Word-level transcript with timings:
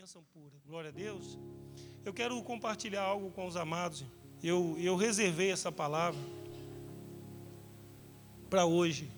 bênção 0.00 0.24
pura. 0.32 0.54
Glória 0.66 0.88
a 0.88 0.92
Deus. 0.92 1.38
Eu 2.06 2.14
quero 2.14 2.42
compartilhar 2.42 3.02
algo 3.02 3.30
com 3.32 3.46
os 3.46 3.54
amados. 3.54 4.02
Eu, 4.42 4.74
eu 4.78 4.96
reservei 4.96 5.52
essa 5.52 5.70
palavra 5.70 6.18
para 8.48 8.64
hoje, 8.64 9.10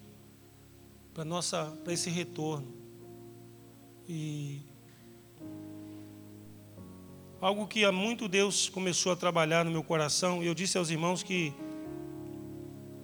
para 1.15 1.25
nossa, 1.25 1.67
para 1.85 1.93
esse 1.93 2.11
retorno. 2.11 2.67
E 4.09 4.61
algo 7.41 7.69
que 7.69 7.85
há 7.85 7.93
muito 7.93 8.27
Deus 8.27 8.69
começou 8.69 9.13
a 9.13 9.17
trabalhar 9.17 9.65
no 9.65 9.71
meu 9.71 9.85
coração. 9.85 10.43
Eu 10.43 10.53
disse 10.53 10.77
aos 10.77 10.91
irmãos 10.91 11.23
que 11.23 11.55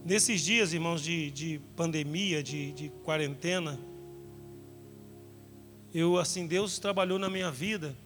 nesses 0.04 0.40
dias, 0.40 0.72
irmãos, 0.72 1.00
de, 1.00 1.30
de 1.30 1.60
pandemia, 1.76 2.42
de, 2.42 2.72
de 2.72 2.88
quarentena, 3.04 3.78
eu 5.92 6.18
assim 6.18 6.46
Deus 6.46 6.78
trabalhou 6.78 7.18
na 7.18 7.30
minha 7.30 7.50
vida 7.50 7.96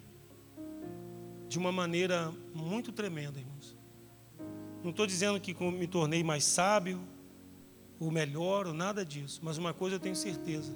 de 1.48 1.58
uma 1.58 1.72
maneira 1.72 2.32
muito 2.54 2.92
tremenda, 2.92 3.38
irmãos. 3.38 3.76
Não 4.82 4.90
estou 4.90 5.06
dizendo 5.06 5.38
que 5.38 5.54
me 5.54 5.86
tornei 5.86 6.24
mais 6.24 6.44
sábio, 6.44 7.00
ou 8.00 8.10
melhor, 8.10 8.66
ou 8.66 8.72
nada 8.72 9.04
disso, 9.04 9.40
mas 9.42 9.58
uma 9.58 9.72
coisa 9.72 9.96
eu 9.96 10.00
tenho 10.00 10.16
certeza: 10.16 10.72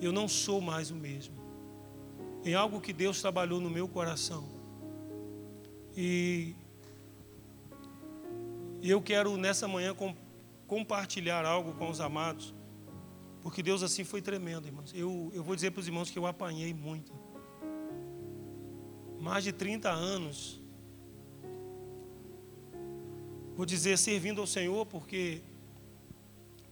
eu 0.00 0.12
não 0.12 0.28
sou 0.28 0.60
mais 0.60 0.90
o 0.90 0.94
mesmo. 0.94 1.34
Em 2.44 2.54
algo 2.54 2.80
que 2.80 2.92
Deus 2.92 3.20
trabalhou 3.20 3.60
no 3.60 3.70
meu 3.70 3.88
coração. 3.88 4.44
E 5.96 6.54
eu 8.82 9.00
quero 9.00 9.36
nessa 9.36 9.66
manhã 9.66 9.94
compartilhar 10.66 11.44
algo 11.44 11.72
com 11.74 11.88
os 11.88 12.00
amados 12.00 12.54
porque 13.44 13.62
Deus 13.62 13.82
assim 13.82 14.04
foi 14.04 14.22
tremendo, 14.22 14.66
irmãos. 14.66 14.90
Eu, 14.94 15.30
eu 15.34 15.44
vou 15.44 15.54
dizer 15.54 15.70
para 15.70 15.80
os 15.80 15.86
irmãos 15.86 16.10
que 16.10 16.18
eu 16.18 16.26
apanhei 16.26 16.72
muito. 16.72 17.12
Mais 19.20 19.44
de 19.44 19.52
30 19.52 19.90
anos. 19.90 20.62
Vou 23.54 23.66
dizer 23.66 23.98
servindo 23.98 24.40
ao 24.40 24.46
Senhor, 24.46 24.86
porque 24.86 25.42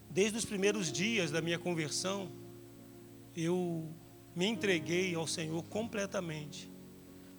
desde 0.09 0.39
os 0.39 0.47
primeiros 0.47 0.91
dias 0.91 1.31
da 1.31 1.43
minha 1.43 1.59
conversão, 1.59 2.33
eu 3.37 3.87
me 4.35 4.47
entreguei 4.47 5.15
ao 5.15 5.27
Senhor 5.27 5.63
completamente. 5.65 6.71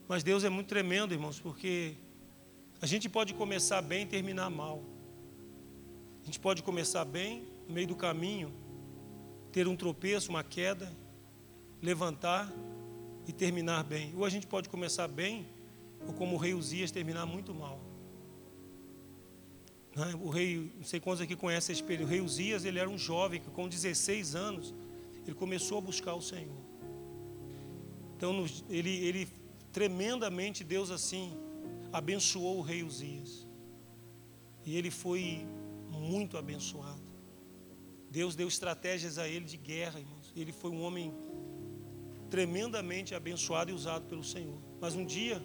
Mas 0.07 0.23
Deus 0.23 0.43
é 0.43 0.49
muito 0.49 0.67
tremendo, 0.67 1.11
irmãos, 1.11 1.39
porque 1.39 1.95
a 2.79 2.85
gente 2.85 3.09
pode 3.09 3.33
começar 3.33 3.81
bem 3.81 4.03
e 4.03 4.05
terminar 4.05 4.51
mal. 4.51 4.83
A 6.21 6.25
gente 6.25 6.39
pode 6.39 6.61
começar 6.61 7.03
bem, 7.03 7.47
no 7.67 7.73
meio 7.73 7.87
do 7.87 7.95
caminho, 7.95 8.61
ter 9.53 9.67
um 9.67 9.75
tropeço, 9.75 10.31
uma 10.31 10.43
queda, 10.43 10.91
levantar 11.79 12.51
e 13.27 13.31
terminar 13.31 13.83
bem. 13.83 14.11
Ou 14.17 14.25
a 14.25 14.29
gente 14.29 14.47
pode 14.47 14.67
começar 14.67 15.07
bem, 15.07 15.47
ou 16.07 16.13
como 16.13 16.35
o 16.35 16.39
rei 16.39 16.55
Uzias, 16.55 16.89
terminar 16.89 17.27
muito 17.27 17.53
mal. 17.53 17.79
Né? 19.95 20.19
O 20.19 20.29
rei, 20.29 20.73
não 20.75 20.83
sei 20.83 20.99
quantos 20.99 21.21
aqui 21.21 21.35
conhecem 21.35 21.71
esse 21.71 21.83
período, 21.83 22.07
o 22.07 22.09
rei 22.09 22.19
Uzias, 22.19 22.65
ele 22.65 22.79
era 22.79 22.89
um 22.89 22.97
jovem 22.97 23.39
que 23.39 23.49
com 23.51 23.69
16 23.69 24.33
anos, 24.33 24.73
ele 25.23 25.35
começou 25.35 25.77
a 25.77 25.81
buscar 25.81 26.15
o 26.15 26.21
Senhor. 26.21 26.63
Então, 28.17 28.45
ele, 28.69 28.89
ele 28.89 29.27
tremendamente, 29.71 30.63
Deus 30.63 30.89
assim, 30.89 31.31
abençoou 31.91 32.57
o 32.57 32.61
rei 32.61 32.81
Uzias. 32.81 33.47
E 34.65 34.75
ele 34.75 34.89
foi 34.89 35.45
muito 35.91 36.37
abençoado. 36.37 37.12
Deus 38.13 38.35
deu 38.35 38.47
estratégias 38.47 39.17
a 39.17 39.27
ele 39.27 39.43
de 39.43 39.57
guerra, 39.57 39.99
irmãos. 39.99 40.31
Ele 40.35 40.51
foi 40.51 40.69
um 40.69 40.83
homem 40.83 41.11
tremendamente 42.29 43.15
abençoado 43.15 43.71
e 43.71 43.73
usado 43.73 44.05
pelo 44.05 44.23
Senhor. 44.23 44.59
Mas 44.79 44.93
um 44.93 45.03
dia 45.03 45.41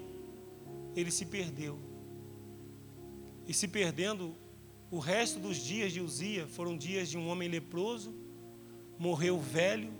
ele 0.94 1.10
se 1.10 1.24
perdeu. 1.24 1.78
E 3.46 3.54
se 3.54 3.66
perdendo, 3.66 4.36
o 4.90 4.98
resto 4.98 5.40
dos 5.40 5.56
dias 5.56 5.94
de 5.94 6.02
Uzia 6.02 6.46
foram 6.46 6.76
dias 6.76 7.08
de 7.08 7.16
um 7.16 7.30
homem 7.30 7.48
leproso, 7.48 8.14
morreu 8.98 9.40
velho, 9.40 9.90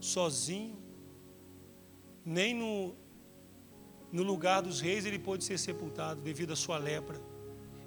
sozinho. 0.00 0.76
Nem 2.24 2.52
no, 2.54 2.96
no 4.10 4.24
lugar 4.24 4.62
dos 4.62 4.80
reis 4.80 5.06
ele 5.06 5.20
pôde 5.20 5.44
ser 5.44 5.60
sepultado 5.60 6.20
devido 6.20 6.54
à 6.54 6.56
sua 6.56 6.76
lepra. 6.76 7.22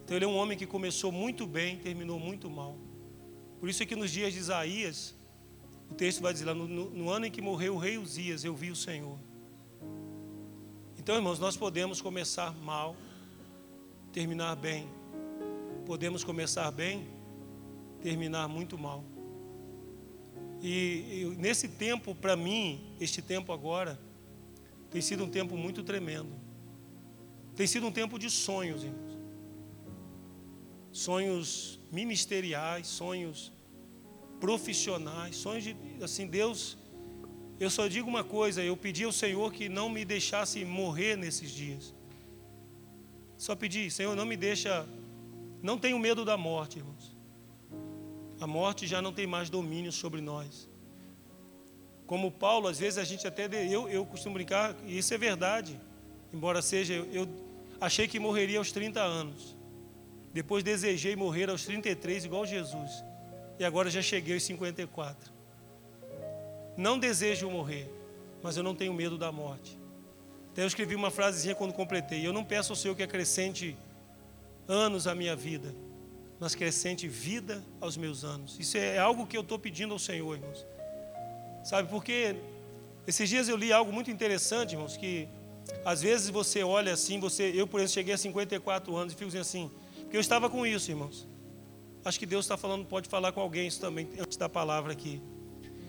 Então 0.02 0.16
ele 0.16 0.24
é 0.24 0.28
um 0.30 0.38
homem 0.38 0.58
que 0.58 0.66
começou 0.66 1.12
muito 1.12 1.46
bem, 1.46 1.78
terminou 1.78 2.18
muito 2.18 2.50
mal. 2.50 2.87
Por 3.60 3.70
isso 3.70 3.82
é 3.82 3.86
que 3.86 3.96
nos 3.96 4.12
dias 4.12 4.34
de 4.34 4.40
Isaías, 4.40 5.16
o 5.90 5.96
texto 5.96 6.22
vai 6.22 6.34
dizer 6.34 6.46
lá, 6.46 6.54
no, 6.54 6.68
no, 6.68 6.90
no 6.90 7.10
ano 7.10 7.26
em 7.26 7.32
que 7.32 7.42
morreu 7.42 7.76
o 7.76 7.78
rei 7.78 7.98
Uzias, 7.98 8.44
eu 8.44 8.56
vi 8.56 8.70
o 8.70 8.76
Senhor. 8.76 9.18
Então, 10.98 11.16
irmãos, 11.16 11.40
nós 11.40 11.56
podemos 11.56 12.02
começar 12.02 12.54
mal, 12.54 12.96
terminar 14.12 14.56
bem. 14.56 14.88
Podemos 15.86 16.24
começar 16.24 16.70
bem, 16.72 17.08
terminar 18.02 18.48
muito 18.48 18.78
mal. 18.78 19.04
E, 20.62 21.22
e 21.22 21.36
nesse 21.38 21.68
tempo, 21.68 22.14
para 22.14 22.36
mim, 22.36 22.94
este 23.00 23.22
tempo 23.22 23.54
agora, 23.54 24.00
tem 24.92 25.02
sido 25.02 25.24
um 25.24 25.30
tempo 25.30 25.56
muito 25.56 25.84
tremendo. 25.84 26.30
Tem 27.56 27.66
sido 27.66 27.88
um 27.88 27.92
tempo 27.92 28.20
de 28.20 28.30
sonhos, 28.30 28.84
irmãos. 28.84 29.18
Sonhos 30.92 31.77
ministeriais, 31.92 32.88
sonhos 32.88 33.52
profissionais, 34.40 35.36
sonhos 35.36 35.64
de 35.64 35.76
assim, 36.02 36.28
Deus, 36.28 36.78
eu 37.60 37.70
só 37.70 37.88
digo 37.88 38.08
uma 38.08 38.24
coisa, 38.24 38.64
eu 38.64 38.78
pedi 38.78 39.04
ao 39.04 39.12
Senhor 39.12 39.52
que 39.52 39.68
não 39.68 39.90
me 39.90 40.06
deixasse 40.06 40.64
morrer 40.64 41.16
nesses 41.16 41.50
dias. 41.50 41.94
Só 43.38 43.56
pedi, 43.56 43.90
Senhor, 43.90 44.16
não 44.16 44.26
me 44.26 44.38
deixa, 44.38 44.88
não 45.62 45.78
tenho 45.78 45.98
medo 45.98 46.24
da 46.24 46.38
morte, 46.38 46.78
irmãos. 46.78 47.16
A 48.40 48.46
morte 48.46 48.86
já 48.86 49.02
não 49.02 49.12
tem 49.12 49.26
mais 49.26 49.50
domínio 49.50 49.92
sobre 49.92 50.22
nós. 50.22 50.70
Como 52.06 52.32
Paulo, 52.32 52.68
às 52.68 52.80
vezes 52.80 53.00
a 53.00 53.04
gente 53.04 53.28
até, 53.28 53.46
eu, 53.68 53.90
eu 53.90 54.06
costumo 54.06 54.36
brincar, 54.36 54.76
e 54.86 54.98
isso 55.00 55.14
é 55.14 55.18
verdade, 55.18 55.80
embora 56.32 56.62
seja, 56.62 56.94
eu, 56.94 57.06
eu 57.12 57.28
achei 57.82 58.08
que 58.08 58.20
morreria 58.20 58.60
aos 58.60 58.72
30 58.72 59.02
anos. 59.02 59.57
Depois 60.38 60.64
desejei 60.64 61.16
morrer 61.16 61.50
aos 61.50 61.66
33, 61.66 62.26
igual 62.26 62.46
Jesus. 62.46 63.04
E 63.58 63.66
agora 63.66 63.90
já 63.90 64.04
cheguei 64.04 64.36
aos 64.36 64.44
54. 64.44 65.34
Não 66.78 67.00
desejo 67.00 67.50
morrer, 67.50 67.90
mas 68.44 68.56
eu 68.56 68.62
não 68.62 68.76
tenho 68.76 68.94
medo 68.94 69.18
da 69.18 69.32
morte. 69.32 69.80
Até 70.52 70.62
eu 70.62 70.68
escrevi 70.68 70.94
uma 70.94 71.10
frasezinha 71.10 71.56
quando 71.56 71.74
completei. 71.74 72.24
Eu 72.24 72.32
não 72.32 72.44
peço 72.44 72.72
ao 72.72 72.76
Senhor 72.76 72.94
que 72.94 73.02
acrescente 73.02 73.76
anos 74.68 75.08
à 75.08 75.16
minha 75.16 75.36
vida, 75.36 75.74
mas 76.40 76.54
acrescente 76.54 77.08
vida 77.08 77.64
aos 77.82 77.98
meus 77.98 78.24
anos. 78.24 78.60
Isso 78.60 78.78
é 78.78 79.00
algo 79.00 79.26
que 79.26 79.36
eu 79.36 79.42
estou 79.42 79.58
pedindo 79.58 79.92
ao 79.92 79.98
Senhor, 79.98 80.36
irmãos. 80.36 80.64
Sabe, 81.64 81.90
porque 81.90 82.36
esses 83.08 83.28
dias 83.28 83.50
eu 83.50 83.58
li 83.58 83.74
algo 83.74 83.92
muito 83.92 84.12
interessante, 84.12 84.74
irmãos, 84.74 84.96
que 84.96 85.28
às 85.84 86.04
vezes 86.04 86.30
você 86.30 86.64
olha 86.64 86.94
assim, 86.94 87.20
você, 87.20 87.52
eu 87.56 87.66
por 87.66 87.80
exemplo 87.80 87.94
cheguei 87.96 88.14
a 88.14 88.18
54 88.20 88.96
anos 88.96 89.14
e 89.14 89.16
fico 89.16 89.36
assim, 89.36 89.72
porque 90.08 90.16
eu 90.16 90.22
estava 90.22 90.50
com 90.50 90.66
isso, 90.66 90.90
irmãos. 90.90 91.28
Acho 92.06 92.18
que 92.18 92.26
Deus 92.26 92.46
está 92.46 92.56
falando, 92.56 92.86
pode 92.86 93.10
falar 93.10 93.34
com 93.34 93.42
alguém 93.42 93.68
isso 93.68 93.82
também, 93.82 94.08
antes 94.18 94.38
da 94.38 94.48
palavra 94.48 94.94
aqui. 94.94 95.22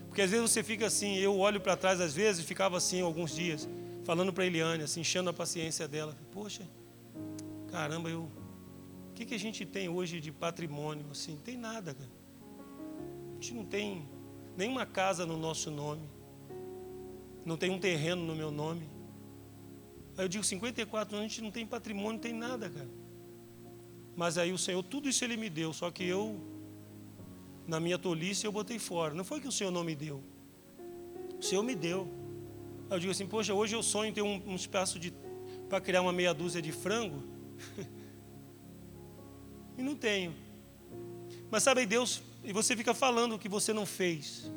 Porque 0.07 0.21
às 0.21 0.29
vezes 0.29 0.51
você 0.51 0.61
fica 0.61 0.87
assim, 0.87 1.15
eu 1.15 1.37
olho 1.37 1.61
para 1.61 1.77
trás 1.77 2.01
às 2.01 2.13
vezes, 2.13 2.43
ficava 2.43 2.75
assim 2.75 2.99
alguns 2.99 3.33
dias, 3.33 3.65
falando 4.03 4.33
para 4.33 4.45
Eliane, 4.45 4.83
assim, 4.83 4.99
enchendo 4.99 5.29
a 5.29 5.33
paciência 5.33 5.87
dela. 5.87 6.17
Poxa, 6.33 6.67
caramba, 7.71 8.09
eu. 8.09 8.23
O 8.23 9.13
que, 9.15 9.25
que 9.25 9.35
a 9.35 9.39
gente 9.39 9.65
tem 9.65 9.87
hoje 9.87 10.19
de 10.19 10.33
patrimônio? 10.33 11.05
Assim, 11.09 11.37
tem 11.37 11.55
nada, 11.55 11.93
cara. 11.93 12.11
A 13.31 13.33
gente 13.35 13.53
não 13.53 13.63
tem 13.63 14.05
nenhuma 14.57 14.85
casa 14.85 15.25
no 15.25 15.37
nosso 15.37 15.71
nome. 15.71 16.09
Não 17.45 17.55
tem 17.55 17.71
um 17.71 17.79
terreno 17.79 18.21
no 18.25 18.35
meu 18.35 18.51
nome. 18.51 18.85
Aí 20.17 20.25
eu 20.25 20.27
digo, 20.27 20.43
54 20.43 21.15
anos, 21.15 21.25
a 21.25 21.29
gente 21.29 21.41
não 21.41 21.51
tem 21.51 21.65
patrimônio, 21.65 22.13
não 22.13 22.19
tem 22.19 22.33
nada, 22.33 22.69
cara. 22.69 22.89
Mas 24.19 24.37
aí 24.37 24.51
o 24.51 24.57
Senhor, 24.57 24.83
tudo 24.83 25.07
isso 25.07 25.23
Ele 25.23 25.37
me 25.37 25.49
deu, 25.49 25.71
só 25.71 25.89
que 25.89 26.03
eu, 26.03 26.37
na 27.65 27.79
minha 27.79 27.97
tolice, 27.97 28.45
eu 28.45 28.51
botei 28.51 28.77
fora. 28.77 29.13
Não 29.13 29.23
foi 29.23 29.39
que 29.39 29.47
o 29.47 29.51
Senhor 29.51 29.71
não 29.71 29.81
me 29.81 29.95
deu. 29.95 30.21
O 31.39 31.41
Senhor 31.41 31.63
me 31.63 31.73
deu. 31.73 32.05
Aí 32.89 32.97
eu 32.97 32.99
digo 32.99 33.11
assim, 33.13 33.25
poxa, 33.25 33.53
hoje 33.53 33.77
eu 33.77 33.81
sonho 33.81 34.11
ter 34.11 34.21
um, 34.21 34.43
um 34.45 34.55
espaço 34.55 34.99
de 34.99 35.13
para 35.69 35.79
criar 35.79 36.01
uma 36.01 36.11
meia 36.11 36.33
dúzia 36.33 36.61
de 36.61 36.69
frango. 36.69 37.23
e 39.79 39.81
não 39.81 39.95
tenho. 39.95 40.35
Mas 41.49 41.63
sabe, 41.63 41.85
Deus, 41.85 42.21
e 42.43 42.51
você 42.51 42.75
fica 42.75 42.93
falando 42.93 43.35
o 43.35 43.39
que 43.39 43.47
você 43.47 43.71
não 43.71 43.85
fez. 43.85 44.51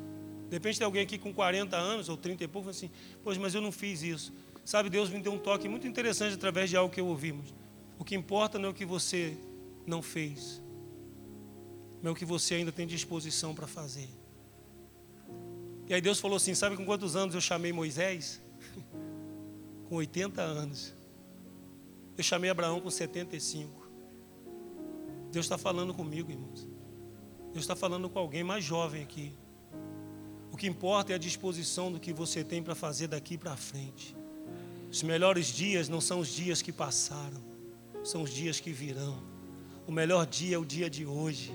De 0.49 0.55
repente 0.57 0.77
tem 0.77 0.83
alguém 0.83 1.03
aqui 1.03 1.17
com 1.17 1.33
40 1.33 1.77
anos 1.77 2.09
ou 2.09 2.17
30 2.17 2.43
e 2.43 2.47
pouco, 2.49 2.67
assim, 2.67 2.91
poxa, 3.23 3.39
mas 3.39 3.55
eu 3.55 3.61
não 3.61 3.71
fiz 3.71 4.03
isso. 4.03 4.33
Sabe, 4.65 4.89
Deus 4.89 5.09
me 5.09 5.21
deu 5.21 5.31
um 5.31 5.39
toque 5.39 5.69
muito 5.69 5.87
interessante 5.87 6.33
através 6.33 6.69
de 6.69 6.75
algo 6.75 6.93
que 6.93 6.99
eu 6.99 7.07
ouvimos. 7.07 7.53
O 7.97 8.03
que 8.03 8.13
importa 8.13 8.59
não 8.59 8.67
é 8.67 8.71
o 8.71 8.73
que 8.73 8.83
você 8.83 9.37
não 9.85 10.01
fez, 10.01 10.61
mas 12.01 12.11
o 12.11 12.15
que 12.15 12.25
você 12.25 12.55
ainda 12.55 12.71
tem 12.71 12.85
disposição 12.85 13.55
para 13.55 13.67
fazer. 13.67 14.09
E 15.87 15.93
aí 15.93 16.01
Deus 16.01 16.19
falou 16.19 16.37
assim: 16.37 16.53
Sabe 16.53 16.75
com 16.75 16.85
quantos 16.85 17.15
anos 17.15 17.35
eu 17.35 17.41
chamei 17.41 17.71
Moisés? 17.71 18.41
com 19.87 19.95
80 19.95 20.41
anos. 20.41 20.93
Eu 22.17 22.23
chamei 22.23 22.49
Abraão 22.49 22.79
com 22.79 22.89
75. 22.89 23.89
Deus 25.31 25.45
está 25.45 25.57
falando 25.57 25.93
comigo, 25.93 26.31
irmãos. 26.31 26.67
Deus 27.51 27.63
está 27.63 27.75
falando 27.75 28.09
com 28.09 28.19
alguém 28.19 28.43
mais 28.43 28.63
jovem 28.63 29.01
aqui. 29.01 29.33
O 30.51 30.57
que 30.57 30.67
importa 30.67 31.11
é 31.11 31.15
a 31.15 31.19
disposição 31.19 31.91
do 31.91 31.99
que 31.99 32.13
você 32.13 32.43
tem 32.43 32.61
para 32.61 32.75
fazer 32.75 33.07
daqui 33.07 33.37
para 33.37 33.55
frente. 33.55 34.15
Os 34.91 35.01
melhores 35.01 35.47
dias 35.47 35.89
não 35.89 35.99
são 35.99 36.19
os 36.19 36.27
dias 36.27 36.61
que 36.61 36.71
passaram, 36.71 37.41
são 38.03 38.21
os 38.21 38.29
dias 38.29 38.59
que 38.59 38.71
virão. 38.71 39.32
O 39.85 39.91
melhor 39.91 40.25
dia 40.25 40.55
é 40.55 40.59
o 40.59 40.65
dia 40.65 40.89
de 40.89 41.05
hoje. 41.05 41.51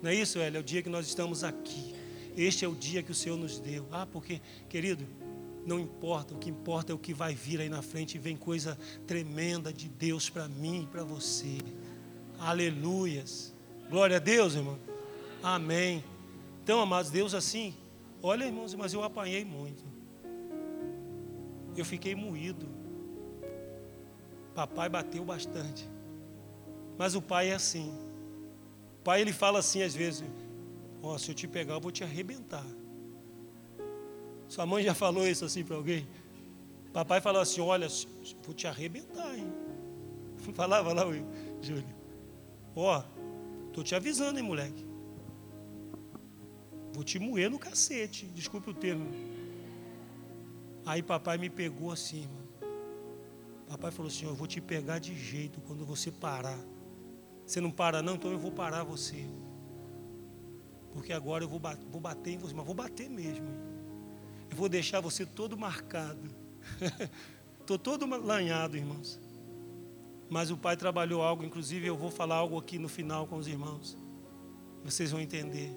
Não 0.00 0.10
é 0.10 0.14
isso, 0.14 0.38
Hélio? 0.38 0.58
É 0.58 0.60
o 0.60 0.64
dia 0.64 0.82
que 0.82 0.88
nós 0.88 1.06
estamos 1.06 1.42
aqui. 1.42 1.94
Este 2.36 2.64
é 2.64 2.68
o 2.68 2.74
dia 2.74 3.02
que 3.02 3.10
o 3.10 3.14
Senhor 3.14 3.36
nos 3.36 3.58
deu. 3.58 3.86
Ah, 3.90 4.06
porque, 4.06 4.40
querido, 4.68 5.04
não 5.66 5.80
importa, 5.80 6.34
o 6.34 6.38
que 6.38 6.50
importa 6.50 6.92
é 6.92 6.94
o 6.94 6.98
que 6.98 7.12
vai 7.12 7.34
vir 7.34 7.60
aí 7.60 7.68
na 7.68 7.82
frente. 7.82 8.18
Vem 8.18 8.36
coisa 8.36 8.78
tremenda 9.06 9.72
de 9.72 9.88
Deus 9.88 10.30
para 10.30 10.46
mim 10.46 10.84
e 10.84 10.86
para 10.86 11.02
você. 11.02 11.58
Aleluias. 12.38 13.52
Glória 13.90 14.16
a 14.16 14.20
Deus, 14.20 14.54
irmão. 14.54 14.78
Amém. 15.42 16.04
Então, 16.62 16.80
amados, 16.80 17.10
Deus 17.10 17.34
assim, 17.34 17.74
olha, 18.22 18.44
irmãos, 18.44 18.74
mas 18.74 18.92
eu 18.92 19.02
apanhei 19.02 19.44
muito. 19.44 19.82
Eu 21.76 21.84
fiquei 21.84 22.14
moído. 22.14 22.68
Papai 24.54 24.88
bateu 24.88 25.24
bastante. 25.24 25.88
Mas 26.98 27.14
o 27.14 27.22
pai 27.22 27.50
é 27.50 27.54
assim. 27.54 27.90
O 29.00 29.04
pai 29.04 29.20
ele 29.20 29.32
fala 29.32 29.58
assim 29.58 29.82
às 29.82 29.94
vezes: 29.94 30.24
Ó, 31.02 31.14
oh, 31.14 31.18
se 31.18 31.30
eu 31.30 31.34
te 31.34 31.46
pegar, 31.46 31.74
eu 31.74 31.80
vou 31.80 31.92
te 31.92 32.02
arrebentar. 32.02 32.66
Sua 34.48 34.64
mãe 34.64 34.82
já 34.82 34.94
falou 34.94 35.26
isso 35.26 35.44
assim 35.44 35.64
para 35.64 35.76
alguém? 35.76 36.06
Papai 36.92 37.20
falou 37.20 37.40
assim: 37.40 37.60
Olha, 37.60 37.88
vou 38.44 38.54
te 38.54 38.66
arrebentar, 38.66 39.36
hein? 39.36 39.52
Falava 40.54 40.92
lá, 40.92 41.02
Júlio. 41.60 41.84
Ó, 42.74 42.98
oh, 42.98 43.70
tô 43.72 43.82
te 43.82 43.94
avisando, 43.94 44.38
hein, 44.38 44.44
moleque. 44.44 44.86
Vou 46.92 47.04
te 47.04 47.18
moer 47.18 47.50
no 47.50 47.58
cacete. 47.58 48.26
Desculpe 48.26 48.70
o 48.70 48.74
termo. 48.74 49.06
Aí 50.86 51.02
papai 51.02 51.36
me 51.36 51.50
pegou 51.50 51.90
assim, 51.90 52.22
irmão. 52.22 52.46
Papai 53.68 53.90
falou 53.90 54.08
assim: 54.08 54.24
Eu 54.24 54.34
vou 54.34 54.46
te 54.46 54.60
pegar 54.60 54.98
de 54.98 55.14
jeito 55.14 55.60
quando 55.62 55.84
você 55.84 56.10
parar. 56.10 56.58
Você 57.46 57.60
não 57.60 57.70
para, 57.70 58.02
não? 58.02 58.16
Então 58.16 58.32
eu 58.32 58.38
vou 58.38 58.50
parar 58.50 58.82
você. 58.82 59.24
Porque 60.92 61.12
agora 61.12 61.44
eu 61.44 61.48
vou, 61.48 61.60
vou 61.90 62.00
bater 62.00 62.32
em 62.32 62.38
você, 62.38 62.52
mas 62.52 62.66
vou 62.66 62.74
bater 62.74 63.08
mesmo. 63.08 63.46
Eu 64.50 64.56
vou 64.56 64.68
deixar 64.68 65.00
você 65.00 65.24
todo 65.24 65.56
marcado. 65.56 66.28
Estou 67.60 67.78
todo 67.78 68.06
lanhado, 68.06 68.76
irmãos. 68.76 69.20
Mas 70.28 70.50
o 70.50 70.56
pai 70.56 70.76
trabalhou 70.76 71.22
algo, 71.22 71.44
inclusive 71.44 71.86
eu 71.86 71.96
vou 71.96 72.10
falar 72.10 72.36
algo 72.36 72.58
aqui 72.58 72.78
no 72.78 72.88
final 72.88 73.26
com 73.26 73.36
os 73.36 73.46
irmãos. 73.46 73.96
Vocês 74.84 75.12
vão 75.12 75.20
entender. 75.20 75.70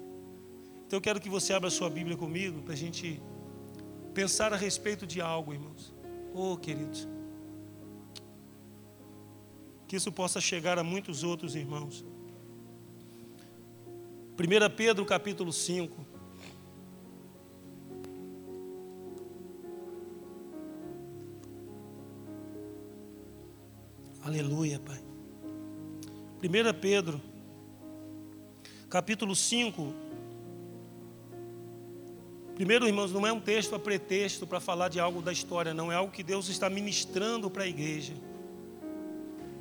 Então 0.86 0.96
eu 0.96 1.00
quero 1.00 1.20
que 1.20 1.28
você 1.28 1.52
abra 1.52 1.70
sua 1.70 1.88
Bíblia 1.88 2.16
comigo 2.16 2.62
para 2.62 2.72
a 2.72 2.76
gente 2.76 3.22
pensar 4.12 4.52
a 4.52 4.56
respeito 4.56 5.06
de 5.06 5.20
algo, 5.20 5.52
irmãos. 5.52 5.94
Oh, 6.34 6.56
queridos. 6.56 7.06
Que 9.90 9.96
isso 9.96 10.12
possa 10.12 10.40
chegar 10.40 10.78
a 10.78 10.84
muitos 10.84 11.24
outros 11.24 11.56
irmãos. 11.56 12.04
1 14.38 14.76
Pedro 14.76 15.04
capítulo 15.04 15.52
5. 15.52 16.06
Aleluia, 24.22 24.78
Pai. 24.78 25.02
1 26.40 26.80
Pedro, 26.80 27.20
capítulo 28.88 29.34
5. 29.34 29.92
Primeiro, 32.54 32.86
irmãos, 32.86 33.10
não 33.10 33.26
é 33.26 33.32
um 33.32 33.40
texto 33.40 33.74
a 33.74 33.78
pretexto 33.80 34.46
para 34.46 34.60
falar 34.60 34.88
de 34.88 35.00
algo 35.00 35.20
da 35.20 35.32
história, 35.32 35.74
não. 35.74 35.90
É 35.90 35.96
algo 35.96 36.12
que 36.12 36.22
Deus 36.22 36.48
está 36.48 36.70
ministrando 36.70 37.50
para 37.50 37.64
a 37.64 37.66
igreja. 37.66 38.29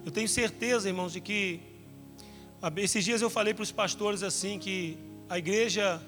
Eu 0.09 0.11
tenho 0.11 0.27
certeza, 0.27 0.89
irmãos, 0.89 1.13
de 1.13 1.21
que 1.21 1.59
esses 2.77 3.05
dias 3.05 3.21
eu 3.21 3.29
falei 3.29 3.53
para 3.53 3.61
os 3.61 3.71
pastores 3.71 4.23
assim 4.23 4.57
que 4.57 4.97
a 5.29 5.37
igreja, 5.37 6.01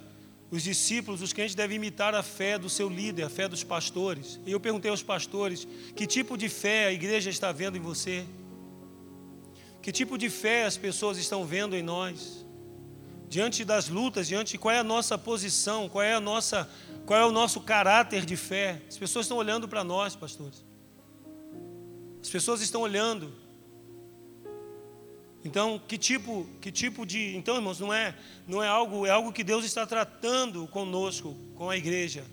os 0.50 0.64
discípulos, 0.64 1.22
os 1.22 1.32
crentes 1.32 1.54
devem 1.54 1.76
imitar 1.76 2.16
a 2.16 2.24
fé 2.24 2.58
do 2.58 2.68
seu 2.68 2.90
líder, 2.90 3.22
a 3.22 3.30
fé 3.30 3.48
dos 3.48 3.64
pastores. 3.64 4.40
E 4.44 4.52
eu 4.52 4.60
perguntei 4.60 4.90
aos 4.90 5.04
pastores: 5.04 5.68
que 5.96 6.08
tipo 6.08 6.36
de 6.36 6.50
fé 6.50 6.88
a 6.88 6.92
igreja 6.92 7.30
está 7.30 7.52
vendo 7.52 7.78
em 7.78 7.80
você? 7.80 8.26
Que 9.84 9.92
tipo 9.92 10.18
de 10.18 10.32
fé 10.32 10.66
as 10.66 10.78
pessoas 10.78 11.20
estão 11.20 11.46
vendo 11.46 11.76
em 11.76 11.84
nós? 11.84 12.44
Diante 13.30 13.64
das 13.64 13.88
lutas, 13.88 14.28
diante 14.28 14.58
qual 14.58 14.74
é 14.74 14.80
a 14.80 14.84
nossa 14.84 15.16
posição, 15.16 15.88
qual 15.88 16.02
é 16.02 16.16
a 16.16 16.20
nossa, 16.20 16.68
qual 17.06 17.20
é 17.20 17.26
o 17.28 17.32
nosso 17.32 17.62
caráter 17.62 18.26
de 18.26 18.36
fé? 18.36 18.82
As 18.90 18.98
pessoas 18.98 19.26
estão 19.28 19.38
olhando 19.38 19.68
para 19.68 19.84
nós, 19.84 20.16
pastores. 20.16 20.66
As 22.20 22.30
pessoas 22.30 22.62
estão 22.62 22.82
olhando. 22.82 23.51
Então, 25.44 25.82
que 25.88 25.98
tipo, 25.98 26.48
que 26.62 26.72
tipo 26.72 27.06
de, 27.06 27.36
então, 27.36 27.56
irmãos, 27.56 27.80
não 27.80 27.92
é, 27.92 28.16
não 28.48 28.64
é 28.64 28.68
algo, 28.68 29.06
é 29.06 29.10
algo 29.10 29.32
que 29.32 29.44
Deus 29.44 29.66
está 29.66 29.86
tratando 29.86 30.68
conosco, 30.68 31.36
com 31.56 31.70
a 31.70 31.78
igreja. 31.78 32.24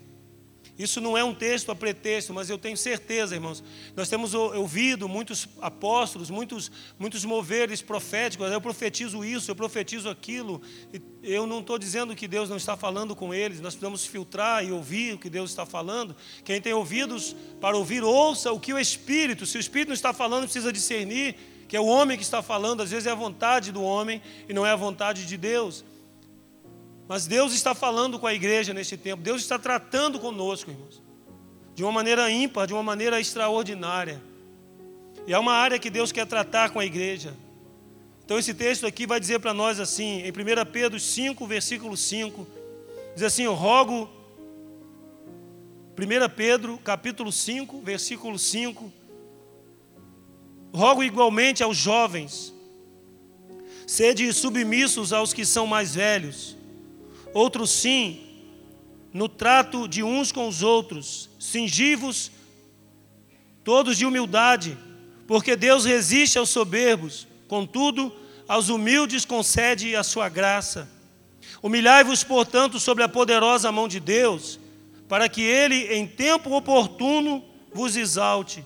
Isso 0.79 1.01
não 1.01 1.17
é 1.17 1.23
um 1.25 1.35
texto 1.35 1.71
a 1.71 1.75
pretexto, 1.75 2.33
mas 2.33 2.49
eu 2.49 2.57
tenho 2.57 2.77
certeza, 2.77 3.35
irmãos. 3.35 3.61
Nós 3.97 4.07
temos 4.07 4.33
ouvido 4.33 5.09
muitos 5.09 5.45
apóstolos, 5.61 6.29
muitos, 6.29 6.71
muitos 6.97 7.25
moveres 7.25 7.81
proféticos. 7.81 8.49
Eu 8.49 8.61
profetizo 8.61 9.25
isso, 9.25 9.51
eu 9.51 9.55
profetizo 9.57 10.07
aquilo. 10.07 10.61
Eu 11.21 11.45
não 11.45 11.59
estou 11.59 11.77
dizendo 11.77 12.15
que 12.15 12.29
Deus 12.29 12.49
não 12.49 12.55
está 12.55 12.77
falando 12.77 13.13
com 13.13 13.33
eles. 13.33 13.59
Nós 13.59 13.73
precisamos 13.73 14.05
filtrar 14.05 14.63
e 14.63 14.71
ouvir 14.71 15.15
o 15.15 15.17
que 15.17 15.29
Deus 15.29 15.49
está 15.49 15.65
falando. 15.65 16.15
Quem 16.45 16.61
tem 16.61 16.71
ouvidos 16.71 17.35
para 17.59 17.75
ouvir, 17.75 18.01
ouça 18.01 18.49
o 18.53 18.59
que 18.59 18.71
o 18.71 18.79
Espírito. 18.79 19.45
Se 19.45 19.57
o 19.57 19.59
Espírito 19.59 19.89
não 19.89 19.95
está 19.95 20.13
falando, 20.13 20.43
precisa 20.43 20.71
discernir 20.71 21.35
que 21.69 21.77
é 21.77 21.79
o 21.79 21.85
homem 21.85 22.17
que 22.17 22.23
está 22.23 22.41
falando. 22.41 22.81
Às 22.81 22.89
vezes 22.89 23.05
é 23.05 23.11
a 23.11 23.15
vontade 23.15 23.71
do 23.71 23.83
homem 23.83 24.21
e 24.49 24.53
não 24.53 24.65
é 24.65 24.71
a 24.71 24.75
vontade 24.75 25.25
de 25.25 25.37
Deus. 25.37 25.85
Mas 27.07 27.27
Deus 27.27 27.53
está 27.53 27.75
falando 27.75 28.19
com 28.19 28.25
a 28.25 28.33
igreja 28.33 28.73
nesse 28.73 28.97
tempo, 28.97 29.21
Deus 29.21 29.41
está 29.41 29.57
tratando 29.57 30.19
conosco, 30.19 30.71
irmãos, 30.71 31.01
de 31.73 31.83
uma 31.83 31.91
maneira 31.91 32.29
ímpar, 32.29 32.67
de 32.67 32.73
uma 32.73 32.83
maneira 32.83 33.19
extraordinária. 33.19 34.21
E 35.25 35.33
é 35.33 35.37
uma 35.37 35.53
área 35.53 35.79
que 35.79 35.89
Deus 35.91 36.11
quer 36.11 36.25
tratar 36.25 36.71
com 36.71 36.79
a 36.79 36.85
igreja. 36.85 37.35
Então 38.25 38.37
esse 38.37 38.53
texto 38.53 38.85
aqui 38.85 39.05
vai 39.05 39.19
dizer 39.19 39.39
para 39.39 39.53
nós 39.53 39.79
assim, 39.79 40.21
em 40.21 40.31
1 40.31 40.71
Pedro 40.71 40.99
5, 40.99 41.47
versículo 41.47 41.95
5, 41.95 42.47
diz 43.13 43.23
assim: 43.23 43.43
Eu 43.43 43.53
rogo 43.53 44.09
1 45.97 46.29
Pedro, 46.35 46.79
capítulo 46.79 47.31
5, 47.31 47.81
versículo 47.81 48.39
5. 48.39 48.98
Rogo 50.73 51.03
igualmente 51.03 51.63
aos 51.63 51.77
jovens, 51.77 52.53
sede 53.87 54.31
submissos 54.31 55.11
aos 55.11 55.33
que 55.33 55.45
são 55.45 55.65
mais 55.65 55.95
velhos, 55.95 56.55
outros 57.33 57.71
sim, 57.71 58.21
no 59.11 59.27
trato 59.27 59.87
de 59.87 60.03
uns 60.03 60.31
com 60.31 60.47
os 60.47 60.61
outros, 60.61 61.29
singivos, 61.39 62.31
todos 63.63 63.97
de 63.97 64.05
humildade, 64.05 64.77
porque 65.27 65.55
Deus 65.55 65.85
resiste 65.85 66.37
aos 66.37 66.49
soberbos, 66.49 67.27
contudo, 67.47 68.13
aos 68.47 68.69
humildes 68.69 69.25
concede 69.25 69.95
a 69.95 70.03
sua 70.03 70.29
graça. 70.29 70.89
Humilhai-vos, 71.61 72.23
portanto, 72.23 72.79
sobre 72.79 73.03
a 73.03 73.09
poderosa 73.09 73.71
mão 73.71 73.87
de 73.87 73.99
Deus, 73.99 74.59
para 75.07 75.27
que 75.27 75.41
ele, 75.41 75.93
em 75.93 76.07
tempo 76.07 76.55
oportuno, 76.55 77.43
vos 77.73 77.95
exalte, 77.95 78.63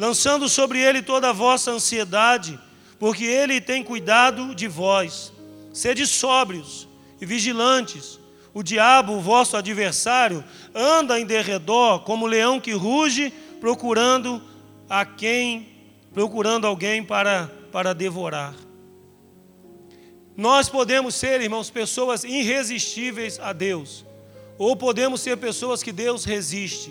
lançando 0.00 0.48
sobre 0.48 0.80
ele 0.80 1.02
toda 1.02 1.28
a 1.28 1.32
vossa 1.32 1.70
ansiedade, 1.70 2.58
porque 2.98 3.22
ele 3.22 3.60
tem 3.60 3.84
cuidado 3.84 4.54
de 4.54 4.66
vós. 4.66 5.30
Sede 5.74 6.06
sóbrios 6.06 6.88
e 7.20 7.26
vigilantes. 7.26 8.18
O 8.54 8.62
diabo, 8.62 9.12
o 9.12 9.20
vosso 9.20 9.58
adversário, 9.58 10.42
anda 10.74 11.20
em 11.20 11.26
derredor 11.26 12.00
como 12.00 12.26
leão 12.26 12.58
que 12.58 12.72
ruge, 12.72 13.30
procurando 13.60 14.42
a 14.88 15.04
quem, 15.04 15.68
procurando 16.14 16.66
alguém 16.66 17.04
para, 17.04 17.52
para 17.70 17.92
devorar. 17.92 18.54
Nós 20.34 20.66
podemos 20.70 21.14
ser, 21.14 21.42
irmãos, 21.42 21.68
pessoas 21.68 22.24
irresistíveis 22.24 23.38
a 23.38 23.52
Deus, 23.52 24.06
ou 24.56 24.74
podemos 24.74 25.20
ser 25.20 25.36
pessoas 25.36 25.82
que 25.82 25.92
Deus 25.92 26.24
resiste. 26.24 26.90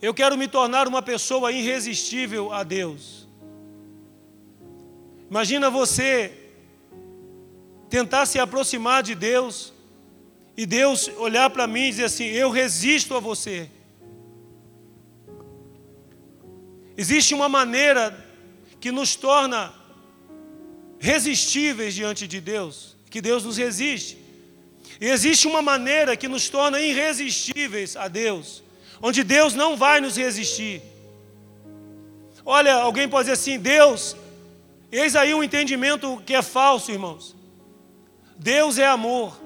Eu 0.00 0.12
quero 0.12 0.36
me 0.36 0.46
tornar 0.46 0.86
uma 0.86 1.00
pessoa 1.00 1.50
irresistível 1.52 2.52
a 2.52 2.62
Deus. 2.62 3.26
Imagina 5.30 5.70
você 5.70 6.32
tentar 7.88 8.26
se 8.26 8.38
aproximar 8.38 9.02
de 9.02 9.14
Deus 9.14 9.72
e 10.56 10.66
Deus 10.66 11.08
olhar 11.16 11.50
para 11.50 11.66
mim 11.66 11.86
e 11.86 11.90
dizer 11.90 12.04
assim: 12.04 12.24
Eu 12.24 12.50
resisto 12.50 13.14
a 13.14 13.20
você. 13.20 13.70
Existe 16.96 17.34
uma 17.34 17.48
maneira 17.48 18.24
que 18.80 18.90
nos 18.90 19.16
torna 19.16 19.74
resistíveis 20.98 21.94
diante 21.94 22.26
de 22.26 22.40
Deus, 22.40 22.96
que 23.10 23.20
Deus 23.20 23.44
nos 23.44 23.56
resiste. 23.56 24.18
E 25.00 25.06
existe 25.06 25.46
uma 25.46 25.60
maneira 25.60 26.16
que 26.16 26.28
nos 26.28 26.48
torna 26.48 26.80
irresistíveis 26.80 27.96
a 27.96 28.08
Deus, 28.08 28.62
onde 29.00 29.22
Deus 29.22 29.54
não 29.54 29.76
vai 29.76 30.00
nos 30.00 30.16
resistir. 30.16 30.82
Olha, 32.44 32.74
alguém 32.74 33.08
pode 33.08 33.24
dizer 33.24 33.32
assim: 33.32 33.58
Deus, 33.58 34.16
eis 34.90 35.16
aí 35.16 35.34
um 35.34 35.42
entendimento 35.42 36.22
que 36.24 36.34
é 36.34 36.42
falso, 36.42 36.90
irmãos. 36.90 37.34
Deus 38.38 38.78
é 38.78 38.86
amor. 38.86 39.36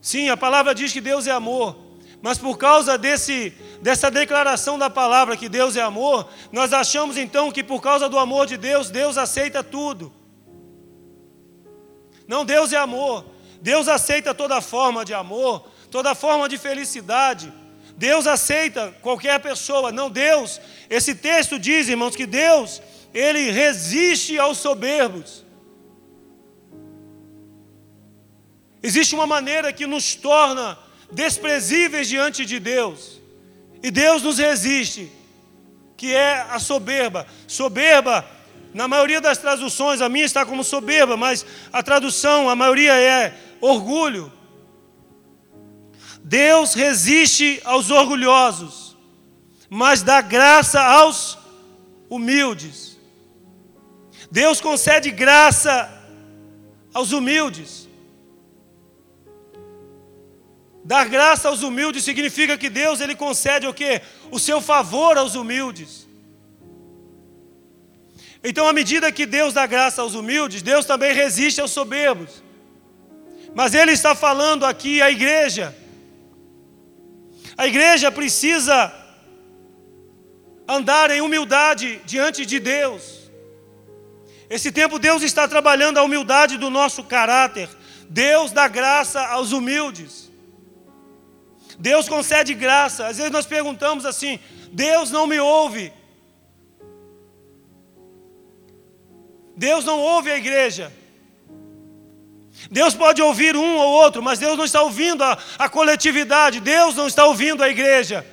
Sim, 0.00 0.28
a 0.28 0.36
palavra 0.36 0.74
diz 0.74 0.92
que 0.92 1.00
Deus 1.00 1.26
é 1.26 1.32
amor, 1.32 1.76
mas 2.22 2.38
por 2.38 2.56
causa 2.58 2.96
desse, 2.96 3.50
dessa 3.80 4.10
declaração 4.10 4.78
da 4.78 4.88
palavra 4.88 5.36
que 5.36 5.48
Deus 5.48 5.76
é 5.76 5.82
amor, 5.82 6.28
nós 6.52 6.72
achamos 6.72 7.16
então 7.16 7.50
que 7.50 7.64
por 7.64 7.80
causa 7.80 8.08
do 8.08 8.18
amor 8.18 8.46
de 8.46 8.56
Deus, 8.56 8.90
Deus 8.90 9.18
aceita 9.18 9.64
tudo. 9.64 10.12
Não, 12.28 12.44
Deus 12.44 12.72
é 12.72 12.76
amor. 12.76 13.24
Deus 13.60 13.88
aceita 13.88 14.34
toda 14.34 14.60
forma 14.60 15.04
de 15.04 15.14
amor, 15.14 15.66
toda 15.90 16.14
forma 16.14 16.48
de 16.48 16.58
felicidade. 16.58 17.52
Deus 17.96 18.26
aceita 18.26 18.94
qualquer 19.00 19.40
pessoa. 19.40 19.90
Não, 19.90 20.10
Deus, 20.10 20.60
esse 20.90 21.14
texto 21.14 21.58
diz, 21.58 21.88
irmãos, 21.88 22.14
que 22.14 22.26
Deus, 22.26 22.82
ele 23.14 23.50
resiste 23.50 24.38
aos 24.38 24.58
soberbos. 24.58 25.44
Existe 28.82 29.14
uma 29.14 29.26
maneira 29.26 29.72
que 29.72 29.86
nos 29.86 30.14
torna 30.14 30.78
desprezíveis 31.10 32.08
diante 32.08 32.44
de 32.44 32.60
Deus. 32.60 33.20
E 33.82 33.90
Deus 33.90 34.22
nos 34.22 34.38
resiste, 34.38 35.10
que 35.96 36.14
é 36.14 36.42
a 36.50 36.58
soberba. 36.58 37.26
Soberba, 37.48 38.24
na 38.74 38.86
maioria 38.86 39.20
das 39.20 39.38
traduções, 39.38 40.02
a 40.02 40.08
minha 40.08 40.26
está 40.26 40.44
como 40.44 40.62
soberba, 40.62 41.16
mas 41.16 41.46
a 41.72 41.82
tradução, 41.82 42.50
a 42.50 42.54
maioria 42.54 42.92
é 42.92 43.34
orgulho. 43.60 44.30
Deus 46.28 46.74
resiste 46.74 47.60
aos 47.64 47.88
orgulhosos, 47.88 48.96
mas 49.70 50.02
dá 50.02 50.20
graça 50.20 50.82
aos 50.82 51.38
humildes. 52.10 52.98
Deus 54.28 54.60
concede 54.60 55.12
graça 55.12 55.88
aos 56.92 57.12
humildes. 57.12 57.88
Dar 60.84 61.08
graça 61.08 61.46
aos 61.46 61.62
humildes 61.62 62.02
significa 62.02 62.58
que 62.58 62.68
Deus 62.68 63.00
ele 63.00 63.14
concede 63.14 63.68
o 63.68 63.72
quê? 63.72 64.02
O 64.28 64.40
seu 64.40 64.60
favor 64.60 65.16
aos 65.16 65.36
humildes. 65.36 66.08
Então, 68.42 68.66
à 68.66 68.72
medida 68.72 69.12
que 69.12 69.26
Deus 69.26 69.54
dá 69.54 69.64
graça 69.64 70.02
aos 70.02 70.14
humildes, 70.14 70.60
Deus 70.60 70.84
também 70.84 71.14
resiste 71.14 71.60
aos 71.60 71.70
soberbos. 71.70 72.42
Mas 73.54 73.74
ele 73.74 73.92
está 73.92 74.12
falando 74.12 74.66
aqui 74.66 75.00
à 75.00 75.08
igreja. 75.08 75.85
A 77.56 77.66
igreja 77.66 78.12
precisa 78.12 78.92
andar 80.68 81.10
em 81.10 81.20
humildade 81.20 82.00
diante 82.04 82.44
de 82.44 82.58
Deus. 82.58 83.30
Esse 84.48 84.70
tempo 84.70 84.98
Deus 84.98 85.22
está 85.22 85.48
trabalhando 85.48 85.98
a 85.98 86.02
humildade 86.02 86.56
do 86.56 86.70
nosso 86.70 87.02
caráter. 87.04 87.68
Deus 88.08 88.52
dá 88.52 88.68
graça 88.68 89.20
aos 89.26 89.52
humildes. 89.52 90.30
Deus 91.78 92.08
concede 92.08 92.54
graça. 92.54 93.06
Às 93.06 93.16
vezes 93.16 93.32
nós 93.32 93.46
perguntamos 93.46 94.04
assim: 94.04 94.38
Deus 94.72 95.10
não 95.10 95.26
me 95.26 95.38
ouve. 95.40 95.92
Deus 99.56 99.84
não 99.84 99.98
ouve 99.98 100.30
a 100.30 100.36
igreja. 100.36 100.92
Deus 102.70 102.94
pode 102.94 103.22
ouvir 103.22 103.56
um 103.56 103.76
ou 103.76 103.92
outro, 103.92 104.22
mas 104.22 104.38
Deus 104.38 104.56
não 104.56 104.64
está 104.64 104.82
ouvindo 104.82 105.22
a, 105.22 105.38
a 105.58 105.68
coletividade. 105.68 106.60
Deus 106.60 106.94
não 106.94 107.06
está 107.06 107.24
ouvindo 107.26 107.62
a 107.62 107.68
igreja. 107.68 108.26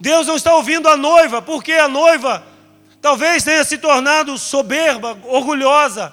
Deus 0.00 0.26
não 0.26 0.36
está 0.36 0.54
ouvindo 0.54 0.88
a 0.88 0.96
noiva, 0.96 1.42
porque 1.42 1.72
a 1.72 1.88
noiva 1.88 2.46
talvez 3.00 3.42
tenha 3.42 3.64
se 3.64 3.78
tornado 3.78 4.36
soberba, 4.38 5.18
orgulhosa. 5.24 6.12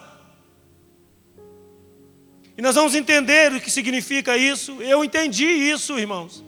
E 2.58 2.62
nós 2.62 2.76
vamos 2.76 2.96
entender 2.96 3.52
o 3.54 3.60
que 3.60 3.72
significa 3.72 4.38
isso. 4.38 4.82
Eu 4.82 5.04
entendi 5.04 5.46
isso, 5.46 5.98
irmãos. 5.98 6.44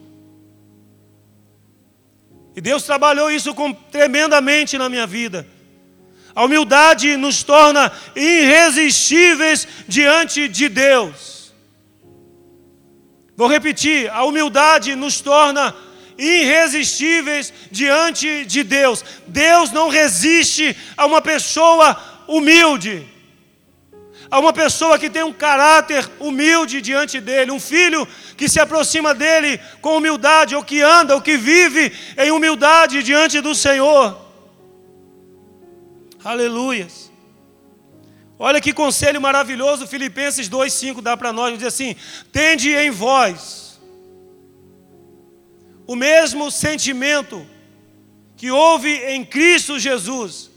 E 2.56 2.62
Deus 2.62 2.84
trabalhou 2.84 3.30
isso 3.32 3.54
com, 3.54 3.74
tremendamente 3.74 4.78
na 4.78 4.88
minha 4.88 5.06
vida. 5.06 5.48
A 6.36 6.44
humildade 6.44 7.16
nos 7.16 7.44
torna 7.44 7.92
irresistíveis 8.16 9.68
diante 9.88 10.48
de 10.50 10.68
Deus. 10.68 11.54
Vou 13.38 13.48
repetir: 13.48 14.10
a 14.12 14.24
humildade 14.26 14.96
nos 14.96 15.22
torna 15.22 15.74
irresistíveis 16.18 17.54
diante 17.72 18.46
de 18.46 18.64
Deus. 18.64 19.04
Deus 19.28 19.72
não 19.72 19.88
resiste 19.90 20.76
a 20.98 21.06
uma 21.06 21.22
pessoa 21.22 21.98
humilde 22.28 23.16
a 24.30 24.40
uma 24.40 24.52
pessoa 24.52 24.98
que 24.98 25.10
tem 25.10 25.24
um 25.24 25.32
caráter 25.32 26.10
humilde 26.20 26.82
diante 26.82 27.22
dele, 27.22 27.52
um 27.52 27.60
filho 27.60 28.08
que 28.36 28.50
se 28.50 28.60
aproxima 28.60 29.14
dele 29.14 29.60
com 29.82 29.98
humildade, 29.98 30.56
ou 30.56 30.64
que 30.64 30.82
anda, 30.82 31.16
ou 31.16 31.22
que 31.22 31.38
vive 31.38 31.94
em 32.18 32.32
humildade 32.32 33.04
diante 33.04 33.40
do 33.40 33.54
Senhor. 33.54 34.25
Aleluias. 36.26 37.12
Olha 38.38 38.60
que 38.60 38.74
conselho 38.74 39.22
maravilhoso 39.22 39.88
Filipenses 39.88 40.50
2,5 40.50 41.02
dá 41.02 41.16
para 41.16 41.32
nós, 41.32 41.58
diz 41.58 41.68
assim: 41.68 41.96
tende 42.34 42.74
em 42.74 42.92
vós 42.92 43.80
o 45.88 45.96
mesmo 45.96 46.52
sentimento 46.52 47.46
que 48.36 48.52
houve 48.52 48.90
em 48.90 49.24
Cristo 49.24 49.80
Jesus 49.80 50.50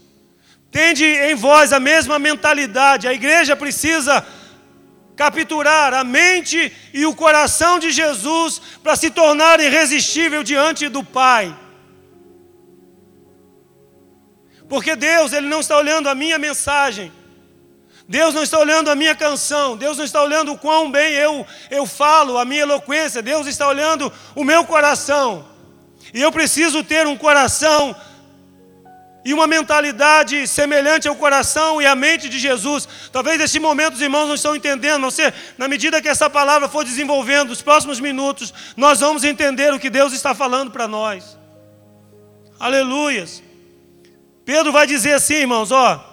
Tende 0.71 1.03
em 1.03 1.35
vós 1.35 1.73
a 1.73 1.79
mesma 1.79 2.19
mentalidade. 2.19 3.07
A 3.07 3.13
igreja 3.13 3.55
precisa 3.55 4.25
capturar 5.15 5.93
a 5.93 6.03
mente 6.03 6.71
e 6.93 7.05
o 7.05 7.15
coração 7.15 7.79
de 7.79 7.91
Jesus 7.91 8.61
para 8.83 8.95
se 8.95 9.09
tornar 9.09 9.59
irresistível 9.59 10.43
diante 10.43 10.87
do 10.87 11.03
Pai. 11.03 11.55
Porque 14.69 14.95
Deus, 14.95 15.33
Ele 15.33 15.47
não 15.47 15.59
está 15.59 15.75
olhando 15.75 16.07
a 16.07 16.15
minha 16.15 16.37
mensagem. 16.37 17.11
Deus 18.07 18.33
não 18.33 18.41
está 18.41 18.57
olhando 18.57 18.89
a 18.89 18.95
minha 18.95 19.13
canção, 19.13 19.77
Deus 19.77 19.97
não 19.97 20.03
está 20.03 20.21
olhando 20.23 20.51
o 20.51 20.57
quão 20.57 20.89
bem 20.89 21.13
eu, 21.13 21.45
eu 21.69 21.85
falo, 21.85 22.39
a 22.39 22.45
minha 22.45 22.61
eloquência, 22.61 23.21
Deus 23.21 23.45
está 23.45 23.67
olhando 23.67 24.11
o 24.33 24.43
meu 24.43 24.63
coração. 24.65 25.45
E 26.11 26.19
eu 26.19 26.31
preciso 26.31 26.83
ter 26.83 27.05
um 27.05 27.15
coração 27.15 27.95
e 29.23 29.31
uma 29.31 29.45
mentalidade 29.45 30.47
semelhante 30.47 31.07
ao 31.07 31.15
coração 31.15 31.79
e 31.79 31.85
à 31.85 31.95
mente 31.95 32.27
de 32.29 32.39
Jesus. 32.39 32.87
Talvez 33.11 33.37
nesse 33.37 33.59
momento 33.59 33.93
os 33.93 34.01
irmãos 34.01 34.25
não 34.25 34.33
estão 34.33 34.55
entendendo, 34.55 35.01
não 35.01 35.11
sei, 35.11 35.31
na 35.55 35.67
medida 35.67 36.01
que 36.01 36.09
essa 36.09 36.27
palavra 36.27 36.67
for 36.67 36.83
desenvolvendo, 36.83 37.49
nos 37.49 37.61
próximos 37.61 37.99
minutos, 37.99 38.51
nós 38.75 39.01
vamos 39.01 39.23
entender 39.23 39.71
o 39.71 39.79
que 39.79 39.89
Deus 39.89 40.13
está 40.13 40.33
falando 40.33 40.71
para 40.71 40.87
nós. 40.87 41.37
Aleluias. 42.59 43.48
Pedro 44.49 44.71
vai 44.71 44.87
dizer 44.87 45.13
assim, 45.13 45.35
irmãos, 45.35 45.71
ó, 45.71 46.03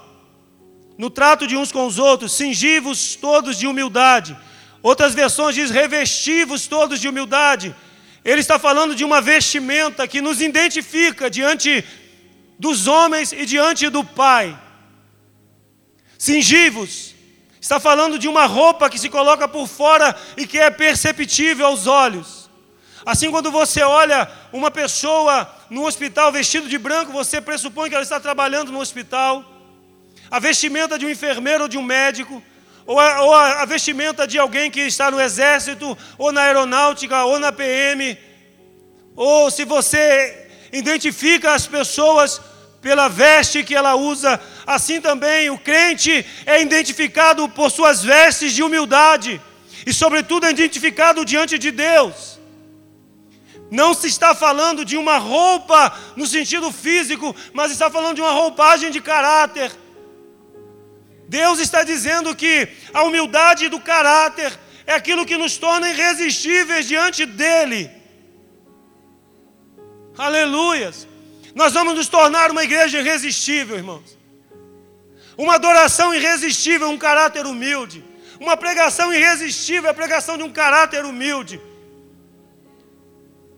no 0.98 1.08
trato 1.08 1.46
de 1.46 1.56
uns 1.56 1.72
com 1.72 1.86
os 1.86 1.98
outros, 1.98 2.32
cingivos 2.34 3.16
todos 3.16 3.58
de 3.58 3.66
humildade. 3.66 4.36
Outras 4.82 5.14
versões 5.14 5.54
diz 5.54 5.70
revestivos 5.70 6.66
todos 6.66 7.00
de 7.00 7.08
humildade. 7.08 7.74
Ele 8.22 8.42
está 8.42 8.58
falando 8.58 8.94
de 8.94 9.06
uma 9.06 9.22
vestimenta 9.22 10.06
que 10.06 10.20
nos 10.20 10.42
identifica 10.42 11.30
diante 11.30 11.82
dos 12.58 12.86
homens 12.86 13.32
e 13.32 13.46
diante 13.46 13.88
do 13.88 14.04
Pai. 14.04 14.54
Singivos, 16.18 17.14
está 17.58 17.80
falando 17.80 18.18
de 18.18 18.28
uma 18.28 18.44
roupa 18.44 18.90
que 18.90 18.98
se 18.98 19.08
coloca 19.08 19.48
por 19.48 19.66
fora 19.66 20.14
e 20.36 20.46
que 20.46 20.58
é 20.58 20.70
perceptível 20.70 21.64
aos 21.68 21.86
olhos. 21.86 22.45
Assim, 23.06 23.30
quando 23.30 23.52
você 23.52 23.82
olha 23.82 24.28
uma 24.52 24.68
pessoa 24.68 25.48
no 25.70 25.86
hospital 25.86 26.32
vestido 26.32 26.68
de 26.68 26.76
branco, 26.76 27.12
você 27.12 27.40
pressupõe 27.40 27.88
que 27.88 27.94
ela 27.94 28.02
está 28.02 28.18
trabalhando 28.18 28.72
no 28.72 28.80
hospital. 28.80 29.44
A 30.28 30.40
vestimenta 30.40 30.98
de 30.98 31.06
um 31.06 31.10
enfermeiro 31.10 31.62
ou 31.62 31.68
de 31.68 31.78
um 31.78 31.82
médico, 31.82 32.42
ou 32.84 32.98
a, 32.98 33.22
ou 33.22 33.32
a 33.32 33.64
vestimenta 33.64 34.26
de 34.26 34.40
alguém 34.40 34.72
que 34.72 34.80
está 34.80 35.08
no 35.08 35.20
exército, 35.20 35.96
ou 36.18 36.32
na 36.32 36.42
aeronáutica, 36.42 37.22
ou 37.24 37.38
na 37.38 37.52
PM, 37.52 38.18
ou 39.14 39.52
se 39.52 39.64
você 39.64 40.48
identifica 40.72 41.54
as 41.54 41.64
pessoas 41.64 42.40
pela 42.82 43.06
veste 43.06 43.62
que 43.62 43.74
ela 43.74 43.94
usa, 43.94 44.40
assim 44.66 45.00
também 45.00 45.48
o 45.48 45.56
crente 45.56 46.26
é 46.44 46.60
identificado 46.60 47.48
por 47.48 47.70
suas 47.70 48.02
vestes 48.02 48.52
de 48.52 48.64
humildade 48.64 49.40
e, 49.86 49.92
sobretudo, 49.92 50.46
é 50.46 50.50
identificado 50.50 51.24
diante 51.24 51.56
de 51.56 51.70
Deus. 51.70 52.35
Não 53.70 53.94
se 53.94 54.06
está 54.06 54.34
falando 54.34 54.84
de 54.84 54.96
uma 54.96 55.18
roupa 55.18 55.92
no 56.14 56.26
sentido 56.26 56.70
físico, 56.70 57.34
mas 57.52 57.72
está 57.72 57.90
falando 57.90 58.16
de 58.16 58.20
uma 58.20 58.30
roupagem 58.30 58.90
de 58.90 59.00
caráter. 59.00 59.72
Deus 61.28 61.58
está 61.58 61.82
dizendo 61.82 62.34
que 62.36 62.68
a 62.94 63.02
humildade 63.02 63.68
do 63.68 63.80
caráter 63.80 64.56
é 64.86 64.94
aquilo 64.94 65.26
que 65.26 65.36
nos 65.36 65.56
torna 65.58 65.90
irresistíveis 65.90 66.86
diante 66.86 67.26
dEle. 67.26 67.90
Aleluias. 70.16 71.08
Nós 71.52 71.72
vamos 71.72 71.94
nos 71.94 72.06
tornar 72.06 72.50
uma 72.50 72.62
igreja 72.62 73.00
irresistível, 73.00 73.76
irmãos. 73.76 74.16
Uma 75.36 75.56
adoração 75.56 76.14
irresistível, 76.14 76.88
um 76.88 76.98
caráter 76.98 77.46
humilde. 77.46 78.04
Uma 78.38 78.56
pregação 78.56 79.12
irresistível, 79.12 79.90
a 79.90 79.94
pregação 79.94 80.38
de 80.38 80.44
um 80.44 80.52
caráter 80.52 81.04
humilde 81.04 81.60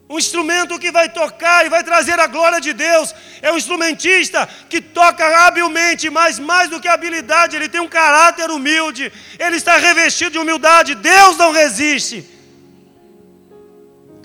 um 0.08 0.18
instrumento 0.18 0.78
que 0.78 0.90
vai 0.90 1.08
tocar 1.08 1.66
e 1.66 1.68
vai 1.68 1.84
trazer 1.84 2.18
a 2.18 2.26
glória 2.26 2.60
de 2.60 2.72
Deus. 2.72 3.14
É 3.42 3.52
um 3.52 3.58
instrumentista 3.58 4.48
que 4.68 4.80
toca 4.80 5.46
habilmente, 5.46 6.08
mas 6.08 6.38
mais 6.38 6.70
do 6.70 6.80
que 6.80 6.88
habilidade, 6.88 7.54
ele 7.54 7.68
tem 7.68 7.80
um 7.80 7.88
caráter 7.88 8.50
humilde. 8.50 9.12
Ele 9.38 9.56
está 9.56 9.76
revestido 9.76 10.30
de 10.32 10.38
humildade. 10.38 10.94
Deus 10.94 11.36
não 11.36 11.52
resiste. 11.52 12.26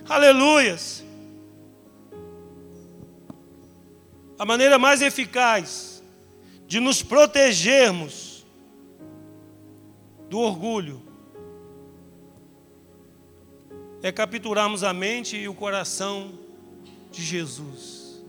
Aleluias. 0.08 1.04
A 4.40 4.46
maneira 4.46 4.80
mais 4.80 5.02
eficaz 5.02 6.02
de 6.66 6.80
nos 6.80 7.04
protegermos 7.04 8.46
do 10.30 10.40
orgulho 10.40 11.13
é 14.04 14.12
capturarmos 14.12 14.84
a 14.84 14.92
mente 14.94 15.38
e 15.38 15.48
o 15.48 15.54
coração 15.54 16.38
de 17.10 17.24
Jesus. 17.24 18.22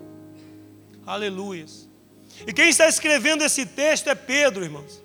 Aleluia. 1.05 1.67
E 2.47 2.53
quem 2.53 2.69
está 2.69 2.89
escrevendo 2.89 3.43
esse 3.43 3.67
texto 3.67 4.09
é 4.09 4.15
Pedro, 4.15 4.63
irmãos. 4.63 5.03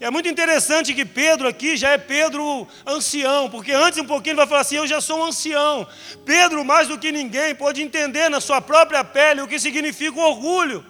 É 0.00 0.10
muito 0.10 0.28
interessante 0.28 0.92
que 0.92 1.04
Pedro 1.04 1.46
aqui 1.46 1.76
já 1.76 1.90
é 1.90 1.98
Pedro 1.98 2.66
ancião, 2.84 3.48
porque 3.48 3.70
antes 3.70 4.00
um 4.00 4.04
pouquinho 4.04 4.32
ele 4.32 4.38
vai 4.38 4.48
falar 4.48 4.62
assim: 4.62 4.74
Eu 4.74 4.88
já 4.88 5.00
sou 5.00 5.20
um 5.20 5.26
ancião. 5.26 5.86
Pedro, 6.26 6.64
mais 6.64 6.88
do 6.88 6.98
que 6.98 7.12
ninguém, 7.12 7.54
pode 7.54 7.80
entender 7.80 8.28
na 8.28 8.40
sua 8.40 8.60
própria 8.60 9.04
pele 9.04 9.42
o 9.42 9.46
que 9.46 9.60
significa 9.60 10.18
o 10.18 10.30
orgulho. 10.30 10.84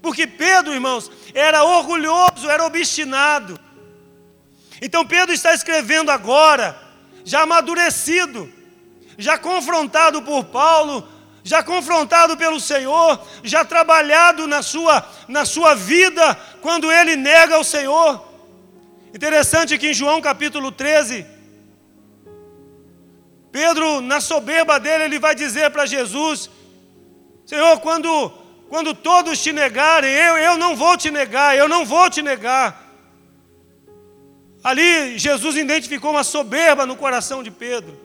Porque 0.00 0.26
Pedro, 0.26 0.72
irmãos, 0.72 1.10
era 1.34 1.62
orgulhoso, 1.62 2.48
era 2.48 2.64
obstinado. 2.64 3.60
Então 4.80 5.06
Pedro 5.06 5.34
está 5.34 5.52
escrevendo 5.52 6.10
agora 6.10 6.89
já 7.24 7.42
amadurecido, 7.42 8.52
já 9.18 9.38
confrontado 9.38 10.22
por 10.22 10.44
Paulo, 10.44 11.06
já 11.42 11.62
confrontado 11.62 12.36
pelo 12.36 12.60
Senhor, 12.60 13.20
já 13.42 13.64
trabalhado 13.64 14.46
na 14.46 14.62
sua, 14.62 15.06
na 15.28 15.44
sua 15.44 15.74
vida 15.74 16.34
quando 16.60 16.90
ele 16.90 17.16
nega 17.16 17.58
o 17.58 17.64
Senhor. 17.64 18.28
Interessante 19.14 19.76
que 19.78 19.90
em 19.90 19.94
João 19.94 20.20
capítulo 20.20 20.70
13, 20.70 21.26
Pedro, 23.50 24.00
na 24.00 24.20
soberba 24.20 24.78
dele, 24.78 25.04
ele 25.04 25.18
vai 25.18 25.34
dizer 25.34 25.70
para 25.70 25.86
Jesus: 25.86 26.48
Senhor, 27.44 27.80
quando, 27.80 28.30
quando 28.68 28.94
todos 28.94 29.42
te 29.42 29.52
negarem, 29.52 30.12
eu, 30.12 30.36
eu 30.36 30.56
não 30.56 30.76
vou 30.76 30.96
te 30.96 31.10
negar, 31.10 31.56
eu 31.56 31.68
não 31.68 31.84
vou 31.84 32.08
te 32.08 32.22
negar. 32.22 32.89
Ali 34.62 35.18
Jesus 35.18 35.56
identificou 35.56 36.10
uma 36.10 36.24
soberba 36.24 36.84
no 36.84 36.96
coração 36.96 37.42
de 37.42 37.50
Pedro. 37.50 37.98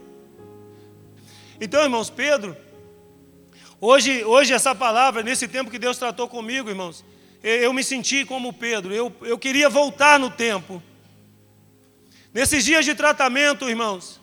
Então, 1.60 1.84
irmãos, 1.84 2.10
Pedro, 2.10 2.56
hoje, 3.80 4.24
hoje 4.24 4.54
essa 4.54 4.74
palavra, 4.74 5.24
nesse 5.24 5.48
tempo 5.48 5.72
que 5.72 5.80
Deus 5.80 5.98
tratou 5.98 6.28
comigo, 6.28 6.70
irmãos, 6.70 7.04
eu 7.44 7.72
me 7.74 7.84
senti 7.84 8.26
como 8.26 8.54
Pedro, 8.54 8.94
eu, 8.94 9.14
eu 9.22 9.38
queria 9.38 9.70
voltar 9.70 10.20
no 10.20 10.30
tempo. 10.30 10.82
Nesses 12.34 12.66
dias 12.66 12.84
de 12.84 12.96
tratamento, 12.96 13.70
irmãos, 13.70 14.20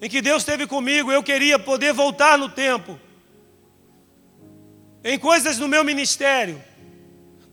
em 0.00 0.08
que 0.08 0.20
Deus 0.20 0.42
esteve 0.42 0.66
comigo, 0.66 1.10
eu 1.10 1.22
queria 1.22 1.58
poder 1.58 1.92
voltar 1.92 2.36
no 2.36 2.48
tempo. 2.48 2.98
Em 5.02 5.18
coisas 5.18 5.58
no 5.58 5.66
meu 5.66 5.82
ministério, 5.82 6.62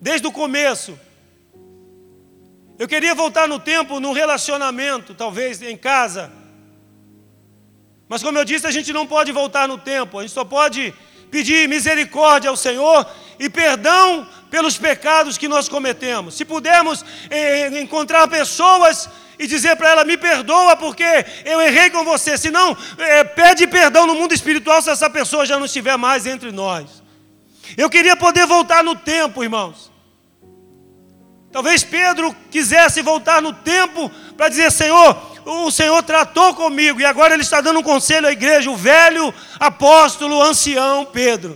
desde 0.02 0.28
o 0.28 0.32
começo. 0.32 1.00
Eu 2.78 2.88
queria 2.88 3.14
voltar 3.14 3.48
no 3.48 3.60
tempo, 3.60 4.00
no 4.00 4.14
relacionamento, 4.14 5.14
talvez 5.14 5.62
em 5.62 5.78
casa. 5.78 6.32
Mas 8.10 8.24
como 8.24 8.38
eu 8.38 8.46
disse, 8.46 8.66
a 8.66 8.72
gente 8.72 8.92
não 8.92 9.06
pode 9.06 9.32
voltar 9.32 9.68
no 9.68 9.78
tempo, 9.78 10.20
a 10.20 10.22
gente 10.22 10.34
só 10.34 10.44
pode 10.44 10.94
pedir 11.30 11.68
misericórdia 11.70 12.50
ao 12.50 12.58
Senhor 12.58 13.08
e 13.40 13.50
perdão 13.50 14.28
pelos 14.50 14.78
pecados 14.78 15.38
que 15.38 15.48
nós 15.48 15.70
cometemos. 15.70 16.36
Se 16.36 16.46
pudermos 16.46 17.04
eh, 17.30 17.80
encontrar 17.80 18.28
pessoas 18.28 19.10
e 19.38 19.48
dizer 19.48 19.76
para 19.76 19.92
ela: 19.92 20.04
me 20.04 20.18
perdoa 20.18 20.76
porque 20.76 21.26
eu 21.46 21.62
errei 21.62 21.90
com 21.92 22.04
você. 22.04 22.38
Se 22.38 22.50
não, 22.52 22.76
eh, 22.98 23.24
pede 23.24 23.68
perdão 23.68 24.08
no 24.08 24.16
mundo 24.16 24.34
espiritual 24.34 24.82
se 24.82 24.90
essa 24.90 25.10
pessoa 25.10 25.46
já 25.46 25.58
não 25.58 25.66
estiver 25.66 25.98
mais 25.98 26.26
entre 26.26 26.52
nós. 26.52 27.04
Eu 27.78 27.90
queria 27.90 28.16
poder 28.16 28.46
voltar 28.46 28.84
no 28.84 28.96
tempo, 28.96 29.44
irmãos. 29.44 29.93
Talvez 31.54 31.84
Pedro 31.84 32.36
quisesse 32.50 33.04
voltar 33.04 33.40
no 33.40 33.54
tempo 33.54 34.10
para 34.36 34.50
dizer: 34.50 34.72
Senhor, 34.72 35.16
o 35.46 35.70
Senhor 35.70 36.02
tratou 36.02 36.56
comigo 36.56 37.00
e 37.00 37.06
agora 37.06 37.36
ele 37.36 37.44
está 37.44 37.62
dando 37.62 37.80
um 37.80 37.84
conselho 37.84 38.28
à 38.28 38.32
igreja, 38.32 38.72
o 38.72 38.76
velho 38.76 39.32
apóstolo 39.60 40.42
ancião 40.42 41.06
Pedro. 41.06 41.56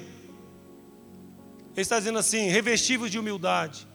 Ele 1.73 1.81
está 1.81 1.97
dizendo 1.97 2.19
assim: 2.19 2.47
revestivos 2.47 3.09
de 3.09 3.17
humildade, 3.17 3.87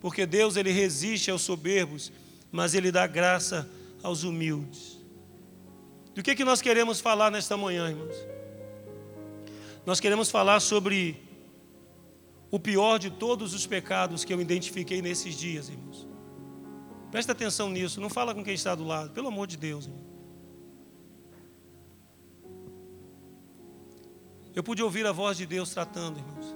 porque 0.00 0.24
Deus 0.24 0.54
ele 0.54 0.70
resiste 0.70 1.28
aos 1.28 1.42
soberbos, 1.42 2.12
mas 2.52 2.72
ele 2.72 2.92
dá 2.92 3.04
graça 3.08 3.68
aos 4.00 4.22
humildes. 4.22 4.96
Do 6.14 6.22
que, 6.22 6.36
que 6.36 6.44
nós 6.44 6.62
queremos 6.62 7.00
falar 7.00 7.32
nesta 7.32 7.56
manhã, 7.56 7.88
irmãos? 7.88 8.14
Nós 9.84 9.98
queremos 9.98 10.30
falar 10.30 10.60
sobre 10.60 11.20
o 12.52 12.60
pior 12.60 12.98
de 12.98 13.10
todos 13.10 13.54
os 13.54 13.66
pecados 13.66 14.24
que 14.24 14.32
eu 14.32 14.38
identifiquei 14.38 15.00
nesses 15.00 15.34
dias, 15.34 15.70
irmãos. 15.70 16.06
Presta 17.10 17.32
atenção 17.32 17.70
nisso, 17.70 17.98
não 17.98 18.10
fala 18.10 18.34
com 18.34 18.44
quem 18.44 18.52
está 18.52 18.74
do 18.74 18.84
lado, 18.84 19.10
pelo 19.10 19.28
amor 19.28 19.46
de 19.46 19.56
Deus. 19.56 19.86
Irmão. 19.86 20.02
Eu 24.54 24.62
pude 24.62 24.82
ouvir 24.82 25.06
a 25.06 25.12
voz 25.12 25.38
de 25.38 25.46
Deus 25.46 25.70
tratando, 25.70 26.18
irmãos. 26.18 26.54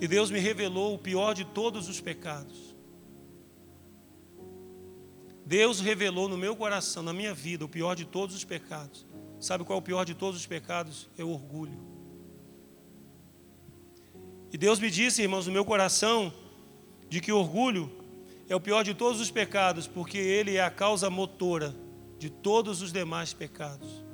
E 0.00 0.08
Deus 0.08 0.30
me 0.30 0.38
revelou 0.38 0.94
o 0.94 0.98
pior 0.98 1.34
de 1.34 1.44
todos 1.44 1.90
os 1.90 2.00
pecados. 2.00 2.74
Deus 5.44 5.78
revelou 5.78 6.26
no 6.26 6.38
meu 6.38 6.56
coração, 6.56 7.02
na 7.02 7.12
minha 7.12 7.34
vida, 7.34 7.66
o 7.66 7.68
pior 7.68 7.94
de 7.94 8.06
todos 8.06 8.34
os 8.34 8.44
pecados. 8.44 9.06
Sabe 9.38 9.62
qual 9.62 9.78
é 9.78 9.80
o 9.80 9.84
pior 9.84 10.06
de 10.06 10.14
todos 10.14 10.40
os 10.40 10.46
pecados? 10.46 11.10
É 11.18 11.22
o 11.22 11.28
orgulho. 11.28 11.91
E 14.52 14.58
Deus 14.58 14.78
me 14.78 14.90
disse, 14.90 15.22
irmãos, 15.22 15.46
no 15.46 15.52
meu 15.52 15.64
coração, 15.64 16.30
de 17.08 17.22
que 17.22 17.32
orgulho 17.32 17.90
é 18.50 18.54
o 18.54 18.60
pior 18.60 18.84
de 18.84 18.92
todos 18.92 19.18
os 19.18 19.30
pecados, 19.30 19.86
porque 19.86 20.18
ele 20.18 20.56
é 20.56 20.62
a 20.62 20.70
causa 20.70 21.08
motora 21.08 21.74
de 22.18 22.28
todos 22.28 22.82
os 22.82 22.92
demais 22.92 23.32
pecados. 23.32 24.04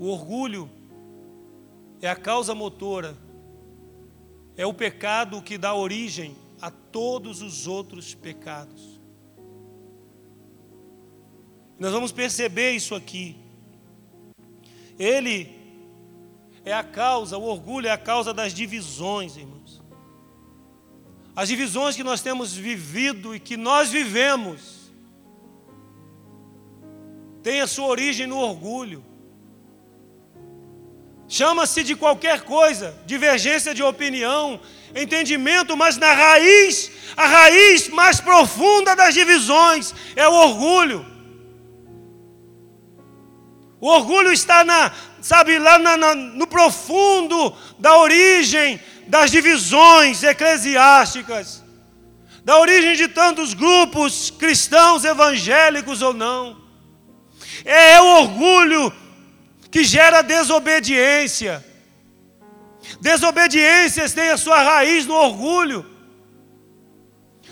O 0.00 0.08
orgulho 0.08 0.68
é 2.00 2.08
a 2.08 2.16
causa 2.16 2.56
motora, 2.56 3.16
é 4.56 4.66
o 4.66 4.74
pecado 4.74 5.40
que 5.40 5.56
dá 5.56 5.72
origem 5.72 6.36
a 6.60 6.72
todos 6.72 7.40
os 7.40 7.68
outros 7.68 8.16
pecados. 8.16 9.00
Nós 11.78 11.92
vamos 11.92 12.10
perceber 12.10 12.72
isso 12.72 12.96
aqui. 12.96 13.36
Ele 14.98 15.61
é 16.64 16.72
a 16.72 16.82
causa, 16.82 17.36
o 17.36 17.42
orgulho 17.42 17.88
é 17.88 17.90
a 17.90 17.98
causa 17.98 18.32
das 18.32 18.54
divisões, 18.54 19.36
irmãos. 19.36 19.82
As 21.34 21.48
divisões 21.48 21.96
que 21.96 22.04
nós 22.04 22.20
temos 22.20 22.54
vivido 22.54 23.34
e 23.34 23.40
que 23.40 23.56
nós 23.56 23.88
vivemos 23.90 24.92
têm 27.42 27.60
a 27.60 27.66
sua 27.66 27.86
origem 27.86 28.26
no 28.26 28.38
orgulho. 28.38 29.04
Chama-se 31.26 31.82
de 31.82 31.96
qualquer 31.96 32.42
coisa, 32.42 32.94
divergência 33.06 33.74
de 33.74 33.82
opinião, 33.82 34.60
entendimento, 34.94 35.74
mas 35.74 35.96
na 35.96 36.12
raiz, 36.12 36.92
a 37.16 37.26
raiz 37.26 37.88
mais 37.88 38.20
profunda 38.20 38.94
das 38.94 39.14
divisões 39.14 39.94
é 40.14 40.28
o 40.28 40.32
orgulho. 40.32 41.11
O 43.82 43.88
orgulho 43.88 44.30
está 44.30 44.62
na, 44.62 44.92
sabe, 45.20 45.58
lá 45.58 45.76
na, 45.76 45.96
na, 45.96 46.14
no 46.14 46.46
profundo 46.46 47.52
da 47.80 47.96
origem 47.96 48.80
das 49.08 49.28
divisões 49.28 50.22
eclesiásticas, 50.22 51.64
da 52.44 52.60
origem 52.60 52.94
de 52.94 53.08
tantos 53.08 53.54
grupos 53.54 54.30
cristãos, 54.30 55.04
evangélicos 55.04 56.00
ou 56.00 56.14
não. 56.14 56.62
É 57.64 58.00
o 58.00 58.06
orgulho 58.20 58.92
que 59.68 59.82
gera 59.82 60.22
desobediência. 60.22 61.66
Desobediências 63.00 64.12
têm 64.12 64.28
a 64.28 64.36
sua 64.36 64.62
raiz 64.62 65.06
no 65.06 65.14
orgulho, 65.14 65.84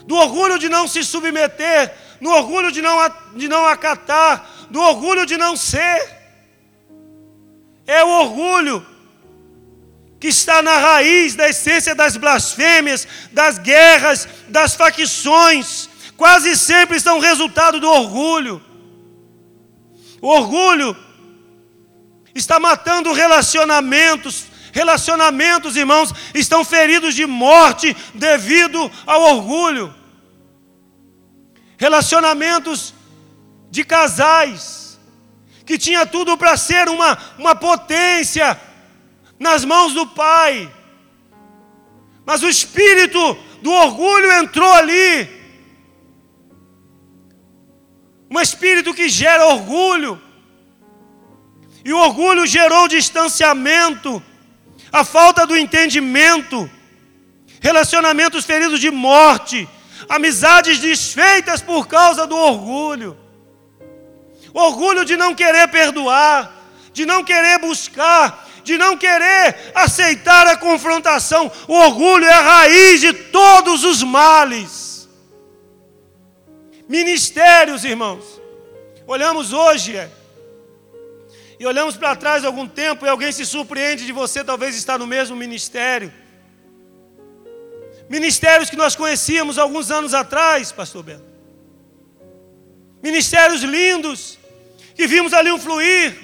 do 0.06 0.14
orgulho 0.14 0.60
de 0.60 0.68
não 0.68 0.86
se 0.86 1.02
submeter, 1.02 1.92
no 2.20 2.30
orgulho 2.30 2.70
de 2.70 2.80
não, 2.80 2.96
de 3.34 3.48
não 3.48 3.66
acatar, 3.66 4.48
do 4.70 4.80
orgulho 4.80 5.26
de 5.26 5.36
não 5.36 5.56
ser. 5.56 6.19
É 7.90 8.04
o 8.04 8.08
orgulho 8.08 8.86
que 10.20 10.28
está 10.28 10.62
na 10.62 10.76
raiz 10.78 11.34
da 11.34 11.48
essência 11.48 11.92
das 11.92 12.16
blasfêmias, 12.16 13.08
das 13.32 13.58
guerras, 13.58 14.28
das 14.46 14.76
facções, 14.76 15.88
quase 16.16 16.56
sempre 16.56 17.00
são 17.00 17.18
resultado 17.18 17.80
do 17.80 17.90
orgulho. 17.90 18.62
O 20.22 20.28
orgulho 20.28 20.96
está 22.32 22.60
matando 22.60 23.12
relacionamentos, 23.12 24.44
relacionamentos, 24.72 25.74
irmãos, 25.74 26.14
estão 26.32 26.64
feridos 26.64 27.12
de 27.12 27.26
morte 27.26 27.96
devido 28.14 28.88
ao 29.04 29.20
orgulho. 29.34 29.92
Relacionamentos 31.76 32.94
de 33.68 33.82
casais 33.82 34.79
que 35.70 35.78
tinha 35.78 36.04
tudo 36.04 36.36
para 36.36 36.56
ser 36.56 36.88
uma, 36.88 37.16
uma 37.38 37.54
potência 37.54 38.60
nas 39.38 39.64
mãos 39.64 39.94
do 39.94 40.04
pai. 40.04 40.68
Mas 42.26 42.42
o 42.42 42.48
espírito 42.48 43.38
do 43.62 43.70
orgulho 43.70 44.32
entrou 44.32 44.72
ali 44.74 45.30
um 48.28 48.40
espírito 48.40 48.92
que 48.92 49.08
gera 49.08 49.46
orgulho. 49.46 50.20
E 51.84 51.92
o 51.92 51.98
orgulho 51.98 52.44
gerou 52.48 52.88
distanciamento, 52.88 54.20
a 54.90 55.04
falta 55.04 55.46
do 55.46 55.56
entendimento, 55.56 56.68
relacionamentos 57.60 58.44
feridos 58.44 58.80
de 58.80 58.90
morte, 58.90 59.68
amizades 60.08 60.80
desfeitas 60.80 61.62
por 61.62 61.86
causa 61.86 62.26
do 62.26 62.34
orgulho. 62.34 63.16
Orgulho 64.52 65.04
de 65.04 65.16
não 65.16 65.34
querer 65.34 65.68
perdoar, 65.68 66.52
de 66.92 67.06
não 67.06 67.22
querer 67.22 67.58
buscar, 67.58 68.48
de 68.64 68.76
não 68.76 68.96
querer 68.96 69.72
aceitar 69.74 70.46
a 70.46 70.56
confrontação. 70.56 71.50
O 71.68 71.74
orgulho 71.74 72.24
é 72.24 72.32
a 72.32 72.40
raiz 72.40 73.00
de 73.00 73.12
todos 73.12 73.84
os 73.84 74.02
males. 74.02 75.08
Ministérios, 76.88 77.84
irmãos. 77.84 78.40
Olhamos 79.06 79.52
hoje 79.52 79.96
é, 79.96 80.10
e 81.58 81.66
olhamos 81.66 81.96
para 81.96 82.16
trás 82.16 82.44
algum 82.44 82.66
tempo 82.66 83.04
e 83.04 83.08
alguém 83.08 83.30
se 83.30 83.44
surpreende 83.44 84.06
de 84.06 84.12
você 84.12 84.42
talvez 84.42 84.74
estar 84.74 84.98
no 84.98 85.06
mesmo 85.06 85.36
ministério. 85.36 86.12
Ministérios 88.08 88.70
que 88.70 88.76
nós 88.76 88.96
conhecíamos 88.96 89.58
alguns 89.58 89.90
anos 89.90 90.14
atrás, 90.14 90.72
pastor 90.72 91.02
Bento. 91.04 91.30
Ministérios 93.00 93.62
lindos, 93.62 94.39
que 95.00 95.06
vimos 95.06 95.32
ali 95.32 95.50
um 95.50 95.58
fluir. 95.58 96.14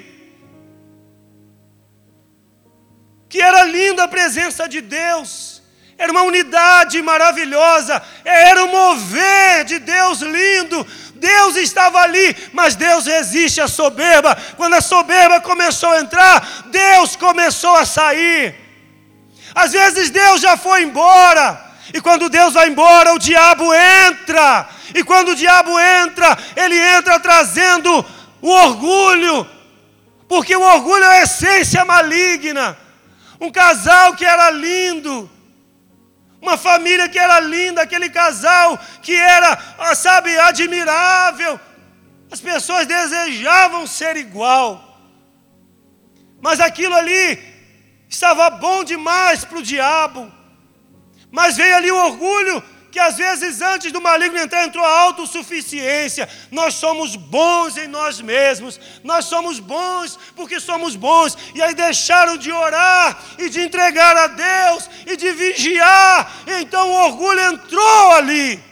Que 3.27 3.41
era 3.41 3.63
linda 3.65 4.05
a 4.05 4.09
presença 4.17 4.69
de 4.69 4.83
Deus 4.83 5.57
era 5.99 6.13
uma 6.13 6.25
unidade 6.31 7.01
maravilhosa, 7.01 8.03
era 8.23 8.65
um 8.65 8.71
mover 8.71 9.65
de 9.65 9.79
Deus 9.79 10.21
lindo. 10.21 10.87
Deus 11.15 11.57
estava 11.57 12.01
ali, 12.01 12.37
mas 12.53 12.77
Deus 12.77 13.07
resiste 13.07 13.63
à 13.63 13.67
soberba. 13.67 14.37
Quando 14.59 14.75
a 14.75 14.83
soberba 14.83 15.41
começou 15.41 15.93
a 15.93 16.01
entrar, 16.01 16.65
Deus 16.67 17.17
começou 17.17 17.75
a 17.77 17.87
sair. 17.87 18.55
Às 19.55 19.73
vezes 19.73 20.11
Deus 20.11 20.43
já 20.43 20.59
foi 20.59 20.83
embora, 20.83 21.59
e 21.95 22.01
quando 22.03 22.29
Deus 22.29 22.53
vai 22.53 22.69
embora, 22.69 23.15
o 23.15 23.19
diabo 23.19 23.73
entra. 24.09 24.69
E 24.95 25.03
quando 25.03 25.31
o 25.31 25.35
diabo 25.35 25.81
entra, 25.81 26.37
ele 26.55 26.79
entra 26.79 27.19
trazendo 27.19 28.05
o 28.41 28.49
orgulho, 28.49 29.49
porque 30.29 30.55
o 30.55 30.63
orgulho 30.63 31.05
é 31.05 31.21
a 31.21 31.23
essência 31.23 31.85
maligna. 31.85 32.77
Um 33.41 33.51
casal 33.51 34.15
que 34.15 34.25
era 34.25 34.51
lindo, 34.51 35.31
uma 36.41 36.57
família 36.57 37.09
que 37.09 37.19
era 37.19 37.41
linda, 37.41 37.83
aquele 37.83 38.09
casal 38.09 38.79
que 39.03 39.15
era, 39.15 39.59
ah, 39.79 39.95
sabe, 39.95 40.39
admirável. 40.39 41.61
As 42.31 42.41
pessoas 42.41 42.87
desejavam 42.87 43.87
ser 43.87 44.17
igual. 44.17 44.83
Mas 46.41 46.61
aquilo 46.61 46.95
ali 46.95 47.43
estava 48.09 48.51
bom 48.51 48.85
demais 48.85 49.45
para 49.45 49.59
o 49.59 49.63
diabo. 49.63 50.33
Mas 51.31 51.57
veio 51.57 51.77
ali 51.77 51.91
o 51.91 52.05
orgulho 52.05 52.63
que 52.97 53.01
às 53.01 53.19
vezes 53.19 53.61
antes 53.61 53.93
do 53.93 54.01
maligno 54.01 54.39
entrar 54.39 54.65
entrou 54.65 54.83
a 54.83 55.01
autossuficiência. 55.01 56.27
Nós 56.51 56.77
somos 56.77 57.15
bons 57.15 57.77
em 57.77 57.87
nós 57.87 58.23
mesmos. 58.23 58.81
Nós 59.05 59.27
somos 59.27 59.61
bons 59.61 60.19
porque 60.35 60.59
somos 60.59 60.97
bons. 60.97 61.37
E 61.55 61.61
aí 61.61 61.75
deixaram 61.75 62.39
de 62.39 62.51
orar 62.51 63.23
e 63.37 63.51
de 63.51 63.61
entregar 63.61 64.17
a 64.17 64.29
Deus 64.29 64.89
e 65.07 65.15
de 65.15 65.31
vigiar. 65.33 66.43
Então 66.47 66.89
o 66.89 67.05
orgulho 67.05 67.39
entrou 67.39 68.13
ali. 68.13 68.65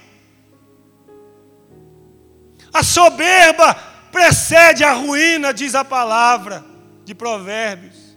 A 2.73 2.83
soberba 2.83 3.75
precede 4.11 4.85
a 4.85 4.93
ruína, 4.95 5.53
diz 5.53 5.75
a 5.75 5.85
palavra 5.85 6.65
de 7.05 7.15
Provérbios. 7.15 8.14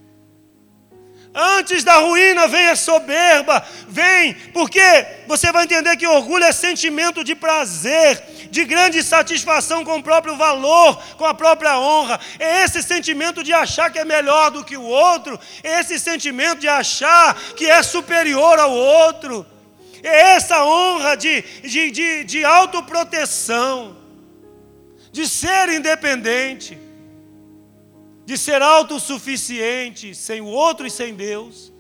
Antes 1.40 1.84
da 1.84 1.98
ruína 1.98 2.48
vem 2.48 2.68
a 2.70 2.76
soberba, 2.76 3.64
vem, 3.88 4.34
porque 4.52 5.06
você 5.28 5.52
vai 5.52 5.66
entender 5.66 5.96
que 5.96 6.08
orgulho 6.08 6.44
é 6.44 6.52
sentimento 6.52 7.24
de 7.24 7.36
prazer, 7.36 8.24
de 8.50 8.66
grande 8.66 9.04
satisfação 9.04 9.86
com 9.86 9.98
o 9.98 10.04
próprio 10.04 10.36
valor, 10.36 11.00
com 11.16 11.26
a 11.26 11.36
própria 11.36 11.78
honra. 11.78 12.20
É 12.40 12.64
esse 12.64 12.82
sentimento 12.82 13.44
de 13.44 13.54
achar 13.54 13.92
que 13.92 14.00
é 14.00 14.04
melhor 14.04 14.50
do 14.50 14.64
que 14.64 14.76
o 14.76 14.82
outro, 14.82 15.40
é 15.64 15.80
esse 15.80 16.00
sentimento 16.00 16.62
de 16.62 16.68
achar 16.68 17.36
que 17.56 17.70
é 17.70 17.84
superior 17.84 18.58
ao 18.58 18.72
outro. 18.72 19.46
É 20.02 20.32
essa 20.32 20.64
honra 20.66 21.16
de, 21.16 21.44
de, 21.62 21.92
de, 21.92 22.24
de 22.24 22.44
autoproteção, 22.46 23.96
de 25.12 25.28
ser 25.28 25.70
independente 25.70 26.87
de 28.28 28.38
ser 28.38 28.62
autossuficiente 28.62 30.14
sem 30.14 30.42
o 30.42 30.48
outro 30.48 30.86
e 30.86 30.92
sem 30.92 31.16
Deus. 31.16 31.72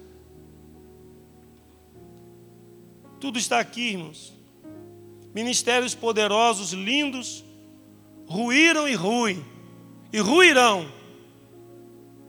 Tudo 3.19 3.37
está 3.37 3.59
aqui, 3.59 3.89
irmãos. 3.89 4.33
Ministérios 5.35 5.93
poderosos, 5.93 6.71
lindos, 6.71 7.43
ruíram 8.25 8.87
e 8.87 8.95
ruem, 8.95 9.43
e 10.13 10.19
ruirão, 10.19 10.89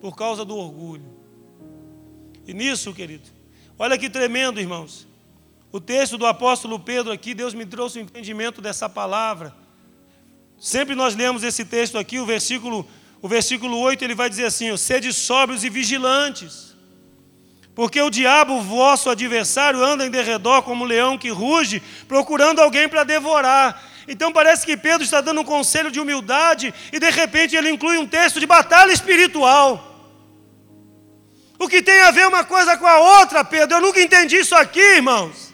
por 0.01 0.17
causa 0.17 0.45
do 0.45 0.57
orgulho. 0.57 1.07
E 2.45 2.53
nisso, 2.53 2.93
querido, 2.93 3.29
olha 3.79 3.97
que 3.97 4.11
tremendo, 4.11 4.59
irmãos. 4.59 5.07
O 5.71 5.79
texto 5.79 6.19
do 6.19 6.27
apóstolo 6.27 6.81
Pedro 6.81 7.13
aqui, 7.13 7.35
Deus 7.35 7.55
me 7.55 7.65
trouxe 7.65 8.01
o 8.01 8.03
entendimento 8.03 8.61
dessa 8.61 8.89
palavra. 8.89 9.55
Sempre 10.59 10.97
nós 10.97 11.15
lemos 11.15 11.45
esse 11.45 11.65
texto 11.65 11.97
aqui, 11.97 12.19
o 12.19 12.27
versículo 12.27 12.85
o 13.21 13.29
versículo 13.29 13.79
8 13.79 14.05
ele 14.05 14.15
vai 14.15 14.29
dizer 14.29 14.47
assim: 14.47 14.75
sede 14.77 15.13
sóbrios 15.13 15.65
e 15.65 15.71
vigilantes, 15.71 16.77
porque 17.75 18.01
o 18.01 18.11
diabo, 18.11 18.61
vosso 18.61 19.11
adversário, 19.11 19.85
anda 19.85 20.07
em 20.07 20.11
derredor 20.11 20.63
como 20.63 20.85
um 20.85 20.87
leão 20.87 21.19
que 21.19 21.31
ruge, 21.31 21.83
procurando 22.07 22.61
alguém 22.61 22.89
para 22.89 23.05
devorar. 23.05 23.83
Então 24.07 24.33
parece 24.33 24.65
que 24.65 24.77
Pedro 24.77 25.05
está 25.05 25.21
dando 25.21 25.43
um 25.43 25.45
conselho 25.45 25.91
de 25.91 26.01
humildade 26.01 26.73
e 26.93 26.99
de 26.99 27.11
repente 27.11 27.55
ele 27.55 27.71
inclui 27.71 27.99
um 27.99 28.07
texto 28.07 28.41
de 28.41 28.47
batalha 28.47 28.91
espiritual. 28.91 29.85
O 31.59 31.69
que 31.69 31.83
tem 31.83 32.01
a 32.03 32.11
ver 32.11 32.27
uma 32.27 32.45
coisa 32.45 32.77
com 32.77 32.87
a 32.87 33.21
outra, 33.21 33.45
Pedro? 33.45 33.77
Eu 33.77 33.81
nunca 33.81 34.01
entendi 34.01 34.37
isso 34.37 34.55
aqui, 34.55 34.81
irmãos. 34.81 35.48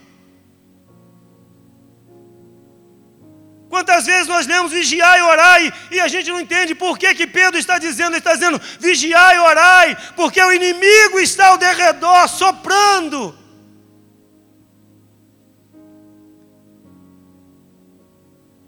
Quantas 3.75 4.07
vezes 4.07 4.29
nós 4.29 4.47
lemos 4.47 4.71
vigiar 4.71 5.19
e 5.19 5.23
orar 5.23 5.75
e, 5.91 5.99
a 5.99 6.07
gente 6.07 6.31
não 6.31 6.41
entende 6.41 6.77
por 6.77 6.97
que, 6.97 7.13
que 7.13 7.27
Pedro 7.27 7.59
está 7.59 7.77
dizendo, 7.77 8.11
ele 8.11 8.19
está 8.19 8.33
dizendo 8.33 8.61
vigiar 8.79 9.35
e 9.35 9.39
orai, 9.41 9.97
porque 10.15 10.41
o 10.41 10.53
inimigo 10.53 11.19
está 11.19 11.49
ao 11.49 11.59
derredor 11.59 12.29
soprando. 12.29 13.37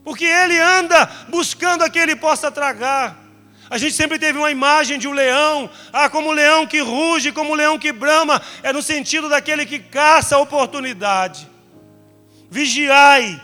Porque 0.03 0.25
ele 0.25 0.59
anda 0.59 1.09
buscando 1.29 1.85
a 1.85 1.89
que 1.89 2.01
ele 2.01 2.17
possa 2.17 2.51
tragar. 2.51 3.17
A 3.71 3.79
gente 3.79 3.95
sempre 3.95 4.19
teve 4.19 4.37
uma 4.37 4.51
imagem 4.51 4.99
de 4.99 5.07
um 5.07 5.13
leão, 5.13 5.71
ah, 5.93 6.11
como 6.11 6.31
um 6.31 6.33
leão 6.33 6.67
que 6.67 6.81
ruge, 6.81 7.31
como 7.31 7.53
um 7.53 7.55
leão 7.55 7.79
que 7.79 7.93
brama, 7.93 8.43
é 8.61 8.73
no 8.73 8.83
sentido 8.83 9.29
daquele 9.29 9.65
que 9.65 9.79
caça 9.79 10.35
a 10.35 10.41
oportunidade. 10.41 11.49
Vigiai, 12.51 13.41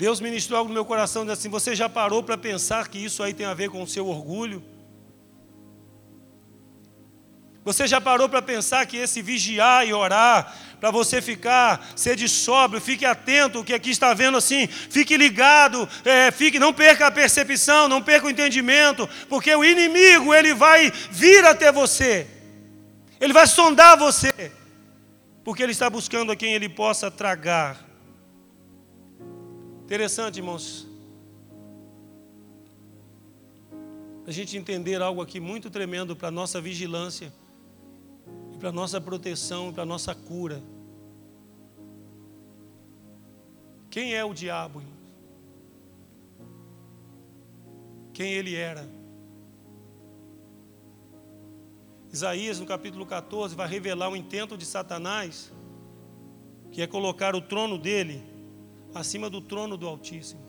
Deus 0.00 0.18
ministrou 0.18 0.58
algo 0.58 0.70
no 0.70 0.74
meu 0.74 0.84
coração, 0.86 1.24
dizendo 1.24 1.38
assim: 1.38 1.50
você 1.50 1.76
já 1.76 1.86
parou 1.86 2.22
para 2.22 2.38
pensar 2.38 2.88
que 2.88 2.96
isso 2.96 3.22
aí 3.22 3.34
tem 3.34 3.44
a 3.44 3.52
ver 3.52 3.68
com 3.68 3.82
o 3.82 3.86
seu 3.86 4.06
orgulho? 4.06 4.64
Você 7.62 7.86
já 7.86 8.00
parou 8.00 8.26
para 8.26 8.40
pensar 8.40 8.86
que 8.86 8.96
esse 8.96 9.20
vigiar 9.20 9.86
e 9.86 9.92
orar, 9.92 10.56
para 10.80 10.90
você 10.90 11.20
ficar, 11.20 11.86
ser 11.94 12.16
de 12.16 12.30
sóbrio, 12.30 12.80
fique 12.80 13.04
atento, 13.04 13.60
o 13.60 13.64
que 13.64 13.74
aqui 13.74 13.90
está 13.90 14.14
vendo 14.14 14.38
assim, 14.38 14.66
fique 14.66 15.18
ligado, 15.18 15.86
é, 16.02 16.30
fique, 16.30 16.58
não 16.58 16.72
perca 16.72 17.08
a 17.08 17.10
percepção, 17.10 17.86
não 17.86 18.00
perca 18.00 18.26
o 18.26 18.30
entendimento, 18.30 19.06
porque 19.28 19.54
o 19.54 19.62
inimigo 19.62 20.32
ele 20.32 20.54
vai 20.54 20.90
vir 21.10 21.44
até 21.44 21.70
você, 21.70 22.26
ele 23.20 23.34
vai 23.34 23.46
sondar 23.46 23.98
você, 23.98 24.32
porque 25.44 25.62
ele 25.62 25.72
está 25.72 25.90
buscando 25.90 26.32
a 26.32 26.36
quem 26.36 26.54
ele 26.54 26.70
possa 26.70 27.10
tragar. 27.10 27.89
Interessante, 29.90 30.36
irmãos. 30.36 30.86
A 34.24 34.30
gente 34.30 34.56
entender 34.56 35.02
algo 35.02 35.20
aqui 35.20 35.40
muito 35.40 35.68
tremendo 35.68 36.14
para 36.14 36.28
a 36.28 36.30
nossa 36.30 36.60
vigilância, 36.60 37.32
para 38.60 38.68
a 38.68 38.72
nossa 38.72 39.00
proteção, 39.00 39.72
para 39.72 39.82
a 39.82 39.86
nossa 39.86 40.14
cura. 40.14 40.62
Quem 43.90 44.14
é 44.14 44.24
o 44.24 44.32
diabo? 44.32 44.80
Quem 48.12 48.32
ele 48.34 48.54
era? 48.54 48.88
Isaías, 52.12 52.60
no 52.60 52.66
capítulo 52.66 53.04
14, 53.04 53.56
vai 53.56 53.66
revelar 53.66 54.08
o 54.08 54.14
intento 54.14 54.56
de 54.56 54.64
Satanás, 54.64 55.50
que 56.70 56.80
é 56.80 56.86
colocar 56.86 57.34
o 57.34 57.40
trono 57.40 57.76
dele 57.76 58.30
acima 58.94 59.28
do 59.30 59.40
trono 59.40 59.76
do 59.76 59.86
Altíssimo. 59.86 60.40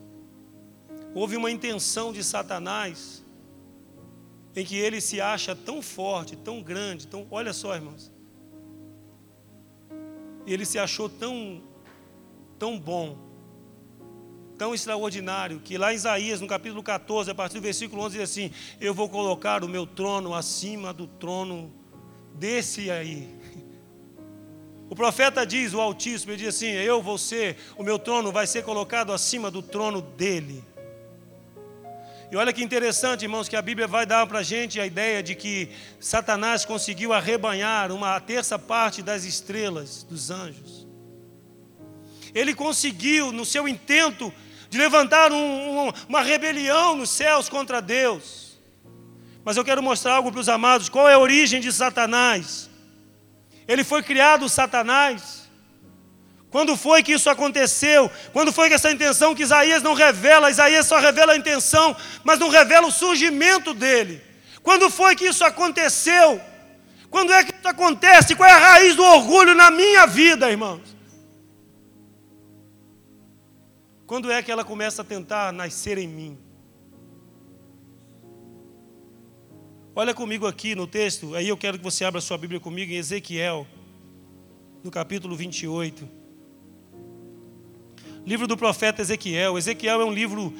Houve 1.13 1.35
uma 1.35 1.51
intenção 1.51 2.13
de 2.13 2.23
Satanás 2.23 3.23
em 4.55 4.65
que 4.65 4.75
ele 4.75 4.99
se 4.99 5.21
acha 5.21 5.55
tão 5.55 5.81
forte, 5.81 6.35
tão 6.35 6.61
grande, 6.61 7.07
tão, 7.07 7.27
olha 7.31 7.53
só, 7.53 7.75
irmãos. 7.75 8.11
Ele 10.45 10.65
se 10.65 10.79
achou 10.79 11.07
tão 11.07 11.61
tão 12.57 12.77
bom, 12.77 13.17
tão 14.55 14.75
extraordinário, 14.75 15.59
que 15.59 15.79
lá 15.79 15.91
em 15.91 15.95
Isaías, 15.95 16.39
no 16.39 16.45
capítulo 16.45 16.83
14, 16.83 17.31
a 17.31 17.35
partir 17.35 17.55
do 17.55 17.61
versículo 17.61 18.03
11 18.03 18.19
diz 18.19 18.29
assim: 18.29 18.51
"Eu 18.79 18.93
vou 18.93 19.09
colocar 19.09 19.63
o 19.63 19.67
meu 19.67 19.87
trono 19.87 20.35
acima 20.35 20.93
do 20.93 21.07
trono 21.07 21.73
desse 22.35 22.91
aí". 22.91 23.40
O 24.91 24.95
profeta 24.95 25.45
diz, 25.45 25.73
o 25.73 25.79
Altíssimo, 25.79 26.33
ele 26.33 26.39
diz 26.39 26.53
assim: 26.53 26.67
Eu 26.67 27.01
vou 27.01 27.17
ser, 27.17 27.55
o 27.77 27.83
meu 27.83 27.97
trono 27.97 28.29
vai 28.29 28.45
ser 28.45 28.61
colocado 28.61 29.13
acima 29.13 29.49
do 29.49 29.61
trono 29.61 30.01
dele. 30.01 30.61
E 32.29 32.35
olha 32.35 32.51
que 32.51 32.61
interessante, 32.61 33.21
irmãos, 33.21 33.47
que 33.47 33.55
a 33.55 33.61
Bíblia 33.61 33.87
vai 33.87 34.05
dar 34.05 34.27
para 34.27 34.39
a 34.39 34.43
gente 34.43 34.81
a 34.81 34.85
ideia 34.85 35.23
de 35.23 35.33
que 35.33 35.69
Satanás 35.97 36.65
conseguiu 36.65 37.13
arrebanhar 37.13 37.89
uma 37.89 38.19
terça 38.19 38.59
parte 38.59 39.01
das 39.01 39.23
estrelas 39.23 40.03
dos 40.03 40.29
anjos. 40.29 40.85
Ele 42.35 42.53
conseguiu, 42.53 43.31
no 43.31 43.45
seu 43.45 43.69
intento 43.69 44.33
de 44.69 44.77
levantar 44.77 45.31
um, 45.31 45.87
um, 45.87 45.91
uma 46.09 46.21
rebelião 46.21 46.97
nos 46.97 47.11
céus 47.11 47.47
contra 47.47 47.81
Deus. 47.81 48.59
Mas 49.45 49.55
eu 49.55 49.63
quero 49.63 49.81
mostrar 49.81 50.15
algo 50.15 50.33
para 50.33 50.41
os 50.41 50.49
amados: 50.49 50.89
qual 50.89 51.07
é 51.07 51.13
a 51.13 51.19
origem 51.19 51.61
de 51.61 51.71
Satanás? 51.71 52.70
Ele 53.71 53.85
foi 53.85 54.03
criado 54.03 54.49
Satanás. 54.49 55.49
Quando 56.49 56.75
foi 56.75 57.01
que 57.01 57.13
isso 57.13 57.29
aconteceu? 57.29 58.11
Quando 58.33 58.51
foi 58.51 58.67
que 58.67 58.75
essa 58.75 58.91
intenção 58.91 59.33
que 59.33 59.43
Isaías 59.43 59.81
não 59.81 59.93
revela, 59.93 60.51
Isaías 60.51 60.85
só 60.85 60.99
revela 60.99 61.31
a 61.31 61.37
intenção, 61.37 61.95
mas 62.21 62.37
não 62.37 62.49
revela 62.49 62.87
o 62.87 62.91
surgimento 62.91 63.73
dele. 63.73 64.21
Quando 64.61 64.89
foi 64.89 65.15
que 65.15 65.23
isso 65.25 65.45
aconteceu? 65.45 66.41
Quando 67.09 67.31
é 67.31 67.45
que 67.45 67.55
isso 67.57 67.67
acontece? 67.67 68.35
Qual 68.35 68.49
é 68.49 68.51
a 68.51 68.57
raiz 68.57 68.93
do 68.93 69.05
orgulho 69.05 69.55
na 69.55 69.71
minha 69.71 70.05
vida, 70.05 70.51
irmãos? 70.51 70.93
Quando 74.05 74.29
é 74.29 74.43
que 74.43 74.51
ela 74.51 74.65
começa 74.65 75.01
a 75.01 75.05
tentar 75.05 75.53
nascer 75.53 75.97
em 75.97 76.09
mim? 76.09 76.50
Olha 79.93 80.13
comigo 80.13 80.47
aqui 80.47 80.73
no 80.73 80.87
texto, 80.87 81.35
aí 81.35 81.49
eu 81.49 81.57
quero 81.57 81.77
que 81.77 81.83
você 81.83 82.05
abra 82.05 82.21
sua 82.21 82.37
Bíblia 82.37 82.61
comigo 82.61 82.93
em 82.93 82.95
Ezequiel, 82.95 83.67
no 84.81 84.89
capítulo 84.89 85.35
28. 85.35 86.07
Livro 88.25 88.47
do 88.47 88.55
profeta 88.55 89.01
Ezequiel. 89.01 89.57
Ezequiel 89.57 89.99
é 89.99 90.05
um 90.05 90.13
livro 90.13 90.53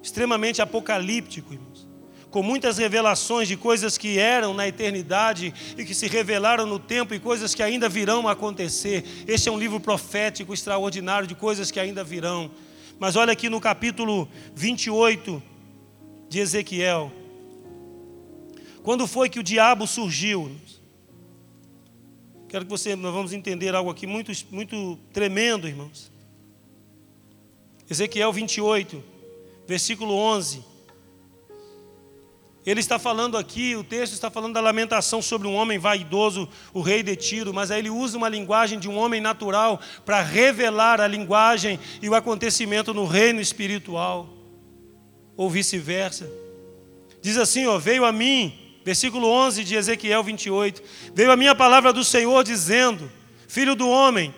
extremamente 0.00 0.62
apocalíptico, 0.62 1.54
irmãos, 1.54 1.88
com 2.30 2.40
muitas 2.40 2.78
revelações 2.78 3.48
de 3.48 3.56
coisas 3.56 3.98
que 3.98 4.16
eram 4.16 4.54
na 4.54 4.68
eternidade 4.68 5.52
e 5.76 5.84
que 5.84 5.92
se 5.92 6.06
revelaram 6.06 6.64
no 6.64 6.78
tempo 6.78 7.12
e 7.12 7.18
coisas 7.18 7.56
que 7.56 7.64
ainda 7.64 7.88
virão 7.88 8.28
a 8.28 8.32
acontecer. 8.32 9.04
Este 9.26 9.48
é 9.48 9.52
um 9.52 9.58
livro 9.58 9.80
profético 9.80 10.54
extraordinário 10.54 11.26
de 11.26 11.34
coisas 11.34 11.72
que 11.72 11.80
ainda 11.80 12.04
virão. 12.04 12.48
Mas 12.96 13.16
olha 13.16 13.32
aqui 13.32 13.48
no 13.48 13.60
capítulo 13.60 14.28
28 14.54 15.42
de 16.28 16.38
Ezequiel. 16.38 17.17
Quando 18.82 19.06
foi 19.06 19.28
que 19.28 19.38
o 19.38 19.42
diabo 19.42 19.86
surgiu? 19.86 20.50
Quero 22.48 22.64
que 22.64 22.70
você, 22.70 22.96
nós 22.96 23.12
vamos 23.12 23.32
entender 23.32 23.74
algo 23.74 23.90
aqui 23.90 24.06
muito, 24.06 24.32
muito 24.50 24.98
tremendo, 25.12 25.68
irmãos. 25.68 26.10
Ezequiel 27.90 28.32
28, 28.32 29.02
versículo 29.66 30.14
11. 30.14 30.64
Ele 32.64 32.80
está 32.80 32.98
falando 32.98 33.38
aqui, 33.38 33.74
o 33.76 33.84
texto 33.84 34.12
está 34.12 34.30
falando 34.30 34.52
da 34.52 34.60
lamentação 34.60 35.22
sobre 35.22 35.48
um 35.48 35.54
homem 35.54 35.78
vaidoso, 35.78 36.46
o 36.74 36.82
rei 36.82 37.02
de 37.02 37.16
Tiro, 37.16 37.54
mas 37.54 37.70
aí 37.70 37.78
ele 37.78 37.88
usa 37.88 38.18
uma 38.18 38.28
linguagem 38.28 38.78
de 38.78 38.88
um 38.88 38.98
homem 38.98 39.22
natural 39.22 39.80
para 40.04 40.20
revelar 40.20 41.00
a 41.00 41.06
linguagem 41.06 41.80
e 42.02 42.08
o 42.10 42.14
acontecimento 42.14 42.92
no 42.92 43.06
reino 43.06 43.40
espiritual, 43.40 44.28
ou 45.34 45.48
vice-versa. 45.48 46.30
Diz 47.22 47.38
assim: 47.38 47.66
ó, 47.66 47.78
veio 47.78 48.04
a 48.04 48.12
mim 48.12 48.67
Versículo 48.88 49.28
11 49.28 49.64
de 49.64 49.74
Ezequiel 49.74 50.24
28. 50.24 50.82
Veio 51.12 51.30
a 51.30 51.36
minha 51.36 51.54
palavra 51.54 51.92
do 51.92 52.02
Senhor 52.02 52.42
dizendo: 52.42 53.12
Filho 53.46 53.74
do 53.74 53.86
homem, 53.86 54.34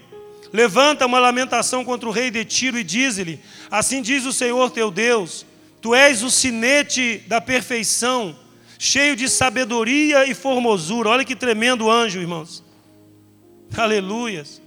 levanta 0.52 1.06
uma 1.06 1.20
lamentação 1.20 1.84
contra 1.84 2.08
o 2.08 2.10
rei 2.10 2.32
de 2.32 2.44
Tiro 2.44 2.76
e 2.76 2.82
diz-lhe: 2.82 3.38
Assim 3.70 4.02
diz 4.02 4.26
o 4.26 4.32
Senhor 4.32 4.68
teu 4.72 4.90
Deus: 4.90 5.46
Tu 5.80 5.94
és 5.94 6.24
o 6.24 6.30
sinete 6.32 7.22
da 7.28 7.40
perfeição, 7.40 8.36
cheio 8.76 9.14
de 9.14 9.28
sabedoria 9.28 10.26
e 10.26 10.34
formosura. 10.34 11.10
Olha 11.10 11.24
que 11.24 11.36
tremendo 11.36 11.88
anjo, 11.88 12.18
irmãos. 12.18 12.60
Aleluias. 13.76 14.60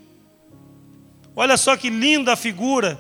Olha 1.36 1.58
só 1.58 1.76
que 1.76 1.90
linda 1.90 2.38
figura. 2.38 2.98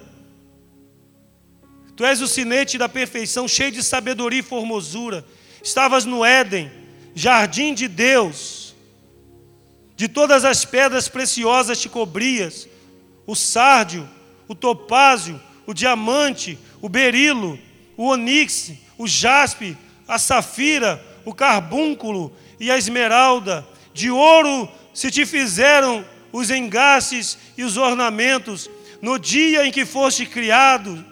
Tu 1.95 2.03
és 2.03 2.19
o 2.19 2.27
sinete 2.27 2.77
da 2.77 2.89
perfeição, 2.89 3.47
cheio 3.47 3.71
de 3.71 3.81
sabedoria 3.81 4.41
e 4.41 4.43
formosura. 4.43 5.23
Estavas 5.63 6.03
no 6.03 6.25
Éden, 6.25 6.69
jardim 7.15 7.73
de 7.73 7.87
Deus. 7.87 8.75
De 9.95 10.09
todas 10.09 10.43
as 10.43 10.65
pedras 10.65 11.07
preciosas 11.07 11.79
te 11.79 11.87
cobrias: 11.87 12.67
o 13.25 13.33
sárdio, 13.33 14.07
o 14.45 14.53
topázio, 14.53 15.39
o 15.65 15.73
diamante, 15.73 16.59
o 16.81 16.89
berilo, 16.89 17.57
o 17.95 18.07
onix, 18.07 18.73
o 18.97 19.07
jaspe, 19.07 19.77
a 20.05 20.19
safira, 20.19 21.01
o 21.23 21.33
carbúnculo 21.33 22.35
e 22.59 22.69
a 22.69 22.77
esmeralda. 22.77 23.65
De 23.93 24.11
ouro 24.11 24.69
se 24.93 25.09
te 25.09 25.25
fizeram 25.25 26.05
os 26.33 26.49
engastes 26.49 27.37
e 27.57 27.63
os 27.63 27.77
ornamentos. 27.77 28.69
No 29.01 29.17
dia 29.17 29.65
em 29.65 29.71
que 29.71 29.85
foste 29.85 30.25
criado, 30.25 31.05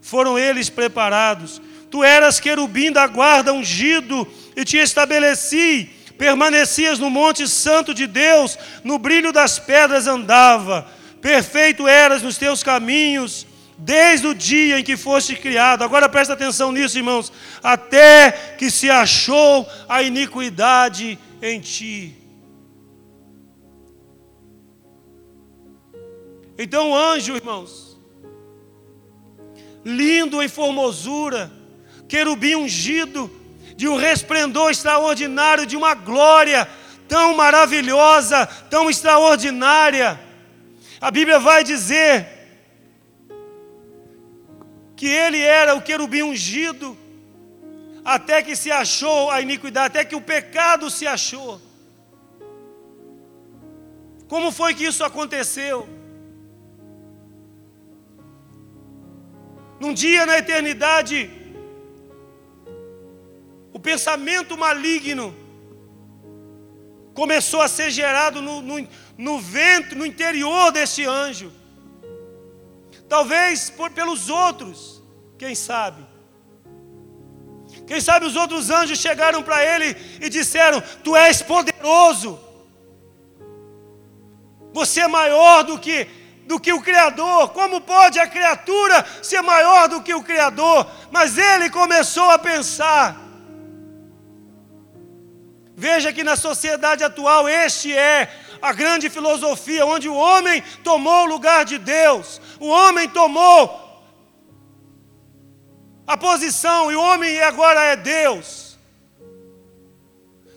foram 0.00 0.38
eles 0.38 0.70
preparados. 0.70 1.60
Tu 1.90 2.04
eras 2.04 2.38
querubim 2.38 2.92
da 2.92 3.06
guarda 3.06 3.52
ungido 3.52 4.26
e 4.56 4.64
te 4.64 4.76
estabeleci. 4.76 5.90
Permanecias 6.18 6.98
no 6.98 7.08
monte 7.08 7.46
santo 7.46 7.94
de 7.94 8.06
Deus, 8.06 8.58
no 8.82 8.98
brilho 8.98 9.32
das 9.32 9.58
pedras 9.58 10.06
andava. 10.06 10.86
Perfeito 11.20 11.86
eras 11.86 12.22
nos 12.22 12.36
teus 12.36 12.62
caminhos, 12.62 13.46
desde 13.78 14.26
o 14.26 14.34
dia 14.34 14.80
em 14.80 14.84
que 14.84 14.96
foste 14.96 15.36
criado. 15.36 15.84
Agora 15.84 16.08
presta 16.08 16.32
atenção 16.32 16.72
nisso, 16.72 16.98
irmãos. 16.98 17.32
Até 17.62 18.32
que 18.58 18.70
se 18.70 18.90
achou 18.90 19.66
a 19.88 20.02
iniquidade 20.02 21.18
em 21.40 21.60
ti. 21.60 22.16
Então, 26.58 26.92
anjo, 26.92 27.36
irmãos, 27.36 27.96
lindo 29.84 30.42
em 30.42 30.48
formosura, 30.48 31.52
querubim 32.08 32.54
ungido, 32.56 33.30
de 33.76 33.86
um 33.86 33.96
resplendor 33.96 34.70
extraordinário, 34.70 35.66
de 35.66 35.76
uma 35.76 35.94
glória 35.94 36.66
tão 37.06 37.36
maravilhosa, 37.36 38.46
tão 38.68 38.90
extraordinária. 38.90 40.18
A 41.00 41.10
Bíblia 41.10 41.38
vai 41.38 41.62
dizer 41.62 42.26
que 44.96 45.06
ele 45.06 45.40
era 45.40 45.76
o 45.76 45.82
querubim 45.82 46.22
ungido, 46.22 46.96
até 48.04 48.42
que 48.42 48.56
se 48.56 48.70
achou 48.72 49.30
a 49.30 49.40
iniquidade, 49.40 49.86
até 49.86 50.04
que 50.04 50.16
o 50.16 50.20
pecado 50.20 50.90
se 50.90 51.06
achou. 51.06 51.60
Como 54.26 54.50
foi 54.50 54.74
que 54.74 54.84
isso 54.84 55.04
aconteceu? 55.04 55.88
Num 59.78 59.94
dia 59.94 60.26
na 60.26 60.36
eternidade, 60.36 61.30
o 63.78 63.80
pensamento 63.80 64.58
maligno 64.58 65.32
começou 67.14 67.60
a 67.62 67.68
ser 67.68 67.92
gerado 67.92 68.42
no, 68.42 68.60
no, 68.60 68.88
no 69.16 69.38
vento, 69.38 69.94
no 69.94 70.04
interior 70.04 70.72
desse 70.72 71.04
anjo. 71.06 71.52
Talvez 73.08 73.70
por, 73.70 73.90
pelos 73.92 74.28
outros, 74.28 75.00
quem 75.38 75.54
sabe. 75.54 76.04
Quem 77.86 78.00
sabe 78.00 78.26
os 78.26 78.34
outros 78.34 78.68
anjos 78.68 78.98
chegaram 78.98 79.44
para 79.44 79.64
ele 79.64 79.96
e 80.20 80.28
disseram: 80.28 80.82
Tu 81.04 81.14
és 81.14 81.40
poderoso, 81.40 82.36
você 84.72 85.02
é 85.02 85.08
maior 85.08 85.62
do 85.62 85.78
que, 85.78 86.08
do 86.48 86.58
que 86.58 86.72
o 86.72 86.82
Criador. 86.82 87.50
Como 87.50 87.80
pode 87.80 88.18
a 88.18 88.26
criatura 88.26 89.06
ser 89.22 89.40
maior 89.40 89.88
do 89.88 90.02
que 90.02 90.14
o 90.14 90.24
Criador? 90.24 90.84
Mas 91.12 91.38
ele 91.38 91.70
começou 91.70 92.28
a 92.28 92.40
pensar. 92.40 93.27
Veja 95.78 96.12
que 96.12 96.24
na 96.24 96.34
sociedade 96.34 97.04
atual 97.04 97.48
este 97.48 97.96
é 97.96 98.28
a 98.60 98.72
grande 98.72 99.08
filosofia, 99.08 99.86
onde 99.86 100.08
o 100.08 100.14
homem 100.14 100.60
tomou 100.82 101.22
o 101.22 101.28
lugar 101.28 101.64
de 101.64 101.78
Deus, 101.78 102.40
o 102.58 102.66
homem 102.66 103.08
tomou 103.08 103.62
a 106.04 106.16
posição 106.16 106.90
e 106.90 106.96
o 106.96 107.00
homem 107.00 107.40
agora 107.42 107.80
é 107.84 107.94
Deus. 107.94 108.76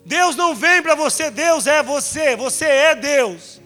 Deus 0.03 0.35
não 0.35 0.55
vem 0.55 0.81
para 0.81 0.95
você, 0.95 1.29
Deus 1.29 1.67
é 1.67 1.83
você, 1.83 2.35
você 2.35 2.65
é 2.65 2.95
Deus. 2.95 3.61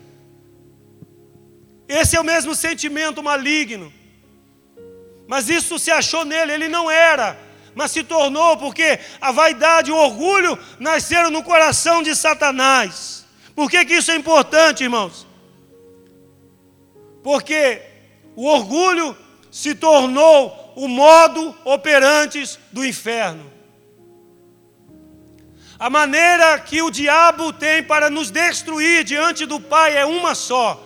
Esse 1.87 2.17
é 2.17 2.19
o 2.19 2.29
mesmo 2.33 2.53
sentimento 2.53 3.23
maligno. 3.23 3.93
Mas 5.25 5.47
isso 5.47 5.79
se 5.79 5.89
achou 5.89 6.25
nele, 6.25 6.51
ele 6.51 6.67
não 6.67 6.91
era 6.91 7.44
mas 7.75 7.91
se 7.91 8.03
tornou 8.03 8.55
porque 8.57 8.99
a 9.19 9.33
vaidade 9.33 9.91
o 9.91 9.97
orgulho 9.97 10.57
nasceram 10.79 11.29
no 11.29 11.43
coração 11.43 12.01
de 12.01 12.15
Satanás. 12.15 13.25
Por 13.53 13.69
que, 13.69 13.83
que 13.85 13.95
isso 13.95 14.11
é 14.11 14.15
importante, 14.15 14.83
irmãos? 14.83 15.27
Porque 17.21 17.81
o 18.35 18.47
orgulho 18.47 19.15
se 19.51 19.75
tornou 19.75 20.73
o 20.75 20.87
modo 20.87 21.53
operantes 21.65 22.57
do 22.71 22.85
inferno. 22.85 23.51
A 25.77 25.89
maneira 25.89 26.57
que 26.59 26.81
o 26.81 26.89
diabo 26.89 27.51
tem 27.51 27.83
para 27.83 28.09
nos 28.09 28.31
destruir 28.31 29.03
diante 29.03 29.45
do 29.45 29.59
Pai 29.59 29.97
é 29.97 30.05
uma 30.05 30.33
só: 30.33 30.81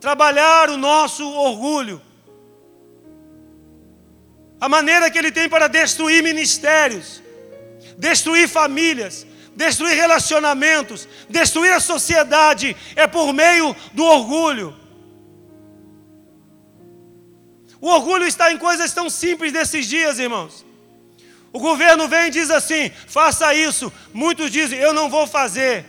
trabalhar 0.00 0.70
o 0.70 0.76
nosso 0.76 1.28
orgulho 1.28 2.00
a 4.60 4.68
maneira 4.68 5.10
que 5.10 5.18
ele 5.18 5.30
tem 5.30 5.48
para 5.48 5.68
destruir 5.68 6.22
ministérios, 6.22 7.22
destruir 7.98 8.48
famílias, 8.48 9.26
destruir 9.54 9.94
relacionamentos, 9.94 11.08
destruir 11.28 11.72
a 11.72 11.80
sociedade, 11.80 12.76
é 12.96 13.06
por 13.06 13.32
meio 13.32 13.74
do 13.92 14.04
orgulho. 14.04 14.74
O 17.80 17.88
orgulho 17.88 18.26
está 18.26 18.50
em 18.50 18.56
coisas 18.56 18.92
tão 18.92 19.10
simples 19.10 19.52
desses 19.52 19.86
dias, 19.86 20.18
irmãos. 20.18 20.64
O 21.52 21.60
governo 21.60 22.08
vem 22.08 22.28
e 22.28 22.30
diz 22.30 22.50
assim: 22.50 22.90
faça 23.06 23.54
isso. 23.54 23.92
Muitos 24.12 24.50
dizem: 24.50 24.78
eu 24.78 24.92
não 24.92 25.08
vou 25.10 25.26
fazer. 25.26 25.84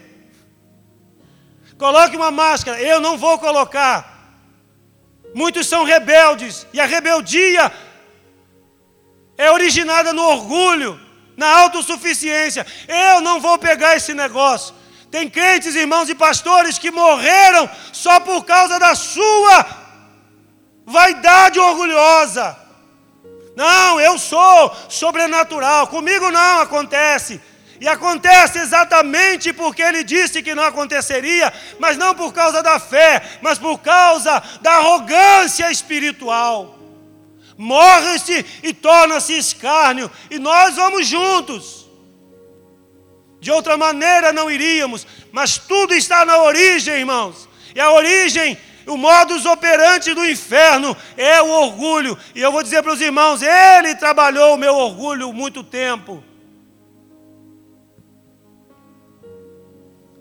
Coloque 1.78 2.16
uma 2.16 2.32
máscara, 2.32 2.82
eu 2.82 3.00
não 3.00 3.18
vou 3.18 3.40
colocar. 3.40 4.14
Muitos 5.34 5.68
são 5.68 5.84
rebeldes, 5.84 6.66
e 6.72 6.80
a 6.80 6.86
rebeldia 6.86 7.72
é 9.38 9.52
originada 9.52 10.14
no 10.14 10.24
orgulho, 10.24 11.00
na 11.36 11.48
autossuficiência. 11.62 12.66
Eu 12.88 13.22
não 13.22 13.40
vou 13.40 13.58
pegar 13.58 13.96
esse 13.96 14.14
negócio. 14.14 14.74
Tem 15.12 15.30
crentes, 15.30 15.76
irmãos 15.76 16.10
e 16.10 16.16
pastores 16.16 16.78
que 16.78 16.92
morreram 16.92 17.70
só 17.92 18.20
por 18.20 18.44
causa 18.46 18.80
da 18.80 18.96
sua 18.96 19.66
vaidade 20.86 21.60
orgulhosa. 21.60 22.58
Não, 23.56 24.00
eu 24.00 24.18
sou 24.18 24.76
sobrenatural. 24.90 25.88
Comigo 25.88 26.30
não 26.32 26.60
acontece. 26.60 27.42
E 27.80 27.88
acontece 27.88 28.60
exatamente 28.60 29.52
porque 29.52 29.82
ele 29.82 30.04
disse 30.04 30.42
que 30.42 30.56
não 30.56 30.64
aconteceria, 30.64 31.52
mas 31.78 31.98
não 31.98 32.16
por 32.16 32.34
causa 32.34 32.64
da 32.64 32.80
fé, 32.80 33.22
mas 33.42 33.58
por 33.58 33.80
causa 33.80 34.42
da 34.62 34.76
arrogância 34.76 35.70
espiritual 35.70 36.76
morre-se 37.58 38.46
e 38.64 38.74
torna-se 38.74 39.34
escárnio, 39.38 40.10
e 40.30 40.40
nós 40.40 40.76
vamos 40.76 41.08
juntos. 41.08 41.86
De 43.40 43.52
outra 43.52 43.78
maneira 43.78 44.34
não 44.34 44.50
iríamos, 44.50 45.06
mas 45.32 45.58
tudo 45.58 45.94
está 45.94 46.26
na 46.26 46.42
origem, 46.42 46.96
irmãos. 46.96 47.48
E 47.76 47.80
a 47.80 47.92
origem, 47.92 48.58
o 48.88 48.98
modus 48.98 49.46
operandi 49.46 50.14
do 50.14 50.26
inferno 50.26 50.96
é 51.16 51.42
o 51.42 51.50
orgulho. 51.50 52.18
E 52.34 52.42
eu 52.42 52.52
vou 52.52 52.64
dizer 52.64 52.82
para 52.82 52.94
os 52.94 53.02
irmãos: 53.02 53.42
ele 53.42 53.96
trabalhou 53.96 54.56
o 54.56 54.58
meu 54.58 54.74
orgulho 54.74 55.32
muito 55.32 55.64
tempo. 55.64 56.24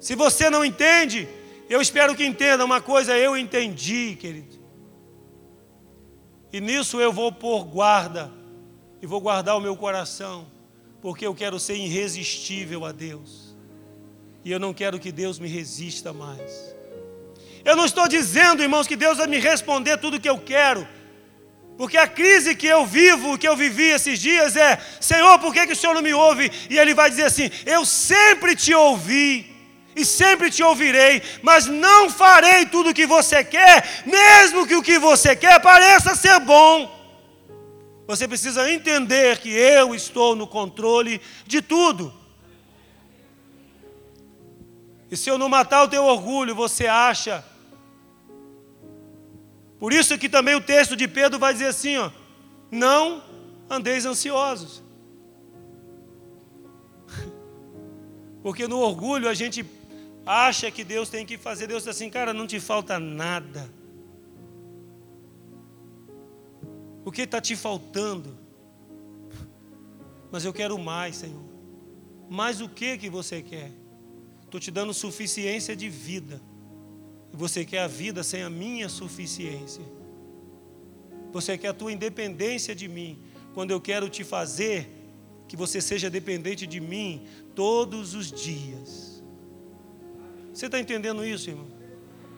Se 0.00 0.14
você 0.14 0.50
não 0.50 0.62
entende, 0.62 1.26
eu 1.70 1.80
espero 1.80 2.14
que 2.14 2.26
entenda 2.26 2.62
uma 2.62 2.80
coisa, 2.80 3.16
eu 3.16 3.36
entendi, 3.38 4.18
querido. 4.20 4.63
E 6.54 6.60
nisso 6.60 7.00
eu 7.00 7.12
vou 7.12 7.32
pôr 7.32 7.64
guarda, 7.64 8.30
e 9.02 9.06
vou 9.08 9.20
guardar 9.20 9.56
o 9.56 9.60
meu 9.60 9.76
coração, 9.76 10.46
porque 11.02 11.26
eu 11.26 11.34
quero 11.34 11.58
ser 11.58 11.74
irresistível 11.74 12.84
a 12.84 12.92
Deus. 12.92 13.56
E 14.44 14.52
eu 14.52 14.60
não 14.60 14.72
quero 14.72 15.00
que 15.00 15.10
Deus 15.10 15.40
me 15.40 15.48
resista 15.48 16.12
mais. 16.12 16.72
Eu 17.64 17.74
não 17.74 17.84
estou 17.84 18.06
dizendo, 18.06 18.62
irmãos, 18.62 18.86
que 18.86 18.94
Deus 18.94 19.18
vai 19.18 19.26
me 19.26 19.40
responder 19.40 19.98
tudo 19.98 20.16
o 20.16 20.20
que 20.20 20.28
eu 20.28 20.38
quero. 20.38 20.86
Porque 21.76 21.96
a 21.96 22.06
crise 22.06 22.54
que 22.54 22.68
eu 22.68 22.86
vivo, 22.86 23.36
que 23.36 23.48
eu 23.48 23.56
vivi 23.56 23.88
esses 23.88 24.20
dias 24.20 24.54
é: 24.54 24.80
Senhor, 25.00 25.40
por 25.40 25.52
que, 25.52 25.66
que 25.66 25.72
o 25.72 25.76
Senhor 25.76 25.94
não 25.94 26.02
me 26.02 26.14
ouve? 26.14 26.52
E 26.70 26.78
Ele 26.78 26.94
vai 26.94 27.10
dizer 27.10 27.24
assim: 27.24 27.50
Eu 27.66 27.84
sempre 27.84 28.54
te 28.54 28.72
ouvi 28.72 29.53
e 29.96 30.04
sempre 30.04 30.50
te 30.50 30.62
ouvirei, 30.62 31.22
mas 31.42 31.66
não 31.66 32.10
farei 32.10 32.66
tudo 32.66 32.90
o 32.90 32.94
que 32.94 33.06
você 33.06 33.44
quer, 33.44 34.02
mesmo 34.06 34.66
que 34.66 34.74
o 34.74 34.82
que 34.82 34.98
você 34.98 35.36
quer 35.36 35.60
pareça 35.60 36.14
ser 36.14 36.40
bom. 36.40 36.92
Você 38.06 38.28
precisa 38.28 38.70
entender 38.70 39.38
que 39.38 39.50
eu 39.50 39.94
estou 39.94 40.36
no 40.36 40.46
controle 40.46 41.20
de 41.46 41.62
tudo. 41.62 42.12
E 45.10 45.16
se 45.16 45.30
eu 45.30 45.38
não 45.38 45.48
matar 45.48 45.84
o 45.84 45.88
teu 45.88 46.04
orgulho, 46.04 46.54
você 46.54 46.86
acha. 46.86 47.44
Por 49.78 49.92
isso 49.92 50.18
que 50.18 50.28
também 50.28 50.54
o 50.54 50.60
texto 50.60 50.96
de 50.96 51.06
Pedro 51.06 51.38
vai 51.38 51.52
dizer 51.52 51.66
assim, 51.66 51.96
ó: 51.96 52.10
Não 52.70 53.22
andeis 53.70 54.04
ansiosos. 54.04 54.82
Porque 58.42 58.66
no 58.66 58.78
orgulho 58.80 59.28
a 59.28 59.34
gente 59.34 59.64
acha 60.26 60.70
que 60.70 60.84
Deus 60.84 61.08
tem 61.08 61.26
que 61.26 61.36
fazer, 61.36 61.66
Deus 61.66 61.84
diz 61.84 61.88
assim, 61.94 62.08
cara, 62.08 62.32
não 62.32 62.46
te 62.46 62.58
falta 62.60 62.98
nada. 62.98 63.70
O 67.04 67.12
que 67.12 67.22
está 67.22 67.40
te 67.40 67.54
faltando? 67.54 68.38
Mas 70.32 70.44
eu 70.44 70.52
quero 70.52 70.78
mais, 70.78 71.16
Senhor. 71.16 71.44
Mais 72.28 72.60
o 72.60 72.68
que 72.68 72.96
que 72.96 73.10
você 73.10 73.42
quer? 73.42 73.70
Estou 74.42 74.58
te 74.58 74.70
dando 74.70 74.94
suficiência 74.94 75.76
de 75.76 75.88
vida. 75.88 76.40
E 77.32 77.36
você 77.36 77.64
quer 77.64 77.80
a 77.80 77.86
vida 77.86 78.22
sem 78.22 78.42
a 78.42 78.48
minha 78.48 78.88
suficiência. 78.88 79.84
Você 81.32 81.58
quer 81.58 81.68
a 81.68 81.74
tua 81.74 81.92
independência 81.92 82.74
de 82.74 82.88
mim. 82.88 83.18
Quando 83.52 83.70
eu 83.70 83.80
quero 83.80 84.08
te 84.08 84.24
fazer 84.24 84.88
que 85.46 85.56
você 85.56 85.80
seja 85.80 86.08
dependente 86.08 86.66
de 86.66 86.80
mim 86.80 87.26
todos 87.54 88.14
os 88.14 88.32
dias. 88.32 89.13
Você 90.54 90.66
está 90.66 90.78
entendendo 90.78 91.26
isso, 91.26 91.50
irmão? 91.50 91.66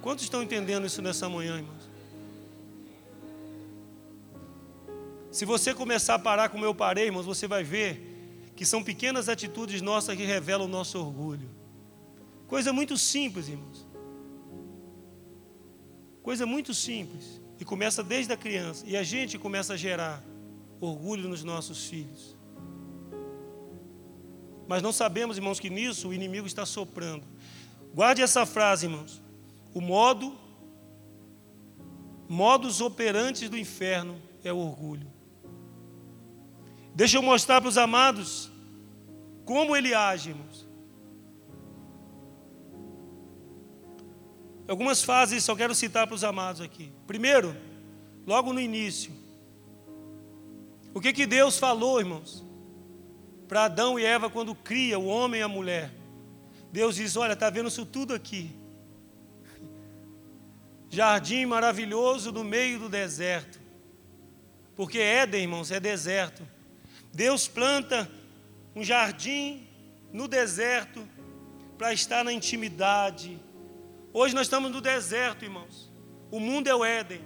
Quantos 0.00 0.24
estão 0.24 0.42
entendendo 0.42 0.86
isso 0.86 1.02
nessa 1.02 1.28
manhã, 1.28 1.58
irmãos? 1.58 1.86
Se 5.30 5.44
você 5.44 5.74
começar 5.74 6.14
a 6.14 6.18
parar 6.18 6.48
como 6.48 6.64
eu 6.64 6.74
parei, 6.74 7.04
irmãos, 7.04 7.26
você 7.26 7.46
vai 7.46 7.62
ver 7.62 8.14
que 8.56 8.64
são 8.64 8.82
pequenas 8.82 9.28
atitudes 9.28 9.82
nossas 9.82 10.16
que 10.16 10.24
revelam 10.24 10.66
o 10.66 10.70
nosso 10.70 10.98
orgulho. 10.98 11.50
Coisa 12.48 12.72
muito 12.72 12.96
simples, 12.96 13.48
irmãos. 13.48 13.86
Coisa 16.22 16.46
muito 16.46 16.72
simples. 16.72 17.38
E 17.60 17.64
começa 17.66 18.02
desde 18.02 18.32
a 18.32 18.36
criança. 18.36 18.82
E 18.86 18.96
a 18.96 19.02
gente 19.02 19.38
começa 19.38 19.74
a 19.74 19.76
gerar. 19.76 20.24
orgulho 20.80 21.28
nos 21.28 21.44
nossos 21.44 21.86
filhos. 21.86 22.34
Mas 24.66 24.82
não 24.82 24.92
sabemos, 24.92 25.36
irmãos, 25.36 25.60
que 25.60 25.70
nisso 25.70 26.08
o 26.08 26.14
inimigo 26.14 26.46
está 26.46 26.64
soprando. 26.66 27.24
Guarde 27.96 28.20
essa 28.20 28.44
frase, 28.44 28.84
irmãos. 28.84 29.22
O 29.72 29.80
modo, 29.80 30.36
modus 32.28 32.82
operantes 32.82 33.48
do 33.48 33.56
inferno 33.56 34.20
é 34.44 34.52
o 34.52 34.58
orgulho. 34.58 35.10
Deixa 36.94 37.16
eu 37.16 37.22
mostrar 37.22 37.58
para 37.62 37.70
os 37.70 37.78
amados 37.78 38.50
como 39.46 39.74
ele 39.74 39.94
age, 39.94 40.28
irmãos. 40.28 40.68
Algumas 44.68 45.02
fases 45.02 45.42
só 45.42 45.56
quero 45.56 45.74
citar 45.74 46.06
para 46.06 46.16
os 46.16 46.22
amados 46.22 46.60
aqui. 46.60 46.92
Primeiro, 47.06 47.56
logo 48.26 48.52
no 48.52 48.60
início, 48.60 49.10
o 50.92 51.00
que, 51.00 51.14
que 51.14 51.24
Deus 51.24 51.58
falou, 51.58 51.98
irmãos, 51.98 52.44
para 53.48 53.64
Adão 53.64 53.98
e 53.98 54.04
Eva 54.04 54.28
quando 54.28 54.54
cria 54.54 54.98
o 54.98 55.06
homem 55.06 55.40
e 55.40 55.42
a 55.42 55.48
mulher? 55.48 56.04
Deus 56.72 56.96
diz: 56.96 57.16
Olha, 57.16 57.32
está 57.32 57.50
vendo 57.50 57.68
isso 57.68 57.86
tudo 57.86 58.14
aqui. 58.14 58.54
Jardim 60.90 61.44
maravilhoso 61.46 62.32
no 62.32 62.44
meio 62.44 62.78
do 62.78 62.88
deserto. 62.88 63.60
Porque 64.74 64.98
Éden, 64.98 65.42
irmãos, 65.42 65.70
é 65.70 65.80
deserto. 65.80 66.46
Deus 67.12 67.48
planta 67.48 68.10
um 68.74 68.84
jardim 68.84 69.66
no 70.12 70.28
deserto 70.28 71.06
para 71.78 71.92
estar 71.92 72.24
na 72.24 72.32
intimidade. 72.32 73.38
Hoje 74.12 74.34
nós 74.34 74.46
estamos 74.46 74.70
no 74.70 74.80
deserto, 74.80 75.44
irmãos. 75.44 75.90
O 76.30 76.40
mundo 76.40 76.68
é 76.68 76.74
o 76.74 76.84
Éden. 76.84 77.22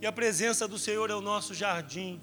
E 0.00 0.06
a 0.06 0.12
presença 0.12 0.68
do 0.68 0.78
Senhor 0.78 1.10
é 1.10 1.14
o 1.14 1.20
nosso 1.20 1.54
jardim. 1.54 2.20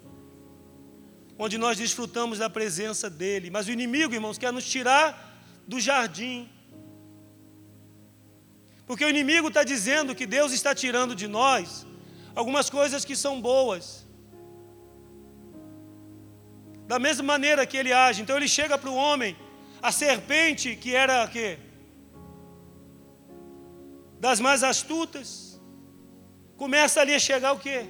Onde 1.37 1.57
nós 1.57 1.77
desfrutamos 1.77 2.39
da 2.39 2.49
presença 2.49 3.09
dEle. 3.09 3.49
Mas 3.49 3.67
o 3.67 3.71
inimigo, 3.71 4.13
irmãos, 4.13 4.37
quer 4.37 4.53
nos 4.53 4.65
tirar 4.65 5.32
do 5.67 5.79
jardim. 5.79 6.49
Porque 8.85 9.05
o 9.05 9.09
inimigo 9.09 9.47
está 9.47 9.63
dizendo 9.63 10.15
que 10.15 10.25
Deus 10.25 10.51
está 10.51 10.75
tirando 10.75 11.15
de 11.15 11.27
nós 11.27 11.85
algumas 12.35 12.69
coisas 12.69 13.05
que 13.05 13.15
são 13.15 13.41
boas. 13.41 14.05
Da 16.87 16.99
mesma 16.99 17.23
maneira 17.23 17.65
que 17.65 17.77
ele 17.77 17.93
age. 17.93 18.21
Então 18.21 18.35
ele 18.35 18.47
chega 18.47 18.77
para 18.77 18.89
o 18.89 18.95
homem, 18.95 19.35
a 19.81 19.91
serpente 19.91 20.75
que 20.75 20.93
era 20.95 21.27
quê? 21.27 21.57
Das 24.19 24.39
mais 24.39 24.63
astutas. 24.63 25.59
Começa 26.57 27.01
ali 27.01 27.13
a 27.15 27.19
chegar 27.19 27.53
o 27.53 27.59
quê? 27.59 27.85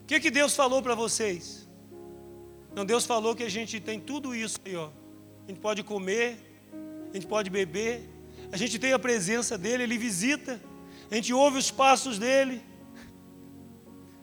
O 0.00 0.04
que, 0.06 0.20
que 0.20 0.30
Deus 0.30 0.54
falou 0.54 0.82
para 0.82 0.94
vocês? 0.94 1.61
Não, 2.74 2.84
Deus 2.84 3.04
falou 3.04 3.34
que 3.34 3.42
a 3.42 3.50
gente 3.50 3.78
tem 3.80 4.00
tudo 4.00 4.34
isso 4.34 4.58
aí, 4.64 4.76
ó. 4.76 4.88
A 5.44 5.48
gente 5.48 5.60
pode 5.60 5.82
comer, 5.82 6.38
a 7.10 7.14
gente 7.14 7.26
pode 7.26 7.50
beber, 7.50 8.08
a 8.50 8.56
gente 8.56 8.78
tem 8.78 8.92
a 8.92 8.98
presença 8.98 9.58
dele, 9.58 9.82
ele 9.82 9.98
visita, 9.98 10.60
a 11.10 11.14
gente 11.14 11.32
ouve 11.32 11.58
os 11.58 11.70
passos 11.70 12.18
dele. 12.18 12.62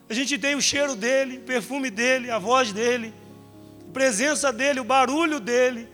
A 0.09 0.13
gente 0.13 0.39
tem 0.39 0.55
o 0.55 0.61
cheiro 0.61 0.95
dele, 0.95 1.37
o 1.37 1.41
perfume 1.41 1.91
dele, 1.91 2.31
a 2.31 2.39
voz 2.39 2.73
dele, 2.73 3.13
a 3.87 3.91
presença 3.91 4.51
dele, 4.51 4.79
o 4.79 4.83
barulho 4.83 5.39
dele. 5.39 5.87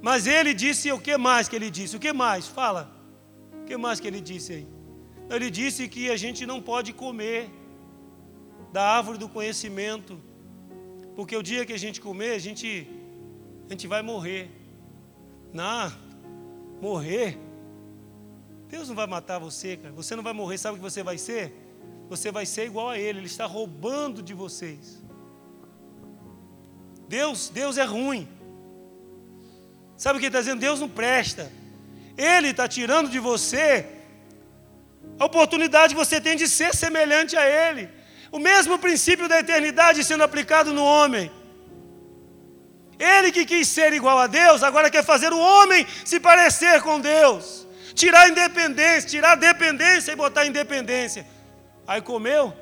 Mas 0.00 0.26
ele 0.26 0.54
disse 0.54 0.92
o 0.92 1.00
que 1.00 1.16
mais 1.16 1.48
que 1.48 1.56
ele 1.56 1.70
disse? 1.70 1.96
O 1.96 1.98
que 1.98 2.12
mais? 2.12 2.46
Fala. 2.46 2.94
O 3.60 3.64
que 3.64 3.76
mais 3.76 3.98
que 3.98 4.06
ele 4.06 4.20
disse 4.20 4.52
aí? 4.52 4.66
Ele 5.28 5.50
disse 5.50 5.88
que 5.88 6.10
a 6.10 6.16
gente 6.16 6.46
não 6.46 6.60
pode 6.60 6.92
comer 6.92 7.50
da 8.72 8.82
árvore 8.96 9.18
do 9.18 9.28
conhecimento, 9.28 10.20
porque 11.16 11.36
o 11.36 11.42
dia 11.42 11.66
que 11.66 11.72
a 11.72 11.78
gente 11.78 12.00
comer, 12.00 12.32
a 12.32 12.38
gente, 12.38 12.88
a 13.68 13.72
gente 13.72 13.86
vai 13.86 14.02
morrer. 14.02 14.50
Não, 15.52 15.92
morrer. 16.80 17.38
Deus 18.68 18.88
não 18.88 18.96
vai 18.96 19.06
matar 19.06 19.38
você, 19.38 19.76
cara. 19.76 19.94
Você 19.94 20.16
não 20.16 20.22
vai 20.22 20.32
morrer, 20.32 20.58
sabe 20.58 20.74
o 20.74 20.76
que 20.78 20.90
você 20.90 21.02
vai 21.02 21.18
ser? 21.18 21.62
você 22.12 22.30
vai 22.30 22.44
ser 22.44 22.66
igual 22.66 22.90
a 22.90 22.98
ele, 22.98 23.20
ele 23.20 23.26
está 23.26 23.46
roubando 23.46 24.22
de 24.22 24.34
vocês. 24.34 25.02
Deus, 27.08 27.48
Deus 27.48 27.78
é 27.78 27.84
ruim. 27.84 28.28
Sabe 29.96 30.16
o 30.16 30.20
que 30.20 30.26
ele 30.26 30.34
está 30.34 30.40
dizendo? 30.40 30.60
Deus 30.60 30.78
não 30.80 30.88
presta. 30.88 31.50
Ele 32.16 32.48
está 32.48 32.68
tirando 32.68 33.08
de 33.08 33.18
você 33.18 33.86
a 35.18 35.24
oportunidade 35.24 35.94
que 35.94 36.00
você 36.04 36.20
tem 36.20 36.36
de 36.36 36.46
ser 36.48 36.74
semelhante 36.74 37.34
a 37.36 37.44
Ele. 37.48 37.88
O 38.32 38.38
mesmo 38.38 38.78
princípio 38.78 39.28
da 39.28 39.40
eternidade 39.40 40.02
sendo 40.02 40.24
aplicado 40.24 40.72
no 40.72 40.82
homem. 40.82 41.30
Ele 42.98 43.30
que 43.30 43.44
quis 43.44 43.68
ser 43.68 43.92
igual 43.92 44.18
a 44.18 44.26
Deus, 44.26 44.62
agora 44.62 44.90
quer 44.90 45.04
fazer 45.04 45.32
o 45.32 45.38
homem 45.38 45.86
se 46.04 46.18
parecer 46.18 46.80
com 46.82 46.98
Deus. 46.98 47.66
Tirar 47.94 48.22
a 48.22 48.28
independência, 48.28 49.10
tirar 49.10 49.32
a 49.32 49.34
dependência 49.34 50.12
e 50.12 50.16
botar 50.16 50.42
a 50.42 50.46
independência. 50.46 51.26
Aí 51.86 52.00
comeu, 52.00 52.54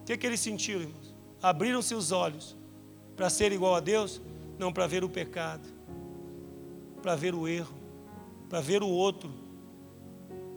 o 0.00 0.04
que, 0.04 0.16
que 0.16 0.26
eles 0.26 0.38
sentiram, 0.38 0.82
irmãos? 0.82 1.14
Abriram 1.42 1.82
seus 1.82 2.12
olhos 2.12 2.56
para 3.16 3.28
ser 3.28 3.50
igual 3.50 3.74
a 3.74 3.80
Deus? 3.80 4.20
Não, 4.58 4.72
para 4.72 4.86
ver 4.86 5.02
o 5.02 5.08
pecado, 5.08 5.68
para 7.02 7.16
ver 7.16 7.34
o 7.34 7.48
erro, 7.48 7.74
para 8.48 8.60
ver 8.60 8.82
o 8.82 8.88
outro, 8.88 9.32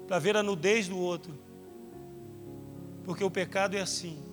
para 0.07 0.19
ver 0.19 0.37
a 0.37 0.43
nudez 0.43 0.87
do 0.87 0.99
outro. 0.99 1.40
Porque 3.11 3.25
o 3.25 3.29
pecado 3.29 3.75
é 3.75 3.81
assim. 3.81 4.23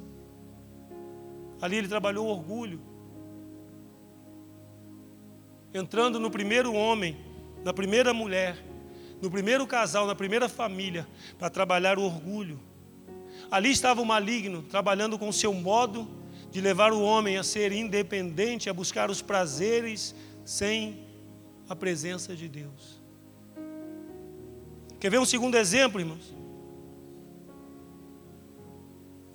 Ali 1.60 1.78
ele 1.78 1.88
trabalhou 1.88 2.28
o 2.28 2.30
orgulho. 2.30 2.80
Entrando 5.74 6.20
no 6.20 6.30
primeiro 6.30 6.72
homem, 6.72 7.16
na 7.64 7.72
primeira 7.72 8.14
mulher, 8.14 8.56
no 9.20 9.28
primeiro 9.32 9.66
casal, 9.66 10.06
na 10.06 10.14
primeira 10.14 10.48
família, 10.48 11.08
para 11.36 11.50
trabalhar 11.50 11.98
o 11.98 12.04
orgulho. 12.04 12.60
Ali 13.50 13.72
estava 13.72 14.00
o 14.00 14.06
maligno, 14.06 14.62
trabalhando 14.62 15.18
com 15.18 15.28
o 15.28 15.32
seu 15.32 15.52
modo 15.52 16.06
de 16.48 16.60
levar 16.60 16.92
o 16.92 17.02
homem 17.02 17.36
a 17.36 17.42
ser 17.42 17.72
independente, 17.72 18.70
a 18.70 18.72
buscar 18.72 19.10
os 19.10 19.20
prazeres 19.20 20.14
sem 20.44 21.04
a 21.68 21.74
presença 21.74 22.36
de 22.36 22.48
Deus. 22.48 23.02
Quer 25.00 25.10
ver 25.10 25.18
um 25.18 25.26
segundo 25.26 25.56
exemplo, 25.56 26.00
irmãos? 26.00 26.38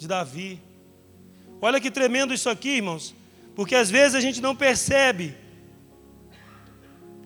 De 0.03 0.07
Davi. 0.09 0.59
Olha 1.61 1.79
que 1.79 1.89
tremendo 1.89 2.33
isso 2.33 2.49
aqui, 2.49 2.71
irmãos, 2.71 3.15
porque 3.55 3.73
às 3.73 3.89
vezes 3.89 4.15
a 4.15 4.19
gente 4.19 4.41
não 4.41 4.53
percebe. 4.53 5.33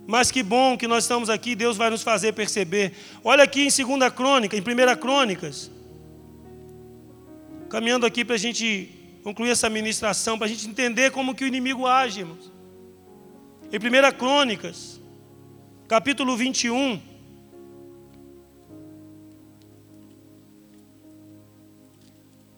Mas 0.06 0.30
que 0.30 0.44
bom 0.44 0.78
que 0.78 0.88
nós 0.88 1.04
estamos 1.04 1.28
aqui, 1.28 1.56
Deus 1.56 1.76
vai 1.76 1.90
nos 1.90 2.04
fazer 2.04 2.34
perceber. 2.34 2.94
Olha 3.24 3.44
aqui 3.44 3.62
em 3.62 3.98
2 4.00 4.14
Crônica, 4.14 4.56
em 4.56 4.62
1 4.62 4.98
Crônicas, 5.00 5.72
Caminhando 7.68 8.06
aqui 8.06 8.24
para 8.24 8.36
a 8.36 8.40
gente 8.40 8.92
concluir 9.24 9.50
essa 9.50 9.70
ministração, 9.70 10.38
para 10.38 10.46
a 10.46 10.50
gente 10.50 10.70
entender 10.70 11.12
como 11.12 11.34
que 11.34 11.44
o 11.44 11.48
inimigo 11.48 11.88
age, 11.88 12.20
irmãos. 12.20 12.54
Em 13.74 13.78
1 13.78 14.18
Crônicas, 14.18 15.02
capítulo 15.88 16.38
21. 16.38 17.02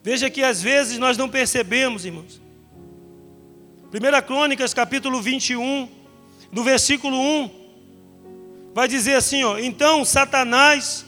Veja 0.02 0.30
que 0.30 0.42
às 0.42 0.62
vezes 0.62 0.98
nós 0.98 1.16
não 1.16 1.28
percebemos, 1.28 2.04
irmãos. 2.04 2.40
1 3.92 4.26
Crônicas, 4.26 4.72
capítulo 4.72 5.20
21, 5.20 5.88
do 6.52 6.64
versículo 6.64 7.16
1, 7.16 7.50
vai 8.72 8.88
dizer 8.88 9.16
assim: 9.16 9.44
ó, 9.44 9.58
então 9.58 10.04
Satanás 10.04 11.04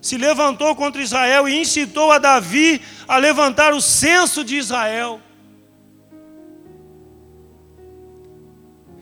se 0.00 0.16
levantou 0.18 0.74
contra 0.74 1.00
Israel 1.00 1.48
e 1.48 1.60
incitou 1.60 2.10
a 2.10 2.18
Davi 2.18 2.80
a 3.06 3.16
levantar 3.16 3.72
o 3.72 3.80
censo 3.80 4.42
de 4.42 4.56
Israel. 4.56 5.20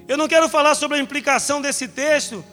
Eu 0.07 0.19
não 0.19 0.29
quero 0.29 0.49
falar 0.49 0.75
sobre 0.75 0.99
a 0.99 1.01
implicação 1.01 1.63
desse 1.63 1.89
texto, 1.89 2.45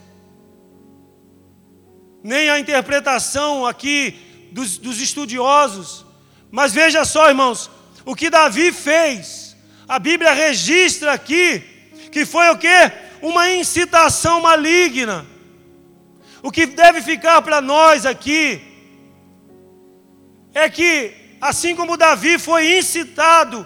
nem 2.23 2.49
a 2.49 2.59
interpretação 2.59 3.65
aqui 3.65 4.15
dos, 4.53 4.77
dos 4.77 5.01
estudiosos, 5.01 6.06
mas 6.51 6.73
veja 6.73 7.03
só, 7.05 7.27
irmãos, 7.29 7.69
o 8.05 8.15
que 8.15 8.29
Davi 8.29 8.71
fez, 8.71 9.55
a 9.87 9.99
Bíblia 9.99 10.31
registra 10.33 11.13
aqui, 11.13 11.63
que 12.11 12.25
foi 12.25 12.49
o 12.49 12.57
que? 12.57 12.91
Uma 13.21 13.51
incitação 13.51 14.41
maligna. 14.41 15.25
O 16.41 16.51
que 16.51 16.65
deve 16.65 17.01
ficar 17.01 17.41
para 17.41 17.59
nós 17.61 18.05
aqui 18.05 18.61
é 20.53 20.69
que, 20.69 21.13
assim 21.41 21.75
como 21.75 21.97
Davi 21.97 22.39
foi 22.39 22.77
incitado, 22.77 23.65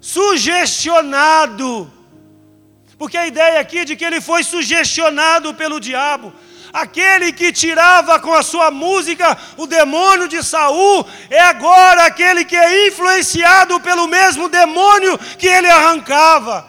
sugestionado, 0.00 1.90
porque 2.98 3.16
a 3.16 3.26
ideia 3.26 3.60
aqui 3.60 3.78
é 3.78 3.84
de 3.84 3.96
que 3.96 4.04
ele 4.04 4.20
foi 4.20 4.42
sugestionado 4.42 5.54
pelo 5.54 5.80
diabo, 5.80 6.32
aquele 6.80 7.32
que 7.32 7.52
tirava 7.52 8.18
com 8.20 8.32
a 8.32 8.42
sua 8.42 8.70
música 8.70 9.36
o 9.56 9.66
demônio 9.66 10.28
de 10.28 10.42
Saul, 10.42 11.06
é 11.30 11.40
agora 11.40 12.04
aquele 12.06 12.44
que 12.44 12.56
é 12.56 12.88
influenciado 12.88 13.80
pelo 13.80 14.06
mesmo 14.06 14.48
demônio 14.48 15.18
que 15.38 15.46
ele 15.46 15.68
arrancava. 15.68 16.66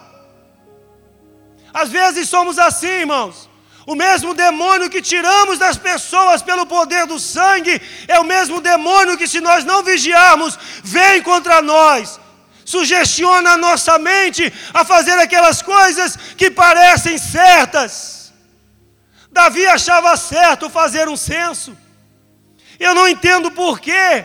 Às 1.72 1.88
vezes 1.88 2.28
somos 2.28 2.58
assim, 2.58 2.86
irmãos. 2.86 3.48
O 3.86 3.94
mesmo 3.94 4.34
demônio 4.34 4.90
que 4.90 5.00
tiramos 5.00 5.58
das 5.58 5.76
pessoas 5.76 6.42
pelo 6.42 6.66
poder 6.66 7.06
do 7.06 7.18
sangue 7.18 7.80
é 8.06 8.20
o 8.20 8.24
mesmo 8.24 8.60
demônio 8.60 9.16
que, 9.16 9.26
se 9.26 9.40
nós 9.40 9.64
não 9.64 9.82
vigiarmos, 9.82 10.58
vem 10.84 11.22
contra 11.22 11.62
nós, 11.62 12.20
sugestiona 12.64 13.52
a 13.52 13.56
nossa 13.56 13.98
mente 13.98 14.52
a 14.72 14.84
fazer 14.84 15.18
aquelas 15.18 15.62
coisas 15.62 16.16
que 16.36 16.50
parecem 16.50 17.18
certas. 17.18 18.19
Davi 19.30 19.66
achava 19.66 20.16
certo 20.16 20.68
fazer 20.68 21.08
um 21.08 21.16
censo. 21.16 21.76
Eu 22.78 22.94
não 22.94 23.06
entendo 23.08 23.50
porquê, 23.50 24.24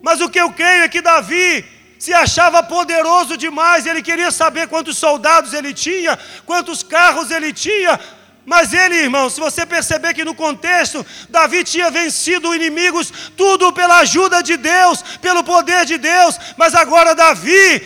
mas 0.00 0.20
o 0.20 0.30
que 0.30 0.40
eu 0.40 0.52
creio 0.52 0.84
é 0.84 0.88
que 0.88 1.02
Davi 1.02 1.64
se 1.98 2.12
achava 2.12 2.62
poderoso 2.62 3.36
demais, 3.36 3.86
ele 3.86 4.02
queria 4.02 4.30
saber 4.30 4.68
quantos 4.68 4.98
soldados 4.98 5.52
ele 5.52 5.72
tinha, 5.72 6.18
quantos 6.44 6.82
carros 6.82 7.30
ele 7.30 7.52
tinha, 7.52 7.98
mas 8.44 8.72
ele, 8.72 8.94
irmão, 8.94 9.28
se 9.28 9.40
você 9.40 9.66
perceber 9.66 10.14
que 10.14 10.24
no 10.24 10.34
contexto, 10.34 11.04
Davi 11.28 11.64
tinha 11.64 11.90
vencido 11.90 12.54
inimigos, 12.54 13.12
tudo 13.36 13.72
pela 13.72 13.98
ajuda 13.98 14.42
de 14.42 14.56
Deus, 14.56 15.02
pelo 15.20 15.42
poder 15.42 15.84
de 15.84 15.98
Deus, 15.98 16.38
mas 16.56 16.74
agora 16.74 17.14
Davi, 17.14 17.82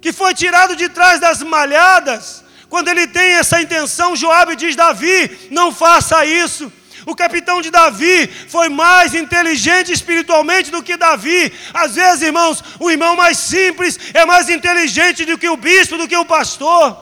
que 0.00 0.12
foi 0.12 0.32
tirado 0.32 0.74
de 0.74 0.88
trás 0.88 1.20
das 1.20 1.42
malhadas, 1.42 2.42
quando 2.70 2.88
ele 2.88 3.08
tem 3.08 3.32
essa 3.32 3.60
intenção, 3.60 4.14
Joabe 4.14 4.54
diz: 4.54 4.76
Davi, 4.76 5.48
não 5.50 5.72
faça 5.72 6.24
isso. 6.24 6.72
O 7.04 7.16
capitão 7.16 7.60
de 7.60 7.70
Davi 7.70 8.28
foi 8.48 8.68
mais 8.68 9.12
inteligente 9.12 9.90
espiritualmente 9.92 10.70
do 10.70 10.82
que 10.82 10.96
Davi. 10.96 11.52
Às 11.74 11.96
vezes, 11.96 12.22
irmãos, 12.22 12.62
o 12.78 12.88
irmão 12.88 13.16
mais 13.16 13.38
simples 13.38 13.98
é 14.14 14.24
mais 14.24 14.48
inteligente 14.48 15.24
do 15.24 15.36
que 15.36 15.48
o 15.48 15.56
bispo, 15.56 15.98
do 15.98 16.06
que 16.06 16.16
o 16.16 16.24
pastor. 16.24 16.96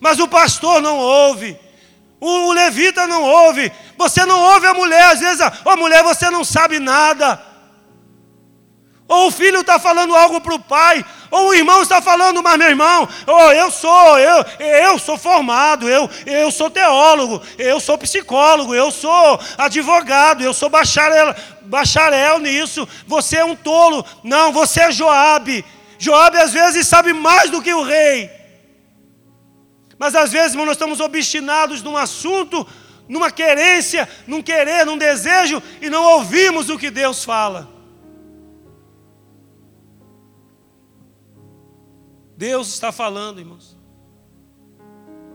Mas 0.00 0.18
o 0.18 0.26
pastor 0.26 0.82
não 0.82 0.96
ouve. 0.96 1.56
O, 2.20 2.52
levita 2.52 3.06
não 3.06 3.22
ouve. 3.22 3.70
Você 3.96 4.26
não 4.26 4.40
ouve 4.40 4.66
a 4.66 4.74
mulher. 4.74 5.04
Às 5.12 5.20
vezes, 5.20 5.40
a 5.40 5.76
mulher, 5.76 6.02
você 6.02 6.28
não 6.28 6.42
sabe 6.42 6.80
nada. 6.80 7.40
Ou 9.08 9.28
o 9.28 9.30
filho 9.30 9.60
está 9.60 9.78
falando 9.78 10.16
algo 10.16 10.40
para 10.40 10.54
o 10.54 10.58
pai, 10.58 11.04
ou 11.30 11.48
o 11.48 11.54
irmão 11.54 11.80
está 11.80 12.02
falando, 12.02 12.42
mas 12.42 12.58
meu 12.58 12.68
irmão, 12.68 13.08
oh, 13.26 13.52
eu 13.52 13.70
sou, 13.70 14.18
eu, 14.18 14.44
eu 14.58 14.98
sou 14.98 15.16
formado, 15.16 15.88
eu, 15.88 16.10
eu 16.26 16.50
sou 16.50 16.68
teólogo, 16.68 17.40
eu 17.56 17.78
sou 17.78 17.96
psicólogo, 17.96 18.74
eu 18.74 18.90
sou 18.90 19.38
advogado, 19.56 20.42
eu 20.42 20.52
sou 20.52 20.68
bacharel, 20.68 21.32
bacharel 21.62 22.40
nisso, 22.40 22.88
você 23.06 23.36
é 23.36 23.44
um 23.44 23.54
tolo. 23.54 24.04
Não, 24.24 24.52
você 24.52 24.80
é 24.80 24.90
Joabe. 24.90 25.64
Joabe 25.98 26.38
às 26.38 26.52
vezes 26.52 26.88
sabe 26.88 27.12
mais 27.12 27.48
do 27.48 27.62
que 27.62 27.72
o 27.72 27.84
rei. 27.84 28.30
Mas 29.98 30.14
às 30.16 30.32
vezes, 30.32 30.56
nós 30.56 30.70
estamos 30.70 31.00
obstinados 31.00 31.80
num 31.80 31.96
assunto, 31.96 32.66
numa 33.08 33.30
querência, 33.30 34.08
num 34.26 34.42
querer, 34.42 34.84
num 34.84 34.98
desejo, 34.98 35.62
e 35.80 35.88
não 35.88 36.02
ouvimos 36.02 36.68
o 36.68 36.76
que 36.76 36.90
Deus 36.90 37.24
fala. 37.24 37.75
Deus 42.36 42.68
está 42.68 42.92
falando, 42.92 43.38
irmãos. 43.38 43.76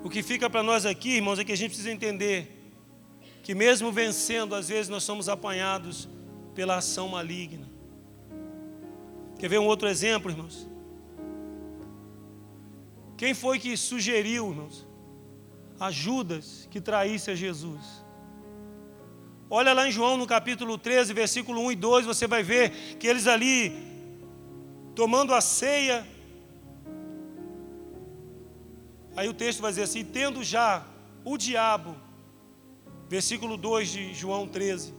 O 0.03 0.09
que 0.09 0.21
fica 0.21 0.49
para 0.49 0.63
nós 0.63 0.85
aqui, 0.85 1.15
irmãos, 1.15 1.39
é 1.39 1.43
que 1.43 1.51
a 1.51 1.57
gente 1.57 1.71
precisa 1.71 1.91
entender 1.91 2.73
que, 3.43 3.55
mesmo 3.55 3.91
vencendo, 3.91 4.55
às 4.55 4.69
vezes 4.69 4.89
nós 4.89 5.03
somos 5.03 5.27
apanhados 5.27 6.07
pela 6.53 6.77
ação 6.77 7.07
maligna. 7.09 7.69
Quer 9.39 9.47
ver 9.49 9.59
um 9.59 9.65
outro 9.65 9.87
exemplo, 9.87 10.29
irmãos? 10.29 10.67
Quem 13.17 13.33
foi 13.33 13.59
que 13.59 13.75
sugeriu, 13.77 14.49
irmãos, 14.49 14.87
a 15.79 15.91
Judas 15.91 16.67
que 16.69 16.81
traísse 16.81 17.31
a 17.31 17.35
Jesus? 17.35 18.03
Olha 19.49 19.73
lá 19.73 19.87
em 19.87 19.91
João 19.91 20.17
no 20.17 20.25
capítulo 20.25 20.77
13, 20.77 21.13
versículo 21.13 21.61
1 21.61 21.71
e 21.73 21.75
2, 21.75 22.05
você 22.05 22.25
vai 22.25 22.41
ver 22.41 22.71
que 22.97 23.07
eles 23.07 23.27
ali, 23.27 23.73
tomando 24.95 25.33
a 25.33 25.41
ceia, 25.41 26.07
aí 29.15 29.27
o 29.27 29.33
texto 29.33 29.61
vai 29.61 29.71
dizer 29.71 29.83
assim: 29.83 30.03
tendo 30.03 30.43
já 30.43 30.85
o 31.23 31.37
diabo, 31.37 31.95
versículo 33.07 33.57
2 33.57 33.89
de 33.89 34.13
João 34.13 34.47
13, 34.47 34.93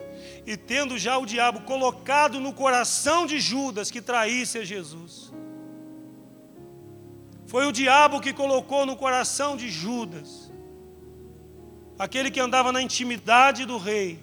e 0.47 0.57
tendo 0.57 0.99
já 0.99 1.19
o 1.19 1.27
diabo 1.27 1.63
colocado 1.63 2.39
no 2.39 2.53
coração 2.53 3.27
de 3.27 3.41
Judas 3.41 3.91
que 3.91 4.01
traísse 4.01 4.59
a 4.59 4.65
Jesus. 4.65 5.33
Foi 7.47 7.67
o 7.67 7.73
diabo 7.73 8.21
que 8.21 8.33
colocou 8.33 8.87
no 8.87 8.97
coração 8.97 9.57
de 9.57 9.71
Judas, 9.71 10.51
aquele 11.99 12.31
que 12.31 12.41
andava 12.41 12.73
na 12.73 12.81
intimidade 12.81 13.67
do 13.67 13.77
rei, 13.77 14.19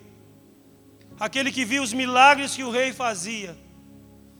aquele 1.19 1.51
que 1.51 1.65
viu 1.65 1.83
os 1.83 1.93
milagres 1.93 2.55
que 2.55 2.63
o 2.63 2.71
rei 2.71 2.91
fazia, 2.91 3.57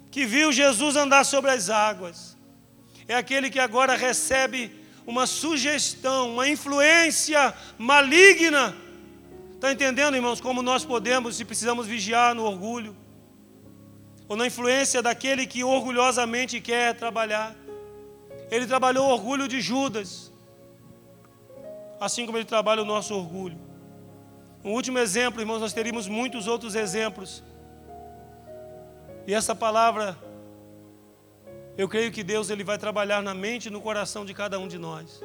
que 0.10 0.26
viu 0.26 0.52
Jesus 0.52 0.95
andar 0.95 1.24
sobre 1.24 1.52
as 1.52 1.70
águas, 1.70 2.38
é 3.08 3.16
aquele 3.16 3.50
que 3.50 3.60
agora 3.60 3.95
recebe 3.95 4.72
uma 5.10 5.26
sugestão, 5.26 6.34
uma 6.34 6.47
influência 6.47 7.53
maligna. 7.78 8.76
Está 9.55 9.72
entendendo, 9.72 10.16
irmãos, 10.16 10.39
como 10.39 10.62
nós 10.62 10.86
podemos 10.86 11.39
e 11.39 11.45
precisamos 11.45 11.88
vigiar 11.88 12.36
no 12.36 12.43
orgulho, 12.43 12.95
ou 14.28 14.38
na 14.38 14.45
influência 14.45 15.01
daquele 15.01 15.47
que 15.47 15.64
orgulhosamente 15.64 16.62
quer 16.62 16.93
trabalhar. 16.93 17.55
Ele 18.51 18.68
trabalhou 18.68 19.07
o 19.07 19.12
orgulho 19.12 19.47
de 19.47 19.60
Judas, 19.60 20.32
assim 21.99 22.26
como 22.28 22.38
ele 22.38 22.45
trabalha 22.45 22.84
o 22.84 22.86
nosso 22.86 23.16
orgulho. 23.16 23.57
Um 24.64 24.74
último 24.74 24.99
exemplo, 24.99 25.41
irmãos, 25.41 25.60
nós 25.60 25.74
teríamos 25.74 26.07
muitos 26.07 26.45
outros 26.45 26.76
exemplos. 26.76 27.43
E 29.26 29.34
essa 29.34 29.55
palavra, 29.55 30.16
eu 31.80 31.88
creio 31.88 32.12
que 32.12 32.26
Deus 32.26 32.50
ele 32.50 32.62
vai 32.62 32.78
trabalhar 32.78 33.24
na 33.24 33.34
mente 33.34 33.68
e 33.68 33.70
no 33.70 33.80
coração 33.80 34.26
de 34.26 34.34
cada 34.34 34.60
um 34.60 34.68
de 34.68 34.78
nós. 34.78 35.24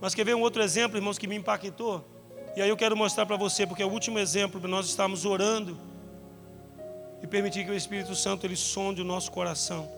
Mas 0.00 0.12
quer 0.12 0.24
ver 0.24 0.34
um 0.34 0.40
outro 0.40 0.60
exemplo, 0.60 0.98
irmãos, 0.98 1.16
que 1.16 1.28
me 1.28 1.36
impactou? 1.36 2.04
E 2.56 2.60
aí 2.60 2.68
eu 2.68 2.76
quero 2.76 2.96
mostrar 2.96 3.24
para 3.24 3.36
você, 3.36 3.64
porque 3.64 3.80
é 3.80 3.86
o 3.86 3.88
último 3.88 4.18
exemplo 4.18 4.60
nós 4.66 4.86
estarmos 4.86 5.24
orando 5.24 5.78
e 7.22 7.26
permitir 7.28 7.64
que 7.64 7.70
o 7.70 7.74
Espírito 7.74 8.16
Santo 8.16 8.44
ele 8.44 8.56
sonde 8.56 9.00
o 9.00 9.04
nosso 9.04 9.30
coração. 9.30 9.88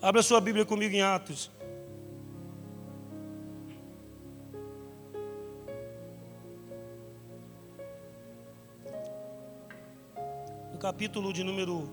Abra 0.00 0.22
sua 0.22 0.40
Bíblia 0.40 0.64
comigo 0.64 0.94
em 0.94 1.02
Atos. 1.02 1.50
No 10.72 10.78
capítulo 10.78 11.32
de 11.32 11.42
número, 11.42 11.90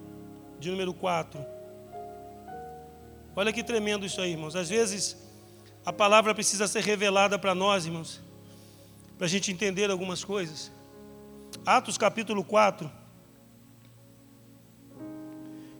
de 0.60 0.70
número 0.70 0.94
4. 0.94 1.59
Olha 3.36 3.54
que 3.54 3.64
tremendo 3.64 4.06
isso 4.06 4.20
aí, 4.22 4.32
irmãos. 4.32 4.56
Às 4.56 4.70
vezes 4.70 5.18
a 5.86 5.94
palavra 5.94 6.36
precisa 6.36 6.68
ser 6.68 6.84
revelada 6.84 7.40
para 7.40 7.56
nós, 7.56 7.86
irmãos, 7.86 8.22
para 9.18 9.26
a 9.26 9.30
gente 9.30 9.52
entender 9.52 9.90
algumas 9.90 10.24
coisas. 10.24 10.72
Atos 11.66 11.98
capítulo 11.98 12.44
4 12.44 13.00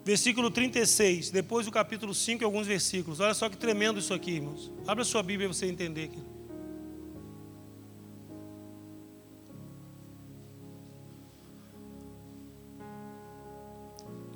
versículo 0.10 0.50
36, 0.50 1.30
depois 1.30 1.68
do 1.68 1.72
capítulo 1.72 2.16
5 2.16 2.42
e 2.42 2.46
alguns 2.46 2.66
versículos. 2.66 3.20
Olha 3.20 3.36
só 3.36 3.48
que 3.48 3.56
tremendo 3.56 4.00
isso 4.00 4.12
aqui, 4.12 4.32
irmãos. 4.32 4.72
Abra 4.88 5.04
sua 5.04 5.22
Bíblia 5.22 5.48
para 5.48 5.56
você 5.56 5.68
entender 5.68 6.06
aqui. 6.06 6.39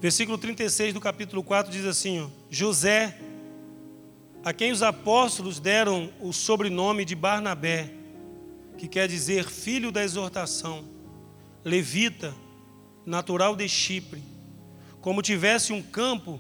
Versículo 0.03 0.37
36 0.37 0.93
do 0.93 0.99
capítulo 0.99 1.41
4 1.41 1.71
diz 1.71 1.85
assim: 1.85 2.29
José, 2.49 3.17
a 4.43 4.51
quem 4.51 4.69
os 4.69 4.83
apóstolos 4.83 5.61
deram 5.61 6.11
o 6.19 6.33
sobrenome 6.33 7.05
de 7.05 7.15
Barnabé, 7.15 7.89
que 8.77 8.89
quer 8.89 9.07
dizer 9.07 9.45
filho 9.45 9.93
da 9.93 10.03
exortação, 10.03 10.83
levita, 11.63 12.35
natural 13.05 13.55
de 13.55 13.69
Chipre, 13.69 14.21
como 14.99 15.21
tivesse 15.21 15.71
um 15.71 15.81
campo, 15.81 16.37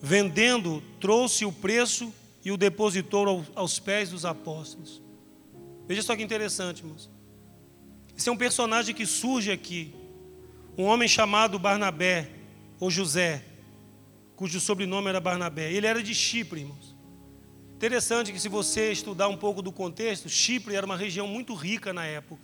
vendendo, 0.00 0.82
trouxe 0.98 1.44
o 1.44 1.52
preço 1.52 2.12
e 2.44 2.50
o 2.50 2.56
depositou 2.56 3.46
aos 3.54 3.78
pés 3.78 4.10
dos 4.10 4.24
apóstolos. 4.24 5.00
Veja 5.86 6.02
só 6.02 6.16
que 6.16 6.24
interessante, 6.24 6.80
irmãos. 6.80 7.08
Esse 8.18 8.28
é 8.28 8.32
um 8.32 8.36
personagem 8.36 8.92
que 8.92 9.06
surge 9.06 9.52
aqui. 9.52 9.94
Um 10.76 10.82
homem 10.86 11.06
chamado 11.06 11.56
Barnabé, 11.56 12.33
ou 12.80 12.90
José, 12.90 13.44
cujo 14.36 14.60
sobrenome 14.60 15.08
era 15.08 15.20
Barnabé. 15.20 15.72
Ele 15.72 15.86
era 15.86 16.02
de 16.02 16.14
Chipre, 16.14 16.60
irmãos. 16.60 16.94
Interessante 17.74 18.32
que 18.32 18.40
se 18.40 18.48
você 18.48 18.92
estudar 18.92 19.28
um 19.28 19.36
pouco 19.36 19.60
do 19.60 19.72
contexto, 19.72 20.28
Chipre 20.28 20.74
era 20.74 20.86
uma 20.86 20.96
região 20.96 21.26
muito 21.26 21.54
rica 21.54 21.92
na 21.92 22.04
época. 22.04 22.42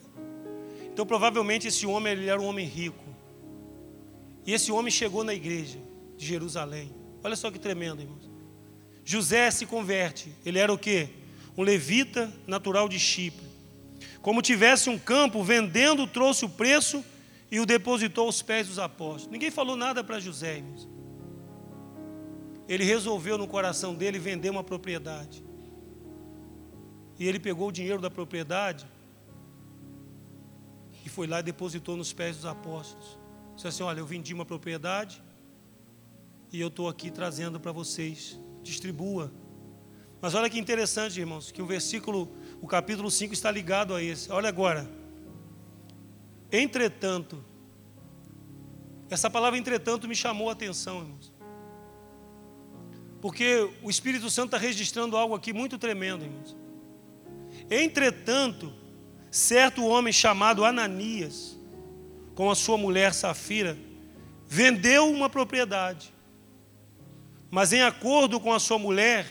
Então 0.93 1.07
provavelmente 1.07 1.69
esse 1.69 1.87
homem 1.87 2.13
ele 2.13 2.29
era 2.29 2.41
um 2.41 2.47
homem 2.47 2.67
rico. 2.67 3.05
E 4.47 4.53
esse 4.53 4.73
homem 4.73 4.91
chegou 4.91 5.25
na 5.25 5.35
igreja 5.35 5.79
de 6.17 6.27
Jerusalém. 6.27 6.95
Olha 7.23 7.37
só 7.37 7.51
que 7.51 7.59
tremendo, 7.59 8.03
irmãos. 8.03 8.31
José 9.05 9.51
se 9.51 9.67
converte. 9.67 10.33
Ele 10.45 10.59
era 10.59 10.73
o 10.73 10.79
quê? 10.79 11.09
Um 11.57 11.63
levita 11.63 12.33
natural 12.47 12.89
de 12.89 12.99
Chipre. 12.99 13.47
Como 14.23 14.43
tivesse 14.43 14.91
um 14.91 14.99
campo, 14.99 15.43
vendendo, 15.43 16.07
trouxe 16.07 16.45
o 16.45 16.49
preço 16.49 17.05
e 17.51 17.59
o 17.59 17.67
depositou 17.67 18.27
aos 18.27 18.41
pés 18.43 18.69
dos 18.69 18.79
apóstolos. 18.79 19.33
Ninguém 19.33 19.51
falou 19.51 19.77
nada 19.77 20.05
para 20.05 20.21
José, 20.21 20.59
irmãos. 20.59 20.89
Ele 22.69 22.85
resolveu 22.85 23.37
no 23.37 23.49
coração 23.49 23.95
dele 23.95 24.19
vender 24.19 24.49
uma 24.49 24.63
propriedade. 24.63 25.45
E 27.19 27.27
ele 27.27 27.41
pegou 27.41 27.69
o 27.69 27.73
dinheiro 27.73 28.01
da 28.01 28.09
propriedade 28.09 28.87
e 31.05 31.09
foi 31.09 31.27
lá 31.27 31.41
e 31.41 31.43
depositou 31.43 31.97
nos 31.97 32.13
pés 32.13 32.37
dos 32.37 32.47
apóstolos. 32.47 33.19
Disse 33.57 33.67
assim: 33.67 33.83
Olha, 33.83 33.99
eu 33.99 34.07
vendi 34.07 34.33
uma 34.33 34.47
propriedade 34.47 35.21
e 36.53 36.61
eu 36.61 36.69
estou 36.69 36.89
aqui 36.89 37.11
trazendo 37.11 37.59
para 37.59 37.73
vocês. 37.73 38.39
Distribua. 38.63 39.33
Mas 40.21 40.35
olha 40.35 40.49
que 40.49 40.59
interessante, 40.59 41.19
irmãos, 41.19 41.51
que 41.51 41.63
o 41.63 41.67
versículo, 41.67 42.31
o 42.61 42.67
capítulo 42.69 43.11
5 43.11 43.33
está 43.33 43.51
ligado 43.51 43.95
a 43.95 44.03
esse. 44.03 44.31
Olha 44.31 44.49
agora. 44.49 45.00
Entretanto, 46.53 47.45
essa 49.09 49.29
palavra 49.29 49.59
entretanto 49.59 50.09
me 50.09 50.15
chamou 50.15 50.49
a 50.49 50.53
atenção, 50.53 51.01
irmãos. 51.01 51.33
Porque 53.21 53.69
o 53.83 53.91
Espírito 53.91 54.31
Santo 54.31 54.47
está 54.47 54.59
registrando 54.59 55.17
algo 55.17 55.35
aqui 55.35 55.53
muito 55.53 55.79
tremendo, 55.79 56.25
irmãos. 56.25 56.57
Entretanto, 57.71 58.73
certo 59.31 59.85
homem 59.85 60.13
chamado 60.13 60.65
Ananias, 60.65 61.59
com 62.35 62.51
a 62.51 62.55
sua 62.55 62.79
mulher 62.79 63.13
Safira, 63.13 63.77
vendeu 64.47 65.11
uma 65.11 65.29
propriedade, 65.29 66.13
mas 67.51 67.73
em 67.73 67.83
acordo 67.83 68.41
com 68.41 68.53
a 68.53 68.59
sua 68.59 68.79
mulher, 68.79 69.27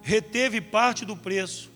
reteve 0.00 0.60
parte 0.60 1.04
do 1.04 1.16
preço 1.16 1.70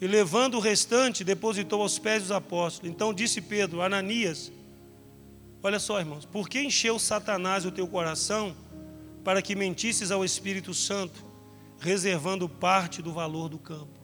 e, 0.00 0.06
levando 0.06 0.56
o 0.56 0.60
restante, 0.60 1.24
depositou 1.24 1.80
aos 1.80 1.98
pés 1.98 2.22
dos 2.22 2.32
apóstolos. 2.32 2.92
Então 2.92 3.14
disse 3.14 3.40
Pedro: 3.40 3.80
Ananias, 3.80 4.52
olha 5.62 5.78
só, 5.78 5.98
irmãos, 5.98 6.24
por 6.24 6.48
que 6.48 6.60
encheu 6.60 6.98
Satanás 6.98 7.64
o 7.64 7.70
teu 7.70 7.86
coração 7.88 8.54
para 9.24 9.40
que 9.40 9.54
mentisses 9.54 10.10
ao 10.10 10.24
Espírito 10.24 10.74
Santo, 10.74 11.24
reservando 11.78 12.48
parte 12.48 13.00
do 13.00 13.12
valor 13.12 13.48
do 13.48 13.58
campo? 13.58 13.96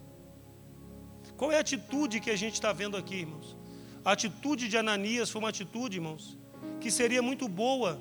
Qual 1.37 1.53
é 1.53 1.57
a 1.57 1.61
atitude 1.61 2.21
que 2.21 2.31
a 2.31 2.37
gente 2.37 2.55
está 2.55 2.73
vendo 2.73 2.97
aqui, 2.97 3.17
irmãos? 3.17 3.57
A 4.05 4.13
atitude 4.13 4.69
de 4.69 4.77
Ananias 4.77 5.31
foi 5.31 5.41
uma 5.41 5.49
atitude, 5.49 5.99
irmãos, 5.99 6.39
que 6.81 6.91
seria 6.91 7.23
muito 7.23 7.49
boa 7.49 8.01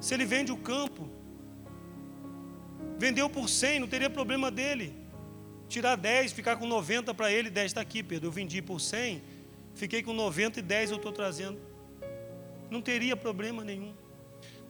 se 0.00 0.14
ele 0.14 0.24
vende 0.24 0.52
o 0.52 0.56
campo. 0.56 1.10
Vendeu 2.98 3.28
por 3.28 3.48
100, 3.48 3.80
não 3.80 3.88
teria 3.88 4.08
problema 4.08 4.50
dele 4.50 5.07
tirar 5.68 5.96
10, 5.96 6.32
ficar 6.32 6.56
com 6.56 6.66
90 6.66 7.12
para 7.14 7.30
ele, 7.30 7.50
10 7.50 7.66
está 7.66 7.80
aqui, 7.80 8.02
Pedro. 8.02 8.28
Eu 8.28 8.32
vendi 8.32 8.62
por 8.62 8.80
100, 8.80 9.22
fiquei 9.74 10.02
com 10.02 10.12
90 10.12 10.58
e 10.58 10.62
10 10.62 10.90
eu 10.90 10.96
estou 10.96 11.12
trazendo. 11.12 11.58
Não 12.70 12.80
teria 12.80 13.16
problema 13.16 13.64
nenhum. 13.64 13.94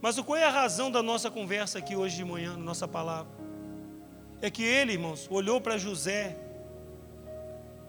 Mas 0.01 0.19
qual 0.21 0.37
é 0.37 0.45
a 0.45 0.51
razão 0.51 0.91
da 0.91 1.03
nossa 1.03 1.31
conversa 1.31 1.79
aqui 1.79 1.97
hoje 1.97 2.17
de 2.17 2.25
manhã, 2.25 2.53
na 2.53 2.65
nossa 2.65 2.87
palavra? 2.87 3.33
É 4.41 4.51
que 4.51 4.63
ele, 4.63 4.93
irmãos, 4.93 5.27
olhou 5.31 5.61
para 5.61 5.77
José. 5.77 6.37